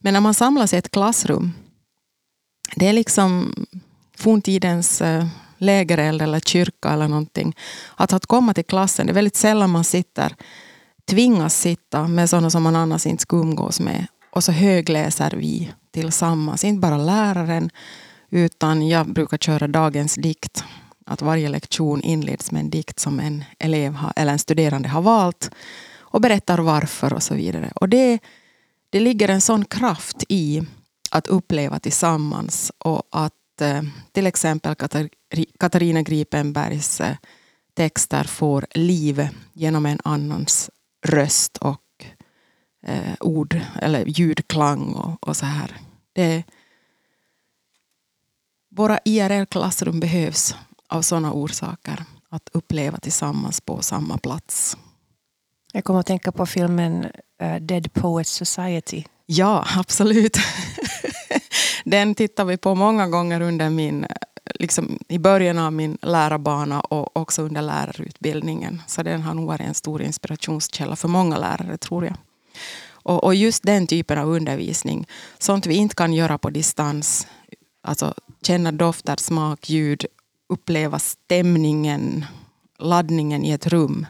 Men 0.05 0.13
när 0.13 0.21
man 0.21 0.33
samlas 0.33 0.73
i 0.73 0.77
ett 0.77 0.91
klassrum, 0.91 1.53
det 2.75 2.87
är 2.87 2.93
liksom 2.93 3.53
forntidens 4.17 5.01
eh, 5.01 5.25
lägereld 5.57 6.21
eller 6.21 6.39
kyrka 6.39 6.89
eller 6.89 7.07
någonting. 7.07 7.55
Att, 7.95 8.13
att 8.13 8.25
komma 8.25 8.53
till 8.53 8.65
klassen, 8.65 9.05
det 9.05 9.11
är 9.11 9.13
väldigt 9.13 9.35
sällan 9.35 9.69
man 9.69 9.83
sitter, 9.83 10.35
tvingas 11.09 11.59
sitta 11.59 12.07
med 12.07 12.29
sådana 12.29 12.49
som 12.49 12.63
man 12.63 12.75
annars 12.75 13.05
inte 13.05 13.21
skulle 13.21 13.41
umgås 13.41 13.79
med. 13.79 14.07
Och 14.31 14.43
så 14.43 14.51
högläser 14.51 15.31
vi 15.37 15.71
tillsammans, 15.91 16.63
inte 16.63 16.79
bara 16.79 16.97
läraren, 16.97 17.69
utan 18.29 18.87
jag 18.87 19.13
brukar 19.13 19.37
köra 19.37 19.67
dagens 19.67 20.15
dikt. 20.15 20.63
Att 21.05 21.21
varje 21.21 21.49
lektion 21.49 22.01
inleds 22.01 22.51
med 22.51 22.59
en 22.59 22.69
dikt 22.69 22.99
som 22.99 23.19
en 23.19 23.43
elev 23.59 23.93
har, 23.93 24.13
eller 24.15 24.31
en 24.31 24.39
studerande 24.39 24.89
har 24.89 25.01
valt 25.01 25.51
och 25.97 26.21
berättar 26.21 26.59
varför 26.59 27.13
och 27.13 27.23
så 27.23 27.35
vidare. 27.35 27.71
Och 27.75 27.89
det, 27.89 28.19
det 28.95 28.99
ligger 28.99 29.29
en 29.29 29.41
sån 29.41 29.65
kraft 29.65 30.23
i 30.29 30.63
att 31.11 31.27
uppleva 31.27 31.79
tillsammans 31.79 32.71
och 32.77 33.03
att 33.11 33.61
eh, 33.61 33.81
till 34.11 34.27
exempel 34.27 34.75
Katarina 35.59 36.01
Gripenbergs 36.01 37.01
eh, 37.01 37.15
texter 37.73 38.23
får 38.23 38.65
liv 38.71 39.27
genom 39.53 39.85
en 39.85 39.99
annans 40.03 40.69
röst 41.05 41.57
och 41.57 42.05
eh, 42.87 43.13
ord 43.19 43.61
eller 43.81 44.05
ljudklang 44.05 44.93
och, 44.93 45.27
och 45.27 45.37
så 45.37 45.45
här. 45.45 45.77
Det, 46.13 46.43
våra 48.75 48.99
IRL-klassrum 49.05 49.99
behövs 49.99 50.55
av 50.89 51.01
sådana 51.01 51.33
orsaker. 51.33 52.05
Att 52.29 52.49
uppleva 52.53 52.97
tillsammans 52.97 53.61
på 53.61 53.81
samma 53.81 54.17
plats. 54.17 54.77
Jag 55.75 55.83
kommer 55.83 55.99
att 55.99 56.05
tänka 56.05 56.31
på 56.31 56.45
filmen 56.45 57.05
uh, 57.43 57.55
Dead 57.61 57.93
Poets 57.93 58.31
Society. 58.31 59.03
Ja, 59.25 59.65
absolut. 59.77 60.37
Den 61.85 62.15
tittar 62.15 62.45
vi 62.45 62.57
på 62.57 62.75
många 62.75 63.07
gånger 63.07 63.41
under 63.41 63.69
min, 63.69 64.05
liksom 64.53 64.99
i 65.07 65.19
början 65.19 65.59
av 65.59 65.73
min 65.73 65.97
lärarbana 66.01 66.81
och 66.81 67.17
också 67.17 67.41
under 67.41 67.61
lärarutbildningen. 67.61 68.81
Så 68.87 69.03
den 69.03 69.21
har 69.21 69.33
nog 69.33 69.47
varit 69.47 69.67
en 69.67 69.73
stor 69.73 70.01
inspirationskälla 70.01 70.95
för 70.95 71.07
många 71.07 71.37
lärare 71.37 71.77
tror 71.77 72.05
jag. 72.05 72.15
Och, 72.91 73.23
och 73.23 73.35
just 73.35 73.63
den 73.63 73.87
typen 73.87 74.17
av 74.17 74.29
undervisning, 74.29 75.07
sånt 75.37 75.65
vi 75.65 75.75
inte 75.75 75.95
kan 75.95 76.13
göra 76.13 76.37
på 76.37 76.49
distans, 76.49 77.27
alltså 77.83 78.13
känna 78.41 78.71
dofter, 78.71 79.15
smak, 79.15 79.69
ljud, 79.69 80.05
uppleva 80.49 80.99
stämningen, 80.99 82.25
laddningen 82.79 83.45
i 83.45 83.51
ett 83.51 83.67
rum. 83.67 84.05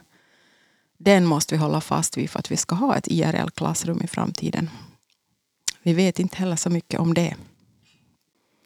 Den 0.98 1.26
måste 1.26 1.56
vi 1.56 1.62
hålla 1.62 1.82
fast 1.82 2.18
vid 2.18 2.30
för 2.30 2.40
att 2.40 2.52
vi 2.52 2.58
ska 2.58 2.76
ha 2.76 2.96
ett 2.96 3.08
IRL-klassrum 3.08 4.02
i 4.04 4.08
framtiden. 4.08 4.70
Vi 5.84 5.94
vet 5.94 6.20
inte 6.20 6.38
heller 6.38 6.56
så 6.56 6.70
mycket 6.70 7.00
om 7.00 7.14
det. 7.14 7.36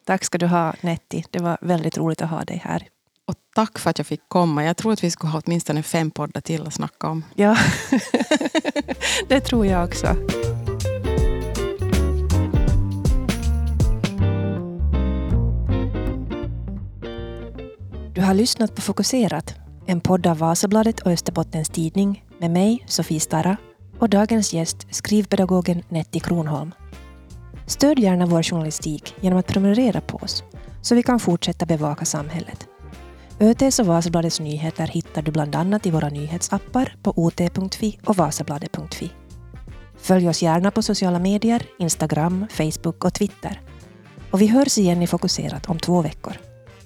Tack 0.05 0.23
ska 0.23 0.37
du 0.37 0.47
ha 0.47 0.73
Netti. 0.81 1.23
Det 1.29 1.39
var 1.39 1.57
väldigt 1.61 1.97
roligt 1.97 2.21
att 2.21 2.29
ha 2.29 2.43
dig 2.43 2.61
här. 2.63 2.87
Och 3.25 3.35
tack 3.55 3.79
för 3.79 3.89
att 3.89 3.97
jag 3.97 4.07
fick 4.07 4.21
komma. 4.27 4.65
Jag 4.65 4.77
tror 4.77 4.93
att 4.93 5.03
vi 5.03 5.11
skulle 5.11 5.31
ha 5.31 5.41
åtminstone 5.45 5.83
fem 5.83 6.11
poddar 6.11 6.41
till 6.41 6.67
att 6.67 6.73
snacka 6.73 7.07
om. 7.07 7.25
Ja, 7.35 7.57
det 9.27 9.39
tror 9.39 9.65
jag 9.65 9.87
också. 9.87 10.15
Du 18.13 18.21
har 18.21 18.33
lyssnat 18.33 18.75
på 18.75 18.81
Fokuserat, 18.81 19.55
en 19.89 20.01
podd 20.01 20.27
av 20.27 20.37
Vasabladet 20.37 20.99
och 20.99 21.11
Österbottens 21.11 21.69
Tidning 21.69 22.25
med 22.39 22.51
mig, 22.51 22.83
Sofie 22.87 23.19
Stara, 23.19 23.57
och 23.99 24.09
dagens 24.09 24.53
gäst, 24.53 24.87
skrivpedagogen 24.91 25.83
Nettie 25.89 26.21
Kronholm. 26.21 26.71
Stöd 27.65 27.99
gärna 27.99 28.25
vår 28.25 28.43
journalistik 28.43 29.15
genom 29.21 29.39
att 29.39 29.47
prenumerera 29.47 30.01
på 30.01 30.17
oss, 30.17 30.43
så 30.81 30.95
vi 30.95 31.03
kan 31.03 31.19
fortsätta 31.19 31.65
bevaka 31.65 32.05
samhället. 32.05 32.67
ÖTs 33.39 33.79
och 33.79 33.85
Vasabladets 33.85 34.39
nyheter 34.39 34.87
hittar 34.87 35.21
du 35.21 35.31
bland 35.31 35.55
annat 35.55 35.85
i 35.85 35.91
våra 35.91 36.09
nyhetsappar 36.09 36.95
på 37.03 37.13
ot.fi 37.15 37.99
och 38.05 38.17
vasabladet.fi. 38.17 39.11
Följ 39.97 40.29
oss 40.29 40.41
gärna 40.41 40.71
på 40.71 40.81
sociala 40.81 41.19
medier, 41.19 41.65
Instagram, 41.79 42.45
Facebook 42.49 43.05
och 43.05 43.13
Twitter. 43.13 43.61
Och 44.31 44.41
vi 44.41 44.47
hörs 44.47 44.77
igen 44.77 45.01
i 45.01 45.07
Fokuserat 45.07 45.69
om 45.69 45.79
två 45.79 46.01
veckor. 46.01 46.33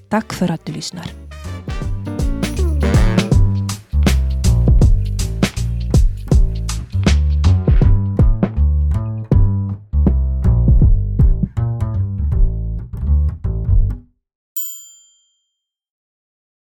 Tack 0.10 0.34
för 0.34 0.52
att 0.52 0.66
du 0.66 0.72
lyssnar. 0.72 1.23